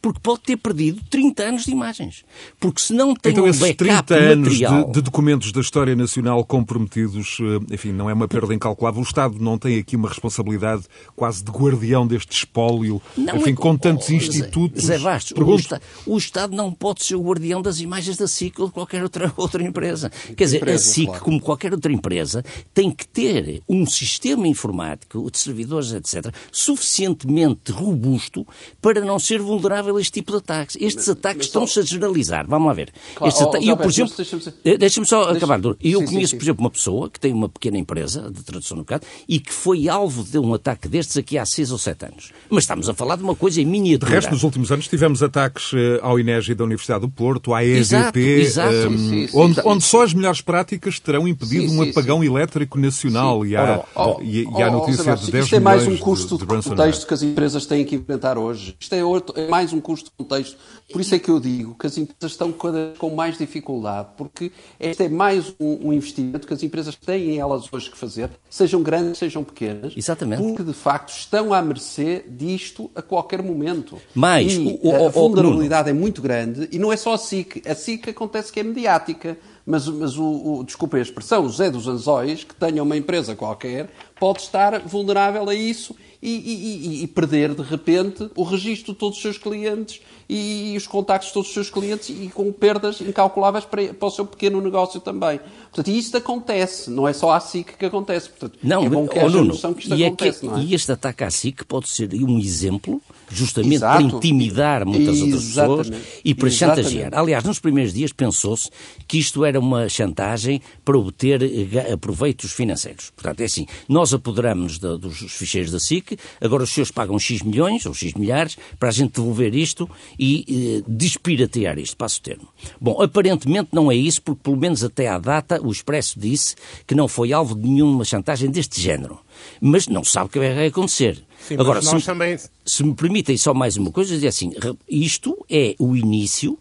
porque 0.05 0.21
pode 0.23 0.41
ter 0.41 0.59
perdido 0.59 1.01
30 1.09 1.43
anos 1.43 1.65
de 1.65 1.71
imagens. 1.71 2.27
Porque 2.61 2.79
se 2.79 2.93
não 2.93 3.15
tem 3.15 3.33
então, 3.33 3.45
um 3.45 3.49
esses 3.49 3.75
30 3.75 4.15
anos 4.15 4.49
material... 4.49 4.85
de, 4.85 4.93
de, 4.93 5.01
documentos 5.01 5.51
da 5.51 5.63
história 5.63 5.97
nacional 5.97 6.45
comprometidos, 6.45 7.39
eh, 7.41 7.73
enfim, 7.73 7.91
não 7.91 8.11
é 8.11 8.13
uma 8.13 8.29
perda 8.29 8.53
incalculável. 8.55 9.01
O 9.01 9.03
Estado 9.03 9.39
não 9.41 9.57
tem 9.57 9.79
aqui 9.79 9.97
uma 9.97 10.07
responsabilidade 10.07 10.83
quase 11.17 11.43
de 11.43 11.51
guardião 11.51 12.07
deste 12.07 12.37
espólio, 12.37 13.01
não, 13.17 13.37
enfim, 13.37 13.53
é... 13.53 13.55
com 13.55 13.79
tantos 13.79 14.11
oh, 14.11 14.13
institutos. 14.13 14.85
Zé 14.85 14.99
Bastos, 14.99 15.33
o, 15.41 15.55
Estado, 15.57 15.83
o, 16.05 16.19
Estado 16.19 16.55
não 16.55 16.71
pode 16.71 17.03
ser 17.03 17.15
o 17.15 17.23
guardião 17.23 17.63
das 17.63 17.81
imagens 17.81 18.19
da 18.19 18.29
SIC 18.29 18.61
ou 18.61 18.67
de 18.67 18.75
qualquer 18.75 19.03
outra, 19.03 19.33
outra 19.39 19.63
empresa. 19.63 20.11
Quer 20.37 20.45
dizer, 20.45 20.59
empresa, 20.59 20.85
a 20.85 20.87
SIC, 20.87 21.07
claro. 21.07 21.25
como 21.25 21.41
qualquer 21.41 21.73
outra 21.73 21.91
empresa, 21.91 22.45
tem 22.75 22.91
que 22.91 23.09
ter 23.09 23.63
um 23.67 23.87
sistema 23.87 24.47
informático, 24.47 25.31
de 25.31 25.39
servidores, 25.39 25.93
etc., 25.93 26.31
suficientemente 26.53 27.73
robusto 27.73 28.47
para 28.83 29.01
não 29.01 29.19
ser 29.19 29.41
vulnerável 29.41 29.93
este 29.99 30.12
tipo 30.12 30.32
de 30.32 30.38
ataques. 30.38 30.76
Estes 30.80 31.09
ataques 31.09 31.47
estão-se 31.47 31.78
a 31.78 31.82
generalizar. 31.82 32.47
Vamos 32.49 32.68
lá 32.68 32.74
ver. 32.74 32.92
Claro, 33.14 33.34
oh, 33.36 33.57
eu, 33.57 33.76
por 33.76 33.86
exemplo, 33.86 34.14
deixa-me 34.16 34.78
deixa 34.78 35.05
só 35.05 35.24
deixa... 35.30 35.36
acabar. 35.36 35.61
Eu 35.64 36.01
sim, 36.01 36.07
conheço, 36.07 36.11
sim, 36.11 36.26
sim. 36.26 36.36
por 36.36 36.45
exemplo, 36.45 36.64
uma 36.64 36.70
pessoa 36.70 37.11
que 37.11 37.20
tem 37.20 37.32
uma 37.32 37.49
pequena 37.49 37.78
empresa 37.78 38.30
de 38.30 38.42
tradução 38.42 38.76
no 38.76 38.84
caso 38.84 39.03
e 39.28 39.38
que 39.38 39.53
foi 39.53 39.88
alvo 39.88 40.24
de 40.24 40.38
um 40.38 40.55
ataque 40.55 40.88
destes 40.88 41.16
aqui 41.16 41.38
há 41.38 41.47
seis 41.47 41.70
ou 41.70 41.78
sete 41.78 42.07
anos. 42.07 42.30
Mas 42.51 42.64
estamos 42.64 42.88
a 42.88 42.95
falar 42.95 43.16
de 43.16 43.22
uma 43.22 43.34
coisa 43.34 43.61
em 43.61 43.66
miniatura. 43.66 44.11
De 44.11 44.16
resto, 44.16 44.30
nos 44.30 44.42
últimos 44.42 44.70
anos 44.70 44.88
tivemos 44.88 45.22
ataques 45.22 45.72
eh, 45.74 45.99
ao 46.03 46.18
INEGI 46.18 46.55
da 46.55 46.64
Universidade 46.64 47.01
do 47.03 47.09
Porto, 47.09 47.55
à 47.55 47.64
exato. 47.64 48.18
Um, 48.18 49.26
onde, 49.34 49.61
onde 49.64 49.84
só 49.84 50.03
as 50.03 50.14
melhores 50.14 50.40
práticas 50.40 50.99
terão 50.99 51.26
impedido 51.26 51.72
um 51.72 51.82
apagão 51.82 52.22
elétrico 52.22 52.78
nacional 52.78 53.45
e 53.45 53.57
há, 53.57 53.84
oh, 53.95 54.20
e, 54.22 54.42
e 54.45 54.62
há 54.62 54.70
notícia 54.70 55.16
de 55.16 55.30
10 55.30 55.45
Isto 55.45 55.57
é 55.57 55.61
mais 55.61 55.86
um 55.86 55.97
custo 55.97 56.38
de, 56.38 56.47
de 56.47 56.68
contexto 56.68 57.07
que 57.07 57.14
as 57.14 57.22
empresas 57.22 57.66
têm 57.66 57.84
que 57.84 57.95
enfrentar 57.95 58.38
hoje. 58.38 58.76
Isto 58.78 58.95
é, 58.95 59.05
outro, 59.05 59.38
é 59.38 59.49
mais 59.49 59.72
um 59.72 59.80
custo 59.85 60.11
de 60.11 60.16
contexto. 60.16 60.57
Por 60.91 61.01
isso 61.01 61.14
é 61.14 61.18
que 61.18 61.30
eu 61.30 61.39
digo 61.39 61.74
que 61.74 61.87
as 61.87 61.99
empresas 61.99 62.32
estão 62.32 62.53
com 62.53 63.11
mais 63.14 63.37
dificuldade, 63.37 64.09
porque 64.16 64.51
este 64.80 65.05
é 65.05 65.09
mais 65.09 65.55
um, 65.61 65.89
um 65.89 65.93
investimento 65.93 66.47
que 66.47 66.55
as 66.55 66.62
empresas 66.62 66.97
têm 66.97 67.39
elas 67.39 67.70
hoje 67.70 67.91
que 67.91 67.99
fazer, 67.99 68.30
sejam 68.49 68.82
grandes, 68.82 69.18
sejam 69.18 69.45
pequenas, 69.45 69.93
Exatamente. 69.95 70.43
porque 70.43 70.62
de 70.62 70.72
facto 70.72 71.11
estão 71.11 71.53
à 71.53 71.61
mercê 71.61 72.24
disto 72.28 72.91
a 72.95 73.03
qualquer 73.03 73.43
momento. 73.43 74.01
Mas 74.14 74.55
e 74.55 74.80
o, 74.82 74.89
o, 74.89 75.07
a 75.07 75.09
vulnerabilidade 75.11 75.91
é 75.91 75.93
muito 75.93 76.22
grande 76.22 76.68
e 76.72 76.78
não 76.78 76.93
é 76.93 76.97
só 76.97 77.12
a 77.12 77.18
SIC. 77.18 77.62
A 77.68 77.74
SIC 77.74 78.09
acontece 78.09 78.51
que 78.51 78.61
é 78.61 78.62
mediática. 78.62 79.37
Mas, 79.66 79.89
mas 79.89 80.18
o, 80.18 80.24
o, 80.24 80.66
a 80.93 81.01
expressão, 81.01 81.47
o 81.47 81.49
Zé 81.49 81.70
dos 81.70 81.89
Anzóis, 81.89 82.45
que 82.45 82.55
tenha 82.55 82.82
uma 82.82 82.99
empresa 82.99 83.35
qualquer, 83.35 83.89
pode 84.19 84.41
estar 84.41 84.81
vulnerável 84.81 85.49
a 85.49 85.55
isso 85.55 85.95
e, 86.23 86.31
e, 86.31 87.03
e, 87.03 87.07
perder 87.07 87.55
de 87.55 87.61
repente 87.61 88.31
o 88.35 88.45
registro 88.45 88.95
de 88.95 88.99
todos 88.99 89.17
os 89.19 89.23
seus 89.23 89.37
clientes 89.37 90.01
e 90.27 90.75
os 90.75 90.87
contactos 90.87 91.29
de 91.29 91.35
todos 91.35 91.49
os 91.49 91.55
seus 91.55 91.69
clientes 91.69 92.09
e 92.09 92.29
com 92.29 92.51
perdas 92.51 92.99
incalculáveis 93.03 93.67
para, 93.67 93.93
para 93.93 94.09
o 94.09 94.11
seu 94.11 94.25
pequeno 94.25 94.59
negócio 94.62 95.01
também. 95.01 95.39
Portanto, 95.65 95.89
e 95.89 95.99
isto 95.99 96.17
acontece, 96.17 96.91
não 96.91 97.07
é 97.07 97.12
só 97.12 97.33
à 97.33 97.41
SIC 97.41 97.77
que 97.77 97.85
acontece. 97.85 98.31
Portanto, 98.31 98.59
não, 98.62 98.85
é 98.85 98.89
bom 98.89 99.07
que 99.07 99.19
haja 99.19 99.43
noção 99.43 99.75
que 99.75 99.83
isto 99.83 99.95
e 99.95 100.05
acontece, 100.07 100.47
é 100.47 100.49
que, 100.49 100.55
é? 100.61 100.62
E 100.62 100.75
este 100.75 100.93
ataque 100.93 101.25
à 101.25 101.31
SIC 101.31 101.65
pode 101.67 101.91
ser 101.91 102.09
um 102.15 102.39
exemplo 102.39 103.03
justamente 103.29 103.75
Exato. 103.75 104.09
para 104.09 104.17
intimidar 104.17 104.87
muitas 104.87 105.17
Exatamente. 105.17 105.61
outras 105.69 105.91
pessoas 105.91 106.03
e 106.25 106.35
para 106.35 106.49
Exatamente. 106.49 106.85
chantagear. 106.89 107.15
Aliás, 107.15 107.45
nos 107.45 107.59
primeiros 107.59 107.93
dias 107.93 108.12
pensou-se 108.12 108.71
que 109.07 109.19
isto 109.19 109.45
era 109.45 109.61
uma 109.61 109.91
chantagem 109.91 110.62
para 110.83 110.97
obter 110.97 111.43
eh, 111.43 111.97
proveitos 111.97 112.51
financeiros. 112.53 113.11
Portanto, 113.11 113.41
é 113.41 113.45
assim, 113.45 113.67
nós 113.89 114.14
apoderamos 114.15 114.79
dos 114.79 115.19
ficheiros 115.33 115.71
da 115.71 115.81
SIC, 115.81 116.19
agora 116.41 116.62
os 116.62 116.71
senhores 116.71 116.91
pagam 116.91 117.19
X 117.19 117.43
milhões 117.43 117.85
ou 117.87 117.95
X 117.95 118.15
milhares 118.15 118.57
para 118.79 118.89
a 118.89 118.93
gente 118.93 119.15
devolver 119.15 119.55
isto 119.55 119.89
e 120.19 120.81
eh, 120.81 120.85
despiratear 120.87 121.79
isto, 121.79 121.97
passo 121.97 122.21
o 122.21 122.23
termo. 122.23 122.49
Bom, 122.81 123.03
aparentemente 123.03 123.71
não 123.73 123.91
é 123.91 123.97
isso, 123.97 124.23
porque 124.23 124.43
pelo 124.43 124.57
menos 124.57 124.83
até 124.85 125.09
à 125.09 125.19
data 125.19 125.61
o 125.62 125.71
Expresso 125.71 126.19
disse 126.19 126.55
que 126.87 126.95
não 126.95 127.09
foi 127.09 127.33
alvo 127.33 127.55
de 127.55 127.69
nenhuma 127.69 128.05
chantagem 128.05 128.51
deste 128.51 128.81
género. 128.81 129.19
Mas 129.61 129.89
não 129.89 130.05
sabe 130.05 130.27
o 130.27 130.29
que 130.29 130.39
vai 130.39 130.67
acontecer. 130.67 131.23
Sim, 131.41 131.57
Agora, 131.59 131.83
se, 131.83 132.01
também... 132.03 132.39
se 132.65 132.85
me 132.85 132.95
permitem 132.95 133.37
só 133.37 133.53
mais 133.53 133.77
uma 133.77 133.91
coisa, 133.91 134.15
dizer 134.15 134.29
assim, 134.29 134.53
isto 134.89 135.45
é 135.51 135.75
o 135.79 135.97
início 135.97 136.59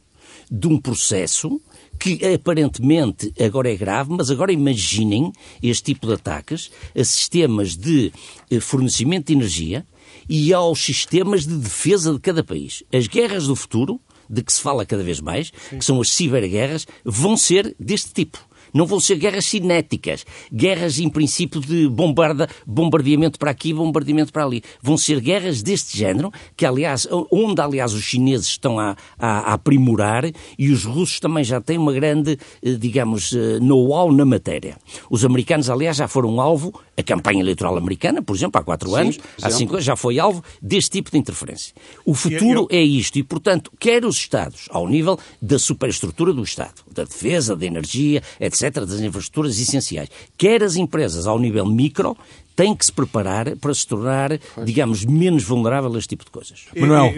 de 0.52 0.68
um 0.68 0.78
processo 0.78 1.62
que 2.00 2.20
aparentemente 2.34 3.34
agora 3.42 3.72
é 3.72 3.76
grave, 3.76 4.10
mas 4.12 4.30
agora 4.30 4.52
imaginem 4.52 5.32
este 5.62 5.94
tipo 5.94 6.08
de 6.08 6.14
ataques 6.14 6.72
a 6.98 7.04
sistemas 7.04 7.76
de 7.76 8.12
eh, 8.52 8.60
fornecimento 8.60 9.28
de 9.28 9.34
energia 9.34 9.86
e 10.28 10.54
aos 10.54 10.84
sistemas 10.84 11.46
de 11.46 11.56
defesa 11.58 12.14
de 12.14 12.20
cada 12.20 12.44
país. 12.44 12.84
As 12.94 13.08
guerras 13.08 13.48
do 13.48 13.56
futuro, 13.56 14.00
de 14.30 14.42
que 14.42 14.52
se 14.52 14.62
fala 14.62 14.86
cada 14.86 15.04
vez 15.04 15.20
mais, 15.20 15.52
Sim. 15.70 15.80
que 15.80 15.86
são 15.86 16.02
as 16.02 16.12
ciberguerras, 16.12 16.88
vão 17.04 17.38
ser 17.38 17.76
deste 17.80 18.14
tipo. 18.14 18.40
Não 18.74 18.86
vão 18.86 19.00
ser 19.00 19.18
guerras 19.18 19.46
cinéticas, 19.46 20.26
guerras 20.52 21.00
em 21.00 21.10
princípio 21.10 21.62
de 21.62 21.88
bombarda, 21.88 22.50
bombardeamento 22.66 23.38
para 23.38 23.52
aqui, 23.52 23.74
bombardeamento 23.74 24.34
para 24.34 24.46
ali. 24.46 24.64
Vão 24.82 24.98
ser 24.98 25.20
guerras 25.20 25.62
deste 25.62 25.98
género, 25.98 26.32
que 26.58 26.66
aliás, 26.66 27.08
onde 27.32 27.62
aliás 27.62 27.94
os 27.94 28.04
chineses 28.04 28.48
estão 28.48 28.80
a, 28.80 28.96
a, 29.18 29.52
a 29.52 29.54
aprimorar 29.54 30.26
e 30.58 30.72
os 30.72 30.86
russos 30.86 31.20
também 31.20 31.44
já 31.44 31.62
têm 31.62 31.78
uma 31.78 31.94
grande, 31.94 32.38
eh, 32.64 32.74
digamos, 32.74 33.34
eh, 33.34 33.60
know-how 33.60 34.12
na 34.12 34.26
matéria. 34.26 34.78
Os 35.10 35.24
americanos, 35.24 35.70
aliás, 35.70 35.98
já 35.98 36.08
foram 36.08 36.42
alvo, 36.42 36.74
a 36.98 37.04
campanha 37.04 37.42
eleitoral 37.42 37.78
americana, 37.78 38.22
por 38.22 38.36
exemplo, 38.36 38.60
há 38.60 38.64
quatro 38.64 38.90
Sim, 38.90 38.96
anos, 38.96 39.20
há 39.42 39.50
cinco 39.50 39.74
anos, 39.74 39.86
já 39.86 39.96
foi 39.96 40.20
alvo 40.20 40.44
deste 40.62 40.92
tipo 40.92 41.12
de 41.12 41.18
interferência. 41.18 41.74
O 42.06 42.14
futuro 42.14 42.68
eu... 42.70 42.78
é 42.78 42.82
isto 42.82 43.18
e, 43.18 43.24
portanto, 43.24 43.72
quer 43.80 44.06
os 44.06 44.18
Estados, 44.18 44.68
ao 44.70 44.88
nível 44.88 45.20
da 45.42 45.60
superestrutura 45.60 46.34
do 46.34 46.44
Estado, 46.44 46.82
da 46.92 47.04
defesa, 47.04 47.56
da 47.56 47.66
energia, 47.66 48.22
etc., 48.40 48.63
das 48.72 49.00
infraestruturas 49.00 49.60
essenciais, 49.60 50.10
quer 50.38 50.64
as 50.64 50.76
empresas 50.76 51.28
ao 51.28 51.40
nível 51.40 51.66
micro, 51.66 52.18
têm 52.56 52.76
que 52.76 52.86
se 52.86 52.92
preparar 52.92 53.56
para 53.58 53.74
se 53.74 53.88
tornar, 53.88 54.40
digamos, 54.64 55.06
menos 55.06 55.44
vulnerável 55.44 55.94
a 55.94 55.98
este 55.98 56.10
tipo 56.10 56.26
de 56.26 56.32
coisas. 56.32 56.66
Manuel. 56.76 57.14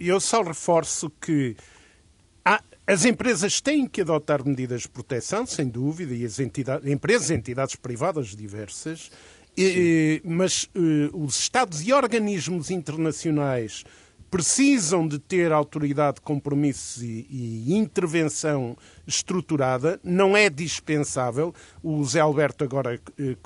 Eu 0.00 0.18
só 0.18 0.42
reforço 0.42 1.10
que 1.20 1.56
há, 2.44 2.60
as 2.86 3.04
empresas 3.04 3.60
têm 3.60 3.86
que 3.86 4.00
adotar 4.00 4.44
medidas 4.44 4.82
de 4.82 4.88
proteção, 4.88 5.46
sem 5.46 5.68
dúvida, 5.68 6.14
e 6.14 6.24
as 6.24 6.40
entidades, 6.40 6.90
empresas 6.90 7.30
e 7.30 7.34
entidades 7.34 7.76
privadas 7.76 8.34
diversas, 8.34 9.10
e, 9.56 10.20
mas 10.24 10.64
uh, 10.74 11.24
os 11.24 11.38
Estados 11.38 11.86
e 11.86 11.92
organismos 11.92 12.70
internacionais 12.70 13.84
precisam 14.34 15.06
de 15.06 15.16
ter 15.16 15.52
autoridade, 15.52 16.20
compromissos 16.20 17.00
e, 17.00 17.24
e, 17.30 17.72
intervenção 17.72 18.76
estruturada, 19.06 20.00
não 20.02 20.36
é 20.36 20.50
dispensável. 20.50 21.54
O 21.80 22.02
Zé 22.02 22.18
Alberto 22.18 22.64
agora 22.64 22.96
eh, 22.96 23.00
eh, 23.16 23.36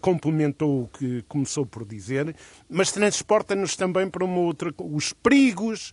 complementou 0.00 0.84
o 0.84 0.86
que 0.86 1.24
começou 1.26 1.66
por 1.66 1.84
dizer, 1.84 2.32
mas 2.70 2.92
transporta-nos 2.92 3.74
também 3.74 4.08
para 4.08 4.24
uma 4.24 4.38
outra. 4.38 4.72
Os 4.78 5.12
perigos 5.12 5.92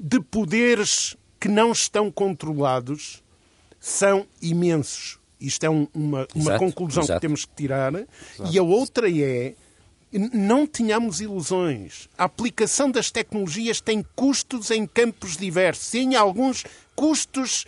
de 0.00 0.18
poderes 0.18 1.14
que 1.38 1.48
não 1.48 1.70
estão 1.70 2.10
controlados 2.10 3.22
são 3.78 4.26
imensos. 4.40 5.18
Isto 5.38 5.66
é 5.66 5.68
um, 5.68 5.86
uma, 5.92 6.26
uma 6.34 6.42
exato, 6.42 6.58
conclusão 6.58 7.02
exato. 7.02 7.20
que 7.20 7.26
temos 7.26 7.44
que 7.44 7.54
tirar. 7.54 7.92
Exato. 7.92 8.50
E 8.50 8.58
a 8.58 8.62
outra 8.62 9.10
é 9.10 9.54
não 10.32 10.66
tenhamos 10.66 11.20
ilusões. 11.20 12.08
A 12.16 12.24
aplicação 12.24 12.90
das 12.90 13.10
tecnologias 13.10 13.80
tem 13.80 14.04
custos 14.14 14.70
em 14.70 14.86
campos 14.86 15.36
diversos, 15.36 15.94
em 15.94 16.14
alguns 16.14 16.64
custos 16.94 17.66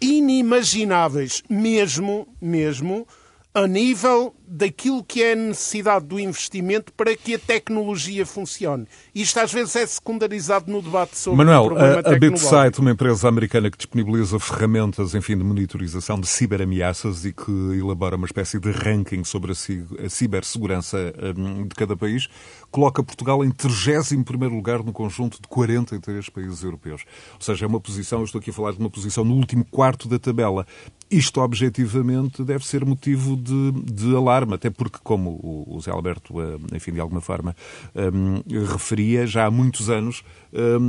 inimagináveis, 0.00 1.42
mesmo, 1.48 2.28
mesmo 2.40 3.06
a 3.52 3.66
nível 3.66 4.34
daquilo 4.52 5.04
que 5.04 5.22
é 5.22 5.32
a 5.32 5.36
necessidade 5.36 6.04
do 6.06 6.18
investimento 6.18 6.92
para 6.92 7.16
que 7.16 7.34
a 7.34 7.38
tecnologia 7.38 8.26
funcione. 8.26 8.84
Isto 9.14 9.38
às 9.38 9.52
vezes 9.52 9.76
é 9.76 9.86
secundarizado 9.86 10.70
no 10.70 10.82
debate 10.82 11.16
sobre 11.16 11.38
Manuel, 11.38 11.62
o 11.62 11.66
problema 11.68 12.02
a, 12.04 12.12
a 12.12 12.18
BitSight, 12.18 12.80
uma 12.80 12.90
empresa 12.90 13.28
americana 13.28 13.70
que 13.70 13.76
disponibiliza 13.76 14.40
ferramentas 14.40 15.14
enfim, 15.14 15.38
de 15.38 15.44
monitorização 15.44 16.18
de 16.18 16.26
ciberameaças 16.26 17.24
e 17.24 17.32
que 17.32 17.50
elabora 17.78 18.16
uma 18.16 18.26
espécie 18.26 18.58
de 18.58 18.72
ranking 18.72 19.22
sobre 19.22 19.52
a, 19.52 20.08
cibersegurança 20.08 20.98
um, 21.36 21.68
de 21.68 21.74
cada 21.76 21.96
país, 21.96 22.28
coloca 22.72 23.04
Portugal 23.04 23.44
em 23.44 23.52
31º 23.52 24.48
lugar 24.48 24.82
no 24.82 24.92
conjunto 24.92 25.40
de 25.40 25.46
43 25.46 26.28
países 26.28 26.64
europeus. 26.64 27.04
Ou 27.34 27.40
seja, 27.40 27.66
é 27.66 27.68
uma 27.68 27.80
posição, 27.80 28.18
eu 28.18 28.24
estou 28.24 28.40
aqui 28.40 28.50
a 28.50 28.52
falar 28.52 28.72
de 28.72 28.78
uma 28.78 28.90
posição 28.90 29.24
no 29.24 29.34
último 29.34 29.64
quarto 29.64 30.08
da 30.08 30.18
tabela. 30.18 30.66
Isto, 31.10 31.40
objetivamente, 31.40 32.44
deve 32.44 32.64
ser 32.64 32.84
motivo 32.84 33.36
de, 33.36 33.72
de 33.72 34.14
alarme, 34.14 34.39
até 34.54 34.70
porque, 34.70 34.98
como 35.02 35.30
o, 35.42 35.80
Zé 35.80 35.90
Alberto, 35.90 36.40
eh, 36.40 36.58
enfim, 36.74 36.92
de 36.92 37.00
alguma 37.00 37.20
forma, 37.20 37.54
um, 37.94 38.42
referia 38.66 39.26
já 39.26 39.46
há 39.46 39.50
muitos 39.50 39.90
anos, 39.90 40.24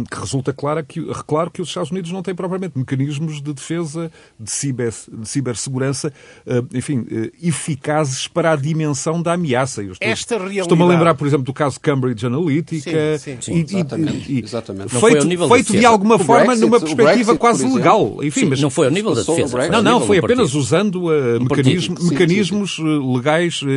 que 0.09 0.20
resulta 0.20 0.53
claro 0.53 0.84
que, 0.84 1.01
claro 1.28 1.51
que 1.51 1.62
os 1.62 1.68
Estados 1.68 1.91
Unidos 1.91 2.12
não 2.12 2.22
têm 2.22 2.34
propriamente 2.34 2.78
mecanismos 2.78 3.41
de 3.41 3.53
defesa, 3.53 4.12
de, 4.39 4.49
ciber, 4.49 4.93
de 5.12 5.28
cibersegurança, 5.28 6.14
uh, 6.45 6.78
enfim, 6.78 6.99
uh, 6.99 7.32
eficazes 7.41 8.28
para 8.28 8.53
a 8.53 8.55
dimensão 8.55 9.22
da 9.22 9.34
ameaça. 9.34 9.84
Estou, 9.84 9.97
Esta 9.99 10.38
realidade... 10.38 10.62
Estou-me 10.62 10.84
a 10.84 10.88
lembrar, 10.88 11.16
por 11.16 11.28
exemplo, 11.28 11.45
do 11.45 11.53
caso 11.53 11.80
Cambridge 11.80 12.26
Analytica. 12.26 13.18
Sim, 13.18 13.38
sim, 13.41 13.41
sim. 13.41 13.53
E, 13.53 13.62
exatamente. 13.62 14.32
E, 14.32 14.39
exatamente. 14.43 14.89
Feito, 14.89 15.47
feito 15.47 15.72
de 15.74 15.86
alguma 15.86 16.18
forma 16.18 16.45
Brexit, 16.45 16.66
numa 16.66 16.80
perspectiva 16.80 17.14
Brexit, 17.14 17.38
quase 17.38 17.68
legal. 17.68 18.18
Enfim, 18.24 18.45
mas, 18.45 18.62
não 18.62 18.70
foi 18.70 18.88
ao 18.88 18.91
nível 18.91 19.14
da 19.14 19.22
defesa. 19.22 19.70
Não, 19.70 19.82
não, 19.82 20.01
foi 20.01 20.18
apenas 20.18 20.53
usando 20.53 21.05
uh, 21.05 21.41
mecanismo, 21.41 21.99
sim, 21.99 22.09
mecanismos 22.09 22.76
sim, 22.76 22.84
sim. 22.84 22.97
Uh, 22.97 23.16
legais, 23.16 23.62
uh, 23.62 23.68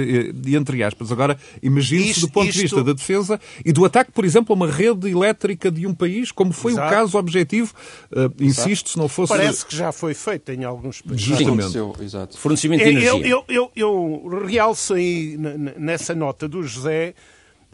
entre 0.57 0.83
aspas. 0.83 1.13
Agora, 1.13 1.37
imagine-se 1.63 2.21
do 2.21 2.31
ponto 2.31 2.49
isto... 2.49 2.57
de 2.57 2.63
vista 2.63 2.83
da 2.83 2.93
defesa 2.93 3.41
e 3.65 3.73
do 3.73 3.85
ataque, 3.85 4.13
por 4.13 4.25
exemplo, 4.25 4.53
a 4.53 4.57
uma 4.57 4.71
rede 4.71 5.11
elétrica 5.11 5.71
de 5.81 5.87
um 5.87 5.95
país, 5.95 6.33
como 6.33 6.53
foi 6.53 6.73
Exato. 6.73 6.87
o 6.87 6.91
caso 6.91 7.19
objetivo, 7.19 7.75
uh, 8.13 8.43
insisto, 8.43 8.89
se 8.91 8.99
não 8.99 9.09
fosse... 9.09 9.33
Parece 9.33 9.67
que 9.67 9.77
já 9.77 9.93
foi 9.93 10.15
feito 10.15 10.53
em 10.53 10.65
alguns 10.65 11.03
países. 11.03 11.27
Justamente. 11.27 12.03
Exato. 12.03 12.39
Fornecimento 12.39 12.83
de 12.83 12.91
energia. 12.91 13.11
Eu, 13.11 13.45
eu, 13.49 13.71
eu, 13.75 14.23
eu 14.31 14.47
realço 14.47 14.95
aí, 14.95 15.37
nessa 15.77 16.15
nota 16.15 16.49
do 16.49 16.63
José, 16.63 17.15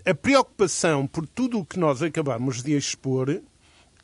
a 0.05 0.15
preocupação 0.15 1.07
por 1.07 1.27
tudo 1.27 1.59
o 1.59 1.65
que 1.65 1.79
nós 1.79 2.03
acabamos 2.03 2.63
de 2.63 2.77
expor 2.77 3.41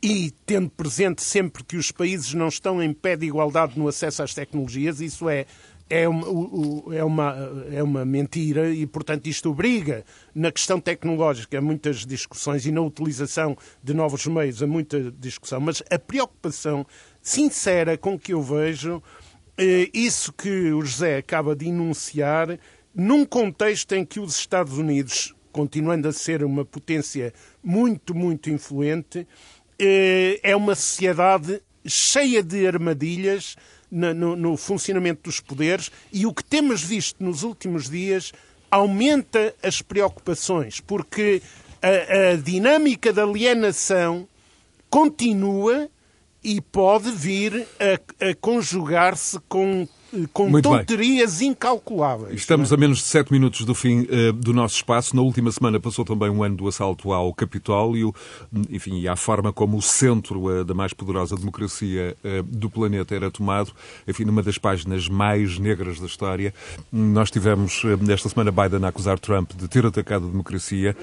e 0.01 0.31
tendo 0.45 0.69
presente 0.69 1.23
sempre 1.23 1.63
que 1.63 1.75
os 1.75 1.91
países 1.91 2.33
não 2.33 2.47
estão 2.47 2.81
em 2.81 2.93
pé 2.93 3.15
de 3.15 3.25
igualdade 3.25 3.77
no 3.77 3.87
acesso 3.87 4.21
às 4.21 4.33
tecnologias, 4.33 5.01
isso 5.01 5.27
é, 5.27 5.45
é, 5.89 6.07
uma, 6.07 6.95
é, 6.95 7.03
uma, 7.03 7.35
é 7.71 7.83
uma 7.83 8.05
mentira 8.05 8.69
e, 8.69 8.85
portanto, 8.85 9.27
isto 9.27 9.49
obriga, 9.49 10.03
na 10.33 10.51
questão 10.51 10.79
tecnológica, 10.79 11.57
a 11.57 11.61
muitas 11.61 12.05
discussões 12.05 12.65
e 12.65 12.71
na 12.71 12.81
utilização 12.81 13.57
de 13.81 13.93
novos 13.93 14.25
meios 14.27 14.61
a 14.61 14.67
muita 14.67 15.11
discussão. 15.11 15.59
Mas 15.59 15.81
a 15.89 15.97
preocupação 15.97 16.85
sincera 17.21 17.97
com 17.97 18.17
que 18.19 18.33
eu 18.33 18.41
vejo 18.41 19.01
eh, 19.57 19.89
isso 19.93 20.31
que 20.33 20.71
o 20.71 20.81
José 20.81 21.17
acaba 21.17 21.55
de 21.55 21.67
enunciar, 21.67 22.59
num 22.93 23.25
contexto 23.25 23.93
em 23.93 24.05
que 24.05 24.19
os 24.19 24.37
Estados 24.37 24.77
Unidos, 24.77 25.33
continuando 25.51 26.07
a 26.07 26.13
ser 26.13 26.43
uma 26.43 26.65
potência 26.65 27.33
muito, 27.63 28.13
muito 28.13 28.49
influente, 28.49 29.27
eh, 29.79 30.39
é 30.43 30.55
uma 30.55 30.75
sociedade 30.75 31.61
cheia 31.85 32.43
de 32.43 32.67
armadilhas 32.67 33.55
no, 33.89 34.35
no, 34.35 34.57
funcionamento 34.57 35.23
dos 35.23 35.39
poderes 35.39 35.91
e 36.11 36.25
o 36.25 36.33
que 36.33 36.43
temos 36.43 36.83
visto 36.83 37.23
nos 37.23 37.43
últimos 37.43 37.89
dias 37.89 38.31
aumenta 38.69 39.53
as 39.63 39.81
preocupações, 39.81 40.79
porque 40.79 41.41
a, 41.81 42.31
a 42.31 42.35
dinâmica 42.35 43.13
da 43.13 43.23
alienação 43.23 44.27
continua 44.89 45.89
e 46.43 46.61
pode 46.61 47.11
vir 47.11 47.67
a, 47.79 48.29
a 48.29 48.35
conjugar-se 48.35 49.39
com 49.47 49.87
com 50.31 50.49
Muito 50.49 50.69
tonterias 50.69 51.39
bem. 51.39 51.49
incalculáveis. 51.49 52.35
Estamos 52.35 52.71
é? 52.71 52.75
a 52.75 52.77
menos 52.77 52.99
de 52.99 53.03
sete 53.05 53.31
minutos 53.31 53.65
do 53.65 53.75
fim 53.75 54.01
uh, 54.01 54.31
do 54.33 54.53
nosso 54.53 54.75
espaço. 54.75 55.15
Na 55.15 55.21
última 55.21 55.51
semana 55.51 55.79
passou 55.79 56.05
também 56.05 56.29
um 56.29 56.43
ano 56.43 56.55
do 56.55 56.67
assalto 56.67 57.11
ao 57.11 57.33
Capitólio, 57.33 58.13
enfim, 58.69 58.99
e 58.99 59.07
à 59.07 59.15
forma 59.15 59.51
como 59.51 59.77
o 59.77 59.81
centro 59.81 60.45
uh, 60.45 60.63
da 60.63 60.73
mais 60.73 60.93
poderosa 60.93 61.35
democracia 61.35 62.15
uh, 62.23 62.43
do 62.43 62.69
planeta 62.69 63.15
era 63.15 63.29
tomado, 63.29 63.71
enfim, 64.07 64.23
numa 64.23 64.41
das 64.41 64.57
páginas 64.57 65.09
mais 65.09 65.59
negras 65.59 65.99
da 65.99 66.05
história. 66.05 66.53
Nós 66.91 67.29
tivemos 67.29 67.83
nesta 68.01 68.29
semana 68.29 68.51
Biden 68.51 68.85
a 68.85 68.87
acusar 68.87 69.19
Trump 69.19 69.51
de 69.55 69.67
ter 69.67 69.85
atacado 69.85 70.27
a 70.27 70.29
democracia 70.29 70.95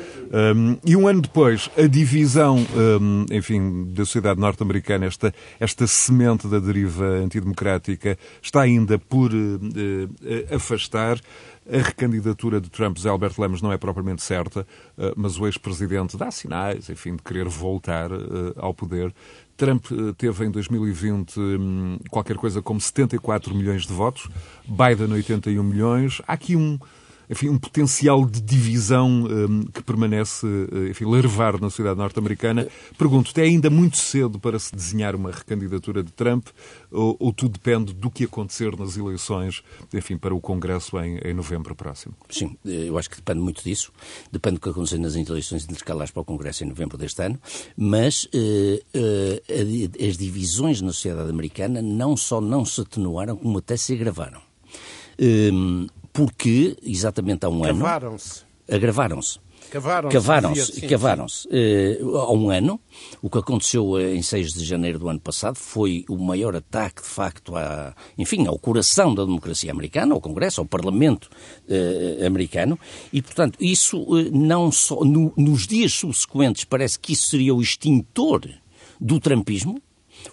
um, 0.56 0.76
e 0.84 0.96
um 0.96 1.06
ano 1.06 1.20
depois 1.20 1.70
a 1.76 1.86
divisão, 1.86 2.66
um, 2.74 3.26
enfim, 3.30 3.84
da 3.92 4.04
sociedade 4.04 4.40
norte-americana, 4.40 5.06
esta, 5.06 5.34
esta 5.60 5.86
semente 5.86 6.46
da 6.46 6.58
deriva 6.58 7.04
antidemocrática 7.04 8.18
está 8.42 8.62
ainda 8.62 8.94
ainda 8.94 8.98
por 9.08 9.32
uh, 9.32 10.54
afastar. 10.54 11.20
A 11.66 11.78
recandidatura 11.78 12.60
de 12.60 12.68
Trump, 12.68 12.98
Zé 12.98 13.08
Alberto 13.08 13.40
Lemos, 13.40 13.62
não 13.62 13.72
é 13.72 13.78
propriamente 13.78 14.22
certa, 14.22 14.60
uh, 14.98 15.14
mas 15.16 15.38
o 15.38 15.46
ex-presidente 15.46 16.16
dá 16.16 16.30
sinais, 16.30 16.90
enfim, 16.90 17.16
de 17.16 17.22
querer 17.22 17.48
voltar 17.48 18.10
ao 18.56 18.74
poder. 18.74 19.14
Trump 19.56 19.86
teve 20.18 20.44
em 20.44 20.50
2020 20.50 21.38
um, 21.38 21.98
qualquer 22.10 22.36
coisa 22.36 22.60
como 22.60 22.80
74 22.80 23.54
milhões 23.54 23.86
de 23.86 23.92
votos, 23.92 24.28
Biden 24.66 25.12
81 25.12 25.62
milhões. 25.62 26.20
Há 26.26 26.32
aqui 26.34 26.56
um, 26.56 26.78
enfim, 27.28 27.48
um 27.48 27.58
potencial 27.58 28.24
de 28.24 28.40
divisão 28.40 29.24
um, 29.24 29.62
que 29.64 29.82
permanece 29.82 30.46
eh, 30.46 30.90
enfim, 30.90 31.04
larvar 31.04 31.60
na 31.60 31.70
sociedade 31.70 31.98
norte-americana. 31.98 32.68
Pergunto-te, 32.98 33.40
é 33.40 33.44
ainda 33.44 33.70
muito 33.70 33.96
cedo 33.96 34.38
para 34.38 34.58
se 34.58 34.74
desenhar 34.74 35.14
uma 35.14 35.30
recandidatura 35.30 36.02
de 36.02 36.12
Trump 36.12 36.48
ou, 36.90 37.16
ou, 37.18 37.32
tudo 37.32 37.54
depende 37.54 37.92
do 37.92 38.10
que 38.10 38.24
acontecer 38.24 38.76
nas 38.78 38.96
eleições, 38.96 39.62
enfim, 39.92 40.16
para 40.16 40.34
o 40.34 40.40
Congresso 40.40 40.98
em, 41.00 41.18
em 41.18 41.34
novembro 41.34 41.74
próximo? 41.74 42.14
Sim, 42.30 42.56
eh, 42.64 42.88
eu 42.88 42.98
acho 42.98 43.10
que 43.10 43.16
depende 43.16 43.40
muito 43.40 43.62
disso. 43.62 43.92
Depende 44.30 44.56
do 44.56 44.60
que 44.60 44.68
acontecer 44.68 44.98
nas 44.98 45.14
eleições 45.14 45.64
intercalares 45.64 46.10
para 46.10 46.22
o 46.22 46.24
Congresso 46.24 46.64
em 46.64 46.68
novembro 46.68 46.96
deste 46.96 47.22
ano, 47.22 47.38
mas 47.76 48.28
eh, 48.32 48.82
as 50.08 50.16
divisões 50.16 50.80
na 50.80 50.92
sociedade 50.92 51.30
americana 51.30 51.82
não 51.82 52.16
só 52.16 52.40
não 52.40 52.64
se 52.64 52.80
atenuaram, 52.80 53.36
como 53.36 53.58
até 53.58 53.76
se 53.76 53.92
agravaram. 53.92 54.40
Eh, 55.18 55.50
porque, 56.14 56.76
exatamente 56.80 57.44
há 57.44 57.48
um 57.48 57.64
ano. 57.64 57.84
Agravaram-se. 57.84 58.42
Agravaram-se. 58.70 59.40
Cavaram-se. 59.68 60.12
Cavaram-se. 60.14 60.80
Cavaram-se. 60.82 61.48
Uh, 61.48 62.16
há 62.18 62.32
um 62.32 62.50
ano, 62.50 62.80
o 63.20 63.28
que 63.28 63.38
aconteceu 63.38 64.00
em 64.00 64.22
6 64.22 64.52
de 64.52 64.64
janeiro 64.64 65.00
do 65.00 65.08
ano 65.08 65.18
passado 65.18 65.56
foi 65.56 66.04
o 66.08 66.16
maior 66.16 66.54
ataque, 66.54 67.02
de 67.02 67.08
facto, 67.08 67.56
à, 67.56 67.92
enfim, 68.16 68.46
ao 68.46 68.56
coração 68.56 69.12
da 69.12 69.24
democracia 69.24 69.72
americana, 69.72 70.14
ao 70.14 70.20
Congresso, 70.20 70.60
ao 70.60 70.66
Parlamento 70.66 71.28
uh, 71.68 72.24
americano, 72.24 72.78
e, 73.12 73.20
portanto, 73.20 73.58
isso 73.60 74.00
uh, 74.02 74.30
não 74.30 74.70
só. 74.70 75.04
No, 75.04 75.32
nos 75.36 75.66
dias 75.66 75.92
subsequentes, 75.92 76.62
parece 76.62 76.96
que 76.96 77.12
isso 77.12 77.30
seria 77.30 77.52
o 77.52 77.60
extintor 77.60 78.48
do 79.00 79.18
Trumpismo, 79.18 79.82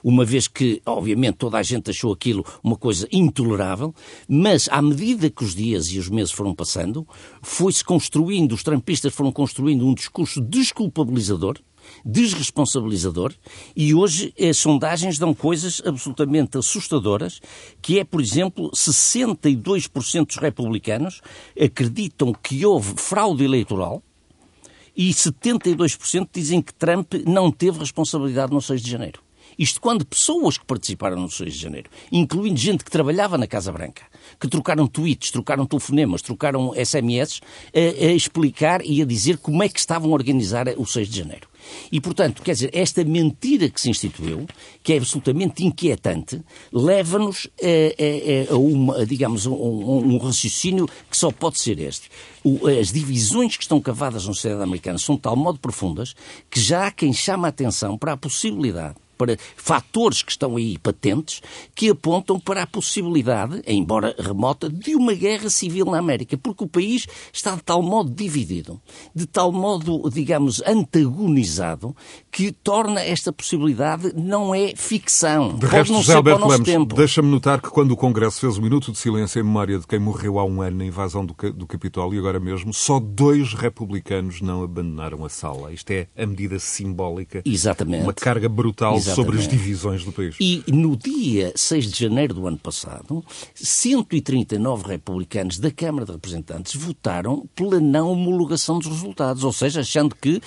uma 0.03 0.25
vez 0.25 0.47
que, 0.47 0.81
obviamente, 0.85 1.35
toda 1.35 1.57
a 1.57 1.63
gente 1.63 1.89
achou 1.89 2.13
aquilo 2.13 2.45
uma 2.63 2.75
coisa 2.75 3.07
intolerável, 3.11 3.93
mas 4.27 4.67
à 4.71 4.81
medida 4.81 5.29
que 5.29 5.43
os 5.43 5.55
dias 5.55 5.87
e 5.87 5.99
os 5.99 6.09
meses 6.09 6.31
foram 6.31 6.53
passando, 6.53 7.07
foi-se 7.41 7.83
construindo, 7.83 8.53
os 8.53 8.63
trampistas 8.63 9.13
foram 9.13 9.31
construindo 9.31 9.85
um 9.85 9.93
discurso 9.93 10.41
desculpabilizador, 10.41 11.57
desresponsabilizador 12.05 13.33
e 13.75 13.93
hoje 13.93 14.33
as 14.39 14.57
sondagens 14.57 15.17
dão 15.17 15.33
coisas 15.33 15.81
absolutamente 15.85 16.57
assustadoras, 16.57 17.39
que 17.81 17.99
é, 17.99 18.03
por 18.03 18.21
exemplo, 18.21 18.71
62% 18.71 20.25
dos 20.25 20.37
republicanos 20.37 21.21
acreditam 21.59 22.33
que 22.33 22.65
houve 22.65 22.93
fraude 22.97 23.43
eleitoral 23.43 24.03
e 24.95 25.09
72% 25.11 26.27
dizem 26.33 26.61
que 26.61 26.73
Trump 26.73 27.13
não 27.25 27.51
teve 27.51 27.79
responsabilidade 27.79 28.51
no 28.51 28.61
6 28.61 28.81
de 28.81 28.91
janeiro. 28.91 29.21
Isto 29.57 29.81
quando 29.81 30.05
pessoas 30.05 30.57
que 30.57 30.65
participaram 30.65 31.19
no 31.19 31.29
6 31.29 31.53
de 31.53 31.59
janeiro, 31.59 31.89
incluindo 32.11 32.59
gente 32.59 32.83
que 32.83 32.91
trabalhava 32.91 33.37
na 33.37 33.47
Casa 33.47 33.71
Branca, 33.71 34.03
que 34.39 34.47
trocaram 34.47 34.87
tweets, 34.87 35.31
trocaram 35.31 35.65
telefonemas, 35.65 36.21
trocaram 36.21 36.73
SMS, 36.73 37.41
a, 37.73 38.05
a 38.05 38.13
explicar 38.13 38.81
e 38.83 39.01
a 39.01 39.05
dizer 39.05 39.37
como 39.37 39.63
é 39.63 39.69
que 39.69 39.79
estavam 39.79 40.11
a 40.11 40.13
organizar 40.13 40.67
o 40.77 40.85
6 40.85 41.09
de 41.09 41.17
janeiro. 41.17 41.51
E, 41.91 41.99
portanto, 41.99 42.41
quer 42.41 42.53
dizer, 42.53 42.71
esta 42.73 43.03
mentira 43.03 43.69
que 43.69 43.79
se 43.79 43.89
instituiu, 43.89 44.47
que 44.83 44.93
é 44.93 44.97
absolutamente 44.97 45.63
inquietante, 45.63 46.41
leva-nos 46.71 47.47
a, 47.61 48.51
a, 48.51 48.55
a, 48.55 48.57
uma, 48.57 49.05
digamos, 49.05 49.45
a 49.45 49.49
um, 49.49 50.15
um, 50.15 50.17
raciocínio 50.17 50.87
que 51.09 51.17
só 51.17 51.31
pode 51.31 51.59
ser 51.59 51.79
este. 51.79 52.09
O, 52.43 52.67
as 52.67 52.91
divisões 52.91 53.57
que 53.57 53.63
estão 53.63 53.79
cavadas 53.79 54.25
na 54.25 54.33
sociedade 54.33 54.63
americana 54.63 54.97
são 54.97 55.15
de 55.15 55.21
tal 55.21 55.35
modo 55.35 55.59
profundas 55.59 56.15
que 56.49 56.59
já 56.59 56.87
há 56.87 56.91
quem 56.91 57.13
chama 57.13 57.47
a 57.47 57.49
atenção 57.49 57.97
para 57.97 58.13
a 58.13 58.17
possibilidade 58.17 58.95
para 59.22 59.38
fatores 59.55 60.24
que 60.24 60.32
estão 60.32 60.55
aí 60.55 60.80
patentes 60.80 61.43
que 61.76 61.89
apontam 61.89 62.39
para 62.39 62.63
a 62.63 62.67
possibilidade, 62.67 63.61
embora 63.67 64.15
remota, 64.17 64.67
de 64.67 64.95
uma 64.95 65.13
guerra 65.13 65.47
civil 65.47 65.86
na 65.86 65.99
América, 65.99 66.36
porque 66.36 66.63
o 66.63 66.67
país 66.67 67.05
está 67.32 67.53
de 67.53 67.61
tal 67.61 67.84
modo 67.84 68.09
dividido, 68.09 68.82
de 69.13 69.28
tal 69.28 69.51
modo, 69.51 70.09
digamos, 70.09 70.59
antagonizado, 70.65 71.95
que 72.32 72.51
torna 72.51 72.99
esta 72.99 73.32
possibilidade 73.32 74.11
não 74.15 74.55
é 74.55 74.74
ficção. 74.76 75.49
De 75.49 75.67
Pode 75.67 75.76
resto, 75.76 75.93
não 75.93 76.01
José 76.01 76.15
Alberto 76.15 76.47
Lemos, 76.47 76.88
deixa-me 76.95 77.30
notar 77.30 77.61
que 77.61 77.69
quando 77.69 77.91
o 77.91 77.97
Congresso 77.97 78.39
fez 78.39 78.57
o 78.57 78.61
minuto 78.61 78.91
de 78.91 78.97
silêncio 78.97 79.39
em 79.39 79.43
memória 79.43 79.78
de 79.78 79.86
quem 79.86 79.99
morreu 79.99 80.39
há 80.39 80.45
um 80.45 80.63
ano 80.63 80.78
na 80.78 80.86
invasão 80.86 81.24
do, 81.24 81.36
do 81.53 81.67
Capitólio, 81.67 82.17
agora 82.17 82.39
mesmo, 82.39 82.74
só 82.74 82.99
dois 82.99 83.53
republicanos 83.53 84.41
não 84.41 84.63
abandonaram 84.63 85.24
a 85.24 85.30
sala. 85.30 85.72
Isto 85.72 85.91
é 85.91 86.07
a 86.17 86.26
medida 86.26 86.57
simbólica. 86.57 87.43
Exatamente. 87.45 88.03
Uma 88.03 88.13
carga 88.13 88.49
brutal 88.49 88.95
Exatamente. 88.95 89.11
Sobre 89.16 89.38
as 89.38 89.47
divisões 89.47 90.03
do 90.03 90.12
país. 90.12 90.36
E 90.39 90.64
no 90.68 90.95
dia 90.95 91.53
6 91.55 91.91
de 91.91 91.99
janeiro 91.99 92.34
do 92.34 92.47
ano 92.47 92.57
passado, 92.57 93.24
139 93.55 94.88
republicanos 94.88 95.59
da 95.59 95.72
Câmara 95.72 96.05
de 96.05 96.12
Representantes 96.12 96.76
votaram 96.76 97.47
pela 97.55 97.80
não 97.80 98.12
homologação 98.12 98.80
dos 98.80 98.88
resultados, 98.88 99.43
ou 99.43 99.53
seja, 99.53 99.82
achando 99.82 100.16
que 100.16 100.41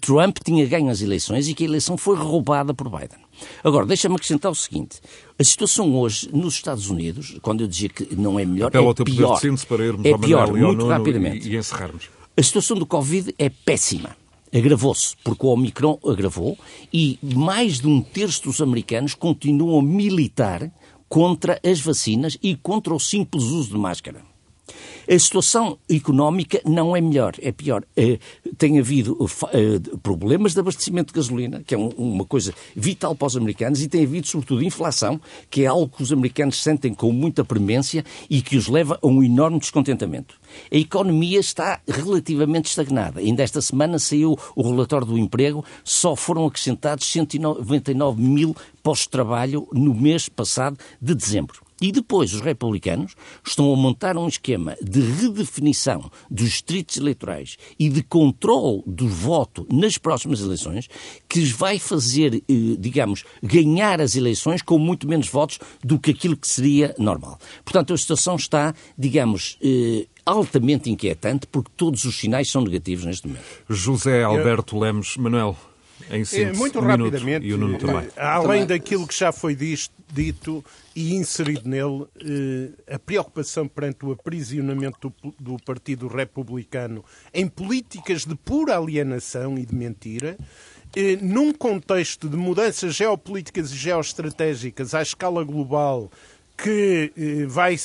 Trump 0.00 0.38
tinha 0.44 0.66
ganho 0.66 0.90
as 0.90 1.00
eleições 1.00 1.48
e 1.48 1.54
que 1.54 1.64
a 1.64 1.66
eleição 1.66 1.96
foi 1.96 2.16
roubada 2.16 2.72
por 2.72 2.88
Biden. 2.88 3.18
Agora, 3.62 3.86
deixa-me 3.86 4.14
acrescentar 4.14 4.50
o 4.50 4.54
seguinte. 4.54 5.00
A 5.38 5.44
situação 5.44 5.94
hoje 5.94 6.28
nos 6.32 6.54
Estados 6.54 6.88
Unidos, 6.88 7.36
quando 7.42 7.62
eu 7.62 7.68
dizia 7.68 7.88
que 7.88 8.14
não 8.16 8.38
é 8.38 8.44
melhor, 8.44 8.68
Apelo 8.68 8.84
é 8.84 8.88
ao 8.88 8.94
teu 8.94 9.04
pior. 9.04 9.38
Poder 9.40 9.54
de 9.54 9.66
para 9.66 9.84
irmos 9.84 10.06
é 10.06 10.18
pior, 10.18 10.52
muito 10.52 10.86
rapidamente. 10.86 11.48
E, 11.48 11.52
e 11.52 11.56
encerrarmos. 11.56 12.08
A 12.36 12.42
situação 12.42 12.76
do 12.76 12.86
Covid 12.86 13.34
é 13.38 13.48
péssima 13.48 14.16
agravou-se, 14.54 15.16
porque 15.22 15.44
o 15.44 15.50
Omicron 15.50 15.98
agravou 16.06 16.58
e 16.92 17.18
mais 17.22 17.80
de 17.80 17.88
um 17.88 18.00
terço 18.00 18.44
dos 18.44 18.60
americanos 18.60 19.14
continuam 19.14 19.80
a 19.80 19.82
militar 19.82 20.70
contra 21.08 21.60
as 21.64 21.80
vacinas 21.80 22.36
e 22.42 22.56
contra 22.56 22.94
o 22.94 23.00
simples 23.00 23.44
uso 23.44 23.70
de 23.70 23.78
máscara. 23.78 24.35
A 25.08 25.18
situação 25.20 25.78
económica 25.88 26.60
não 26.64 26.96
é 26.96 27.00
melhor, 27.00 27.34
é 27.40 27.52
pior. 27.52 27.84
Eh, 27.96 28.18
tem 28.58 28.80
havido 28.80 29.16
eh, 29.52 29.78
problemas 30.02 30.52
de 30.52 30.58
abastecimento 30.58 31.12
de 31.12 31.20
gasolina, 31.20 31.62
que 31.64 31.76
é 31.76 31.78
uma 31.78 32.24
coisa 32.24 32.52
vital 32.74 33.14
para 33.14 33.26
os 33.26 33.36
americanos, 33.36 33.80
e 33.80 33.88
tem 33.88 34.02
havido, 34.02 34.26
sobretudo, 34.26 34.64
inflação, 34.64 35.20
que 35.48 35.62
é 35.62 35.66
algo 35.66 35.88
que 35.96 36.02
os 36.02 36.12
americanos 36.12 36.60
sentem 36.60 36.92
com 36.92 37.12
muita 37.12 37.44
premência 37.44 38.04
e 38.28 38.42
que 38.42 38.56
os 38.56 38.66
leva 38.66 38.98
a 39.00 39.06
um 39.06 39.22
enorme 39.22 39.60
descontentamento. 39.60 40.34
A 40.72 40.76
economia 40.76 41.38
está 41.38 41.80
relativamente 41.86 42.68
estagnada. 42.68 43.20
Ainda 43.20 43.44
esta 43.44 43.60
semana 43.60 44.00
saiu 44.00 44.36
o 44.56 44.62
relatório 44.62 45.06
do 45.06 45.16
emprego, 45.16 45.64
só 45.84 46.16
foram 46.16 46.46
acrescentados 46.46 47.06
199 47.06 48.20
mil 48.20 48.56
postos 48.82 49.06
de 49.06 49.10
trabalho 49.10 49.68
no 49.72 49.94
mês 49.94 50.28
passado 50.28 50.76
de 51.00 51.14
dezembro. 51.14 51.65
E 51.80 51.92
depois 51.92 52.32
os 52.32 52.40
republicanos 52.40 53.14
estão 53.46 53.72
a 53.72 53.76
montar 53.76 54.16
um 54.16 54.26
esquema 54.26 54.76
de 54.82 55.00
redefinição 55.00 56.10
dos 56.30 56.50
distritos 56.50 56.96
eleitorais 56.96 57.56
e 57.78 57.88
de 57.88 58.02
controle 58.02 58.82
do 58.86 59.06
voto 59.06 59.66
nas 59.70 59.98
próximas 59.98 60.40
eleições 60.40 60.88
que 61.28 61.44
vai 61.44 61.78
fazer, 61.78 62.36
eh, 62.36 62.76
digamos, 62.78 63.24
ganhar 63.42 64.00
as 64.00 64.16
eleições 64.16 64.62
com 64.62 64.78
muito 64.78 65.06
menos 65.06 65.28
votos 65.28 65.58
do 65.84 65.98
que 65.98 66.12
aquilo 66.12 66.36
que 66.36 66.48
seria 66.48 66.94
normal. 66.98 67.38
Portanto, 67.64 67.92
a 67.92 67.98
situação 67.98 68.36
está, 68.36 68.74
digamos, 68.96 69.58
eh, 69.62 70.06
altamente 70.24 70.90
inquietante 70.90 71.46
porque 71.46 71.70
todos 71.76 72.04
os 72.04 72.18
sinais 72.18 72.50
são 72.50 72.62
negativos 72.62 73.04
neste 73.04 73.28
momento. 73.28 73.44
José 73.68 74.24
Alberto 74.24 74.78
Lemos 74.78 75.16
Manuel. 75.16 75.56
Em 76.10 76.24
síntese, 76.24 76.58
muito 76.58 76.78
um 76.78 76.82
rapidamente, 76.82 77.46
e 77.46 77.78
também. 77.78 78.08
além 78.16 78.42
também. 78.42 78.66
daquilo 78.66 79.06
que 79.06 79.18
já 79.18 79.32
foi 79.32 79.56
dito 80.12 80.64
e 80.94 81.14
inserido 81.14 81.68
nele, 81.68 82.06
eh, 82.88 82.94
a 82.94 82.98
preocupação 82.98 83.66
perante 83.66 84.04
o 84.04 84.12
aprisionamento 84.12 85.12
do, 85.22 85.34
do 85.38 85.56
Partido 85.64 86.06
Republicano 86.06 87.04
em 87.32 87.48
políticas 87.48 88.24
de 88.24 88.34
pura 88.34 88.76
alienação 88.76 89.58
e 89.58 89.66
de 89.66 89.74
mentira, 89.74 90.36
eh, 90.94 91.18
num 91.20 91.52
contexto 91.52 92.28
de 92.28 92.36
mudanças 92.36 92.94
geopolíticas 92.94 93.72
e 93.72 93.76
geoestratégicas 93.76 94.94
à 94.94 95.02
escala 95.02 95.44
global 95.44 96.10
que 96.56 97.12
eh, 97.16 97.46
vai, 97.46 97.76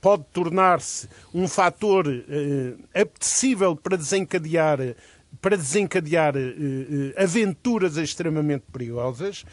pode 0.00 0.24
tornar-se 0.32 1.08
um 1.34 1.48
fator 1.48 2.06
apetecível 2.94 3.74
para 3.74 3.96
desencadear 3.96 4.78
para 5.40 5.56
desencadear 5.56 6.34
uh, 6.36 7.22
aventuras 7.22 7.96
extremamente 7.96 8.64
perigosas. 8.72 9.44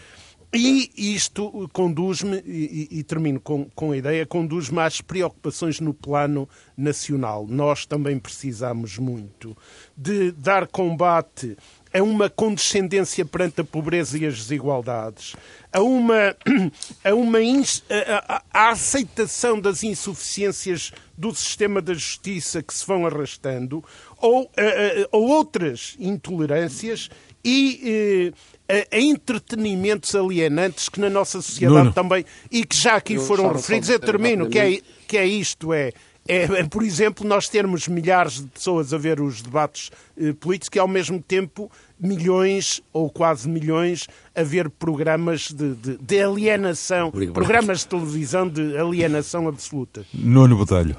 E 0.54 0.92
isto 0.98 1.70
conduz-me, 1.72 2.44
e, 2.46 2.88
e, 2.92 3.04
termino 3.04 3.40
com, 3.40 3.70
com 3.74 3.94
a 3.94 3.98
ideia, 3.98 4.26
conduz-me 4.26 4.80
às 4.80 5.00
preocupações 5.00 5.80
no 5.80 5.94
plano 5.94 6.48
nacional. 6.76 7.48
Nós 7.48 7.86
também 7.86 8.20
precisamos 8.20 8.98
muito 8.98 9.56
de 9.96 10.34
dar 10.34 10.68
combate 10.68 11.56
a 11.94 12.02
uma 12.02 12.30
condescendência 12.30 13.26
perante 13.26 13.62
a 13.62 13.64
pobreza 13.64 14.18
e 14.18 14.26
as 14.26 14.38
desigualdades, 14.38 15.36
a 15.72 15.82
uma, 15.82 16.36
a 17.04 17.14
uma 17.14 17.39
a, 17.39 18.36
a, 18.36 18.44
a 18.54 18.70
aceitação 18.70 19.60
das 19.60 19.84
insuficiências 19.84 20.92
do 21.18 21.34
sistema 21.36 21.82
da 21.82 21.94
justiça 21.94 22.64
que 22.64 22.74
se 22.74 22.86
vão 22.86 23.06
arrastando, 23.06 23.84
ou, 24.18 24.50
a, 24.58 25.08
ou 25.12 25.28
outras 25.28 25.96
intolerâncias 26.00 27.10
e 27.44 28.34
eh, 28.68 28.88
a, 28.92 29.00
entretenimentos 29.00 30.16
alienantes 30.16 30.89
que 30.89 31.00
na 31.00 31.10
nossa 31.10 31.42
sociedade 31.42 31.80
Nuno. 31.80 31.94
também, 31.94 32.26
e 32.50 32.66
que 32.66 32.76
já 32.76 32.96
aqui 32.96 33.16
Eu 33.16 33.22
foram 33.22 33.52
referidos, 33.52 33.89
eu 33.89 34.00
termino, 34.00 34.50
que 34.50 34.60
é, 34.60 34.80
que 35.08 35.18
é 35.18 35.26
isto, 35.26 35.74
é 35.74 35.92
é, 36.28 36.44
é, 36.44 36.64
por 36.68 36.84
exemplo, 36.84 37.28
nós 37.28 37.50
termos 37.50 37.88
milhares 37.88 38.42
de 38.42 38.48
pessoas 38.48 38.94
a 38.94 38.98
ver 38.98 39.20
os 39.20 39.42
debates 39.42 39.90
eh, 40.18 40.34
políticos 40.34 40.76
e, 40.76 40.80
ao 40.80 40.88
mesmo 40.88 41.22
tempo, 41.22 41.70
milhões 42.00 42.82
ou 42.94 43.10
quase 43.10 43.50
milhões 43.50 44.08
a 44.36 44.44
ver 44.44 44.70
programas 44.70 45.52
de, 45.52 45.74
de, 45.76 45.98
de 45.98 46.22
alienação, 46.22 47.12
programas 47.34 47.80
de 47.80 47.88
televisão 47.88 48.48
de 48.48 48.78
alienação 48.78 49.48
absoluta. 49.48 50.06
Nuno 50.14 50.58
Botelho. 50.58 50.96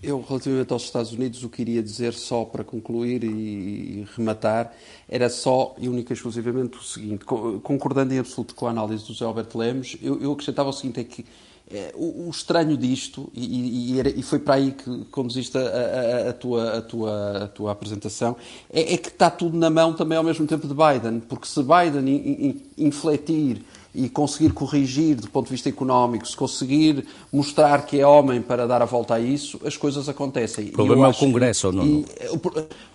Eu, 0.00 0.24
relativamente 0.26 0.72
aos 0.72 0.84
Estados 0.84 1.12
Unidos, 1.12 1.42
o 1.42 1.48
que 1.48 1.60
iria 1.60 1.82
dizer 1.82 2.14
só 2.14 2.44
para 2.44 2.62
concluir 2.62 3.24
e, 3.24 4.06
rematar 4.14 4.72
era 5.08 5.28
só 5.28 5.74
e 5.76 5.88
única 5.88 6.12
e 6.12 6.14
exclusivamente 6.14 6.78
o 6.78 6.82
seguinte, 6.82 7.24
concordando 7.24 8.14
em 8.14 8.18
absoluto 8.18 8.54
com 8.54 8.68
a 8.68 8.70
análise 8.70 9.02
do 9.04 9.12
José 9.12 9.24
Alberto 9.24 9.58
Lemos, 9.58 9.96
eu, 10.00 10.22
eu 10.22 10.32
acrescentava 10.32 10.68
o 10.68 10.72
seguinte, 10.72 11.00
é 11.00 11.04
que 11.04 11.26
é, 11.70 11.92
o, 11.94 12.26
o, 12.26 12.30
estranho 12.30 12.76
disto, 12.76 13.30
e, 13.34 13.96
e, 13.96 14.00
e, 14.00 14.22
foi 14.22 14.38
para 14.38 14.54
aí 14.54 14.72
que 14.72 15.04
conduziste 15.10 15.58
a, 15.58 15.60
a, 15.60 16.30
a, 16.30 16.32
tua, 16.32 16.78
a, 16.78 16.82
tua, 16.82 17.44
a 17.44 17.48
tua 17.48 17.72
apresentação, 17.72 18.36
é, 18.72 18.94
é, 18.94 18.96
que 18.96 19.08
está 19.08 19.30
tudo 19.30 19.56
na 19.56 19.68
mão 19.68 19.92
também 19.92 20.16
ao 20.16 20.24
mesmo 20.24 20.46
tempo 20.46 20.66
de 20.66 20.74
Biden, 20.74 21.20
porque 21.20 21.46
se 21.46 21.62
Biden 21.62 22.08
in, 22.08 22.46
in, 22.48 22.86
infletir 22.86 23.62
e 23.94 24.08
conseguir 24.08 24.52
corrigir 24.52 25.16
do 25.16 25.28
ponto 25.30 25.46
de 25.46 25.52
vista 25.52 25.68
económico, 25.68 26.26
se 26.26 26.36
conseguir 26.36 27.06
mostrar 27.32 27.84
que 27.86 28.00
é 28.00 28.06
homem 28.06 28.40
para 28.40 28.66
dar 28.66 28.82
a 28.82 28.84
volta 28.84 29.14
a 29.14 29.20
isso, 29.20 29.60
as 29.64 29.76
coisas 29.76 30.08
acontecem. 30.08 30.68
O 30.68 30.72
problema 30.72 31.06
é 31.06 31.10
o 31.10 31.14
Congresso, 31.14 31.68
ou 31.68 31.72
não? 31.72 31.86
E, 31.86 32.06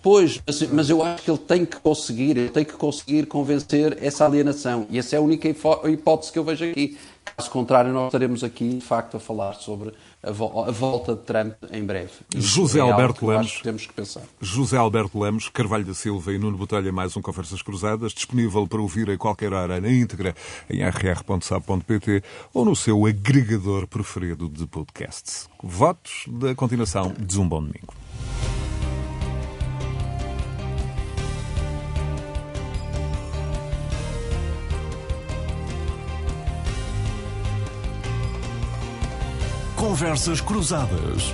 pois, 0.01 0.41
mas, 0.45 0.61
mas, 0.71 0.89
eu 0.89 1.03
acho 1.03 1.23
que 1.23 1.31
ele 1.31 1.37
tem 1.39 1.65
que 1.65 1.77
conseguir, 1.77 2.37
ele 2.37 2.49
tem 2.49 2.63
que 2.63 2.73
conseguir 2.73 3.25
convencer 3.25 3.97
essa 4.01 4.25
alienação. 4.25 4.85
E 4.89 4.99
essa 4.99 5.15
é 5.15 5.19
a 5.19 5.21
única 5.21 5.47
hipótese 5.47 6.31
que 6.31 6.39
eu 6.39 6.43
vejo 6.43 6.65
aqui. 6.65 6.97
Caso 7.35 7.49
contrário, 7.49 7.91
nós 7.91 8.07
estaremos 8.07 8.43
aqui, 8.43 8.69
de 8.69 8.81
facto, 8.81 9.17
a 9.17 9.19
falar 9.19 9.53
sobre 9.53 9.93
a, 10.23 10.31
vo 10.31 10.63
a 10.65 10.71
volta 10.71 11.15
de 11.15 11.21
Trump 11.21 11.53
em 11.71 11.83
breve. 11.83 12.11
José 12.35 12.79
é 12.79 12.81
Alberto 12.81 13.27
Lemos. 13.27 13.61
temos 13.61 13.85
que 13.85 13.93
pensar. 13.93 14.23
José 14.41 14.77
Alberto 14.77 15.19
Lemos, 15.19 15.49
Carvalho 15.49 15.83
da 15.85 15.93
Silva 15.93 16.33
e 16.33 16.37
Nuno 16.37 16.57
Botelha, 16.57 16.91
mais 16.91 17.15
um 17.17 17.21
Conversas 17.21 17.61
Cruzadas, 17.61 18.13
disponível 18.13 18.65
para 18.65 18.81
ouvir 18.81 19.09
a 19.09 19.17
qualquer 19.17 19.53
hora 19.53 19.79
na 19.81 19.89
íntegra 19.89 20.33
em 20.69 20.81
rr.sab.pt 20.81 22.23
ou 22.53 22.65
no 22.65 22.75
seu 22.75 23.05
agregador 23.05 23.85
preferido 23.87 24.47
de 24.47 24.65
podcasts. 24.65 25.49
Votos 25.61 26.25
da 26.27 26.55
continuação 26.55 27.13
de 27.19 27.39
um 27.39 27.47
bom 27.47 27.61
domingo. 27.61 27.93
Conversas 39.83 40.39
Cruzadas. 40.39 41.33